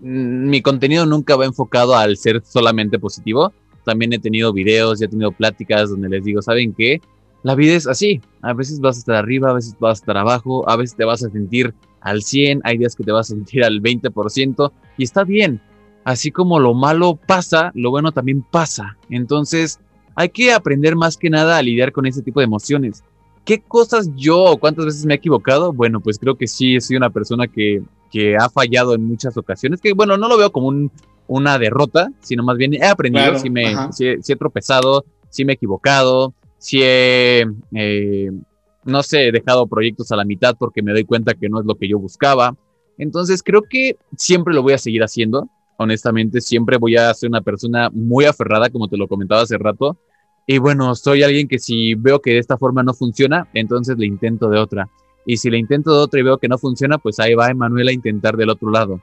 mi 0.00 0.62
contenido 0.62 1.04
nunca 1.04 1.36
va 1.36 1.44
enfocado 1.44 1.94
al 1.94 2.16
ser 2.16 2.42
solamente 2.42 2.98
positivo. 2.98 3.52
También 3.84 4.12
he 4.12 4.18
tenido 4.18 4.52
videos 4.52 5.00
y 5.00 5.04
he 5.04 5.08
tenido 5.08 5.32
pláticas 5.32 5.90
donde 5.90 6.08
les 6.08 6.24
digo, 6.24 6.42
¿saben 6.42 6.72
qué? 6.72 7.00
la 7.42 7.54
vida 7.54 7.74
es 7.74 7.86
así. 7.86 8.20
A 8.40 8.52
veces 8.52 8.80
vas 8.80 8.96
a 8.96 8.98
estar 9.00 9.16
arriba, 9.16 9.50
a 9.50 9.54
veces 9.54 9.76
vas 9.78 9.98
a 9.98 10.02
estar 10.02 10.16
abajo, 10.16 10.68
a 10.68 10.76
veces 10.76 10.96
te 10.96 11.04
vas 11.04 11.22
a 11.24 11.30
sentir 11.30 11.74
al 12.00 12.22
100, 12.22 12.62
hay 12.64 12.78
días 12.78 12.96
que 12.96 13.04
te 13.04 13.12
vas 13.12 13.30
a 13.30 13.34
sentir 13.34 13.64
al 13.64 13.80
20% 13.80 14.72
y 14.96 15.04
está 15.04 15.24
bien. 15.24 15.60
Así 16.04 16.30
como 16.30 16.58
lo 16.58 16.74
malo 16.74 17.18
pasa, 17.26 17.70
lo 17.74 17.90
bueno 17.90 18.12
también 18.12 18.42
pasa. 18.42 18.96
Entonces, 19.08 19.78
hay 20.14 20.30
que 20.30 20.52
aprender 20.52 20.96
más 20.96 21.16
que 21.16 21.30
nada 21.30 21.56
a 21.56 21.62
lidiar 21.62 21.92
con 21.92 22.06
ese 22.06 22.22
tipo 22.22 22.40
de 22.40 22.44
emociones. 22.44 23.04
¿Qué 23.44 23.60
cosas 23.60 24.08
yo 24.16 24.56
cuántas 24.60 24.86
veces 24.86 25.06
me 25.06 25.14
he 25.14 25.16
equivocado? 25.16 25.72
Bueno, 25.72 26.00
pues 26.00 26.18
creo 26.18 26.36
que 26.36 26.46
sí, 26.46 26.80
soy 26.80 26.96
una 26.96 27.10
persona 27.10 27.46
que, 27.48 27.82
que 28.10 28.36
ha 28.36 28.48
fallado 28.48 28.94
en 28.94 29.04
muchas 29.04 29.36
ocasiones, 29.36 29.80
que 29.80 29.92
bueno, 29.94 30.16
no 30.16 30.28
lo 30.28 30.36
veo 30.36 30.52
como 30.52 30.68
un, 30.68 30.92
una 31.32 31.58
derrota, 31.58 32.10
sino 32.20 32.42
más 32.42 32.56
bien 32.56 32.74
he 32.74 32.84
aprendido, 32.84 33.38
si, 33.38 33.48
me, 33.48 33.74
he 34.00 34.36
tropezado, 34.36 35.04
si 35.30 35.44
me 35.44 35.52
he 35.52 35.54
equivocado, 35.54 36.34
si 36.58 36.82
he, 36.82 37.46
eh, 37.74 38.30
no 38.84 39.02
sé, 39.02 39.32
dejado 39.32 39.66
proyectos 39.66 40.12
a 40.12 40.16
la 40.16 40.24
mitad 40.24 40.56
porque 40.58 40.82
me 40.82 40.92
doy 40.92 41.04
cuenta 41.04 41.34
que 41.34 41.48
no 41.48 41.60
es 41.60 41.66
lo 41.66 41.76
que 41.76 41.88
yo 41.88 41.98
buscaba. 41.98 42.54
Entonces 42.98 43.42
creo 43.42 43.62
que 43.62 43.96
siempre 44.16 44.52
lo 44.52 44.62
voy 44.62 44.74
a 44.74 44.78
seguir 44.78 45.02
haciendo. 45.02 45.48
Honestamente, 45.78 46.40
siempre 46.40 46.76
voy 46.76 46.96
a 46.96 47.12
ser 47.14 47.30
una 47.30 47.40
persona 47.40 47.88
muy 47.90 48.26
aferrada, 48.26 48.68
como 48.68 48.88
te 48.88 48.98
lo 48.98 49.08
comentaba 49.08 49.42
hace 49.42 49.56
rato. 49.56 49.96
Y 50.46 50.58
bueno, 50.58 50.94
soy 50.94 51.22
alguien 51.22 51.48
que 51.48 51.58
si 51.58 51.94
veo 51.94 52.20
que 52.20 52.32
de 52.32 52.38
esta 52.38 52.58
forma 52.58 52.82
no 52.82 52.92
funciona, 52.92 53.48
entonces 53.54 53.96
le 53.96 54.06
intento 54.06 54.50
de 54.50 54.58
otra. 54.58 54.88
Y 55.24 55.38
si 55.38 55.50
le 55.50 55.58
intento 55.58 55.92
de 55.92 55.98
otra 55.98 56.20
y 56.20 56.24
veo 56.24 56.38
que 56.38 56.48
no 56.48 56.58
funciona, 56.58 56.98
pues 56.98 57.18
ahí 57.20 57.34
va 57.34 57.50
Emanuel 57.50 57.88
a 57.88 57.92
intentar 57.92 58.36
del 58.36 58.50
otro 58.50 58.70
lado. 58.70 59.00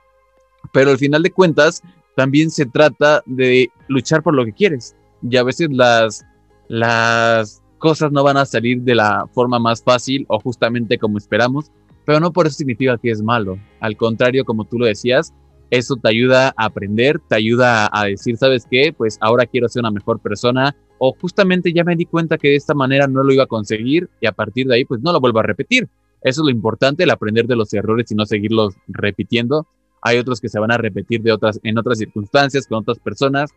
Pero 0.72 0.92
al 0.92 0.98
final 0.98 1.24
de 1.24 1.32
cuentas, 1.32 1.82
también 2.20 2.52
se 2.52 2.66
trata 2.66 3.24
de 3.26 3.72
luchar 3.88 4.22
por 4.22 4.34
lo 4.34 4.44
que 4.44 4.52
quieres. 4.52 4.94
Y 5.22 5.38
a 5.38 5.44
veces 5.44 5.70
las 5.72 6.26
las 6.68 7.64
cosas 7.78 8.12
no 8.12 8.26
van 8.26 8.36
a 8.36 8.46
salir 8.46 8.82
de 8.82 8.94
la 8.94 9.26
forma 9.34 9.58
más 9.58 9.82
fácil 9.82 10.26
o 10.28 10.38
justamente 10.38 10.98
como 10.98 11.18
esperamos, 11.18 11.72
pero 12.06 12.20
no 12.20 12.34
por 12.34 12.46
eso 12.46 12.58
significa 12.58 12.98
que 12.98 13.10
es 13.10 13.22
malo. 13.22 13.58
Al 13.80 13.96
contrario, 13.96 14.44
como 14.44 14.66
tú 14.66 14.78
lo 14.78 14.86
decías, 14.86 15.34
eso 15.72 15.96
te 15.96 16.10
ayuda 16.10 16.54
a 16.58 16.66
aprender, 16.66 17.22
te 17.30 17.36
ayuda 17.36 17.90
a 17.90 18.04
decir, 18.04 18.36
¿sabes 18.36 18.68
qué? 18.70 18.92
Pues 18.92 19.18
ahora 19.22 19.46
quiero 19.46 19.70
ser 19.70 19.80
una 19.80 19.92
mejor 19.92 20.20
persona 20.20 20.76
o 20.98 21.16
justamente 21.22 21.72
ya 21.72 21.86
me 21.86 21.96
di 21.96 22.04
cuenta 22.04 22.38
que 22.38 22.50
de 22.50 22.56
esta 22.58 22.74
manera 22.74 23.08
no 23.08 23.24
lo 23.24 23.32
iba 23.32 23.46
a 23.46 23.48
conseguir 23.48 24.10
y 24.20 24.28
a 24.28 24.34
partir 24.34 24.68
de 24.68 24.76
ahí 24.76 24.84
pues 24.84 25.00
no 25.00 25.14
lo 25.14 25.22
vuelvo 25.22 25.40
a 25.40 25.44
repetir. 25.44 25.88
Eso 26.22 26.42
es 26.42 26.46
lo 26.46 26.50
importante, 26.50 27.04
el 27.04 27.12
aprender 27.12 27.48
de 27.48 27.56
los 27.56 27.74
errores 27.74 28.12
y 28.12 28.16
no 28.16 28.26
seguirlos 28.26 28.76
repitiendo. 28.90 29.68
Hay 30.02 30.18
otros 30.18 30.40
que 30.40 30.50
se 30.50 30.60
van 30.60 30.72
a 30.72 30.78
repetir 30.78 31.22
de 31.22 31.32
otras, 31.32 31.60
en 31.64 31.78
otras 31.78 31.98
circunstancias, 31.98 32.68
con 32.68 32.80
otras 32.80 33.00
personas, 33.00 33.52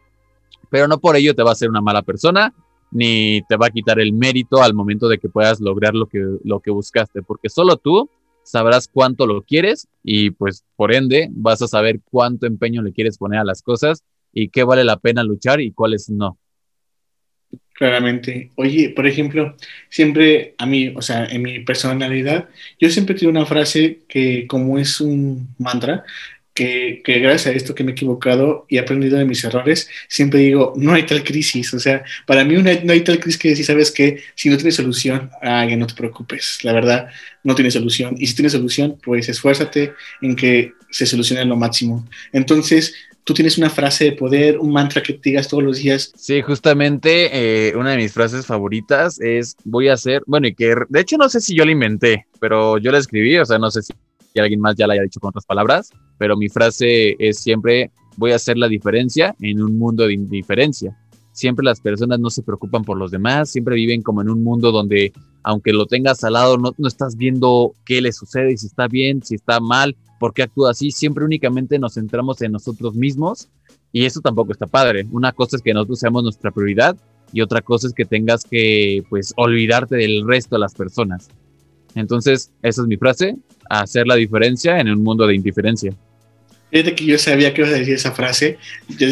pero 0.70 0.88
no 0.88 0.98
por 0.98 1.16
ello 1.16 1.34
te 1.34 1.42
va 1.42 1.52
a 1.52 1.56
ser 1.56 1.68
una 1.68 1.80
mala 1.80 2.02
persona 2.02 2.52
ni 2.92 3.42
te 3.48 3.56
va 3.56 3.66
a 3.66 3.70
quitar 3.70 3.98
el 3.98 4.12
mérito 4.12 4.62
al 4.62 4.74
momento 4.74 5.08
de 5.08 5.18
que 5.18 5.28
puedas 5.28 5.60
lograr 5.60 5.94
lo 5.94 6.06
que, 6.06 6.22
lo 6.44 6.60
que 6.60 6.70
buscaste, 6.70 7.22
porque 7.22 7.48
solo 7.48 7.78
tú 7.78 8.08
sabrás 8.42 8.88
cuánto 8.92 9.26
lo 9.26 9.42
quieres 9.42 9.88
y 10.02 10.30
pues 10.30 10.64
por 10.76 10.92
ende 10.92 11.28
vas 11.32 11.62
a 11.62 11.68
saber 11.68 12.00
cuánto 12.10 12.46
empeño 12.46 12.82
le 12.82 12.92
quieres 12.92 13.16
poner 13.16 13.40
a 13.40 13.44
las 13.44 13.62
cosas 13.62 14.04
y 14.32 14.48
qué 14.48 14.64
vale 14.64 14.84
la 14.84 14.98
pena 14.98 15.24
luchar 15.24 15.60
y 15.60 15.72
cuáles 15.72 16.10
no. 16.10 16.38
Claramente. 17.74 18.50
Oye, 18.56 18.90
por 18.90 19.06
ejemplo, 19.06 19.56
siempre 19.88 20.54
a 20.58 20.66
mí, 20.66 20.92
o 20.94 21.02
sea, 21.02 21.24
en 21.26 21.42
mi 21.42 21.60
personalidad, 21.60 22.48
yo 22.78 22.90
siempre 22.90 23.14
tengo 23.14 23.30
una 23.30 23.46
frase 23.46 24.00
que 24.08 24.46
como 24.46 24.78
es 24.78 25.00
un 25.00 25.48
mantra, 25.58 26.04
que, 26.54 27.00
que, 27.02 27.18
gracias 27.18 27.46
a 27.46 27.56
esto 27.56 27.74
que 27.74 27.82
me 27.82 27.92
he 27.92 27.94
equivocado 27.94 28.66
y 28.68 28.76
he 28.76 28.80
aprendido 28.80 29.16
de 29.18 29.24
mis 29.24 29.42
errores, 29.44 29.88
siempre 30.08 30.40
digo, 30.40 30.74
no 30.76 30.92
hay 30.92 31.04
tal 31.04 31.24
crisis. 31.24 31.72
O 31.72 31.80
sea, 31.80 32.04
para 32.26 32.44
mí 32.44 32.54
no 32.56 32.92
hay 32.92 33.00
tal 33.00 33.18
crisis 33.18 33.38
que 33.40 33.48
decir, 33.48 33.64
sabes 33.64 33.90
que 33.90 34.22
si 34.34 34.50
no 34.50 34.56
tiene 34.56 34.70
solución, 34.72 35.30
ah, 35.40 35.64
no 35.64 35.86
te 35.86 35.94
preocupes. 35.94 36.58
La 36.62 36.72
verdad, 36.72 37.08
no 37.42 37.54
tiene 37.54 37.70
solución. 37.70 38.16
Y 38.18 38.26
si 38.26 38.34
tiene 38.34 38.50
solución, 38.50 38.98
pues 39.02 39.28
esfuérzate 39.28 39.94
en 40.20 40.36
que 40.36 40.74
se 40.90 41.06
solucione 41.06 41.44
lo 41.46 41.56
máximo. 41.56 42.06
Entonces, 42.32 42.94
tú 43.24 43.34
tienes 43.34 43.58
una 43.58 43.70
frase 43.70 44.06
de 44.06 44.12
poder, 44.12 44.58
un 44.58 44.72
mantra 44.72 45.02
que 45.02 45.18
digas 45.22 45.48
todos 45.48 45.62
los 45.62 45.78
días. 45.78 46.12
Sí, 46.16 46.42
justamente 46.42 47.30
eh, 47.68 47.76
una 47.76 47.90
de 47.90 47.96
mis 47.96 48.12
frases 48.12 48.46
favoritas 48.46 49.20
es 49.20 49.56
voy 49.64 49.88
a 49.88 49.94
hacer, 49.94 50.22
bueno, 50.26 50.48
y 50.48 50.54
que 50.54 50.74
de 50.88 51.00
hecho 51.00 51.16
no 51.16 51.28
sé 51.28 51.40
si 51.40 51.54
yo 51.54 51.64
la 51.64 51.72
inventé, 51.72 52.26
pero 52.40 52.78
yo 52.78 52.90
la 52.90 52.98
escribí, 52.98 53.36
o 53.38 53.44
sea, 53.44 53.58
no 53.58 53.70
sé 53.70 53.82
si 53.82 53.92
alguien 54.38 54.60
más 54.60 54.76
ya 54.76 54.86
la 54.86 54.94
haya 54.94 55.02
dicho 55.02 55.20
con 55.20 55.28
otras 55.28 55.46
palabras, 55.46 55.90
pero 56.18 56.36
mi 56.36 56.48
frase 56.48 57.16
es 57.18 57.38
siempre, 57.38 57.90
voy 58.16 58.32
a 58.32 58.36
hacer 58.36 58.56
la 58.56 58.68
diferencia 58.68 59.34
en 59.40 59.62
un 59.62 59.78
mundo 59.78 60.06
de 60.06 60.14
indiferencia. 60.14 60.96
Siempre 61.32 61.64
las 61.64 61.80
personas 61.80 62.20
no 62.20 62.28
se 62.28 62.42
preocupan 62.42 62.84
por 62.84 62.98
los 62.98 63.10
demás, 63.10 63.50
siempre 63.50 63.74
viven 63.74 64.02
como 64.02 64.20
en 64.20 64.28
un 64.28 64.44
mundo 64.44 64.70
donde, 64.70 65.12
aunque 65.42 65.72
lo 65.72 65.86
tengas 65.86 66.22
al 66.24 66.34
lado, 66.34 66.58
no, 66.58 66.74
no 66.76 66.88
estás 66.88 67.16
viendo 67.16 67.72
qué 67.86 68.02
le 68.02 68.12
sucede, 68.12 68.56
si 68.56 68.66
está 68.66 68.86
bien, 68.86 69.22
si 69.22 69.36
está 69.36 69.60
mal, 69.60 69.96
por 70.22 70.32
qué 70.32 70.44
actúa 70.44 70.70
así. 70.70 70.92
Siempre 70.92 71.24
únicamente 71.24 71.80
nos 71.80 71.94
centramos 71.94 72.40
en 72.42 72.52
nosotros 72.52 72.94
mismos 72.94 73.48
y 73.90 74.04
eso 74.04 74.20
tampoco 74.20 74.52
está 74.52 74.68
padre. 74.68 75.04
Una 75.10 75.32
cosa 75.32 75.56
es 75.56 75.62
que 75.62 75.74
nosotros 75.74 75.98
seamos 75.98 76.22
nuestra 76.22 76.52
prioridad 76.52 76.96
y 77.32 77.40
otra 77.40 77.60
cosa 77.60 77.88
es 77.88 77.92
que 77.92 78.04
tengas 78.04 78.44
que, 78.44 79.02
pues, 79.10 79.32
olvidarte 79.36 79.96
del 79.96 80.24
resto 80.24 80.54
de 80.54 80.60
las 80.60 80.74
personas. 80.74 81.28
Entonces, 81.96 82.52
esa 82.62 82.82
es 82.82 82.86
mi 82.86 82.96
frase, 82.96 83.34
hacer 83.68 84.06
la 84.06 84.14
diferencia 84.14 84.78
en 84.78 84.90
un 84.90 85.02
mundo 85.02 85.26
de 85.26 85.34
indiferencia. 85.34 85.92
Fíjate 86.70 86.94
que 86.94 87.04
yo 87.04 87.18
sabía 87.18 87.52
que 87.52 87.62
ibas 87.62 87.74
a 87.74 87.78
decir 87.78 87.94
esa 87.94 88.12
frase. 88.12 88.58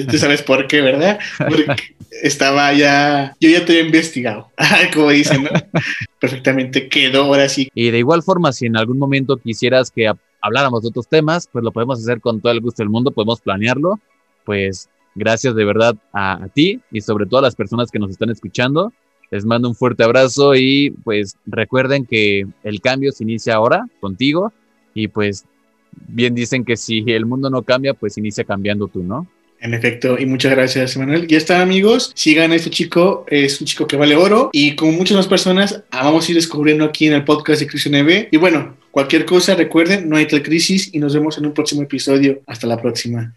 Tú 0.09 0.17
sabes 0.17 0.43
por 0.43 0.69
qué, 0.69 0.81
¿verdad? 0.81 1.19
Porque 1.39 1.75
estaba 2.23 2.73
ya. 2.73 3.37
Yo 3.41 3.51
ya 3.51 3.65
te 3.65 3.81
he 3.81 3.85
investigado. 3.85 4.53
Como 4.95 5.11
dicen, 5.11 5.43
¿no? 5.43 5.51
Perfectamente 6.21 6.89
quedó 6.89 7.25
ahora 7.25 7.49
sí. 7.49 7.69
Y 7.75 7.91
de 7.91 7.99
igual 7.99 8.23
forma, 8.23 8.53
si 8.53 8.67
en 8.67 8.77
algún 8.77 8.99
momento 8.99 9.37
quisieras 9.39 9.91
que 9.91 10.07
habláramos 10.41 10.83
de 10.83 10.89
otros 10.89 11.09
temas, 11.09 11.49
pues 11.51 11.65
lo 11.65 11.73
podemos 11.73 12.01
hacer 12.01 12.21
con 12.21 12.41
todo 12.41 12.53
el 12.53 12.61
gusto 12.61 12.83
del 12.83 12.91
mundo, 12.91 13.11
podemos 13.11 13.41
planearlo. 13.41 13.99
Pues 14.45 14.89
gracias 15.15 15.55
de 15.55 15.65
verdad 15.65 15.97
a, 16.13 16.45
a 16.45 16.49
ti 16.49 16.81
y 16.91 17.01
sobre 17.01 17.27
todo 17.27 17.41
a 17.41 17.43
las 17.43 17.57
personas 17.57 17.91
que 17.91 17.99
nos 17.99 18.11
están 18.11 18.31
escuchando. 18.31 18.93
Les 19.31 19.45
mando 19.45 19.69
un 19.69 19.75
fuerte 19.75 20.03
abrazo 20.03 20.55
y 20.57 20.91
pues 21.05 21.37
recuerden 21.47 22.05
que 22.05 22.47
el 22.65 22.81
cambio 22.81 23.13
se 23.13 23.23
inicia 23.23 23.55
ahora 23.55 23.87
contigo 24.01 24.53
y 24.93 25.09
pues 25.09 25.45
bien 25.93 26.35
dicen 26.35 26.65
que 26.65 26.77
si 26.77 27.05
el 27.07 27.27
mundo 27.27 27.51
no 27.51 27.63
cambia, 27.63 27.95
pues 27.95 28.19
inicia 28.19 28.45
cambiando 28.45 28.89
tú, 28.89 29.03
¿no? 29.03 29.27
En 29.61 29.75
efecto, 29.75 30.19
y 30.19 30.25
muchas 30.25 30.53
gracias, 30.53 30.97
Manuel. 30.97 31.27
Ya 31.27 31.37
está, 31.37 31.61
amigos. 31.61 32.13
Sigan 32.15 32.53
a 32.53 32.57
este 32.57 32.71
chico, 32.71 33.27
es 33.29 33.61
un 33.61 33.67
chico 33.67 33.87
que 33.87 33.97
vale 33.97 34.17
oro. 34.17 34.49
Y 34.53 34.75
como 34.75 34.93
muchas 34.93 35.17
más 35.17 35.29
personas, 35.29 35.83
vamos 35.91 36.27
a 36.27 36.33
ir 36.33 36.37
descubriendo 36.37 36.85
aquí 36.85 37.07
en 37.07 37.13
el 37.13 37.25
podcast 37.25 37.61
de 37.61 37.67
Cristian 37.67 37.95
EB. 37.95 38.29
Y 38.31 38.37
bueno, 38.39 38.77
cualquier 38.91 39.27
cosa, 39.27 39.55
recuerden, 39.55 40.09
no 40.09 40.17
hay 40.17 40.27
tal 40.27 40.43
crisis 40.43 40.89
y 40.93 40.99
nos 40.99 41.15
vemos 41.15 41.37
en 41.37 41.47
un 41.47 41.53
próximo 41.53 41.83
episodio. 41.83 42.41
Hasta 42.47 42.67
la 42.67 42.81
próxima. 42.81 43.35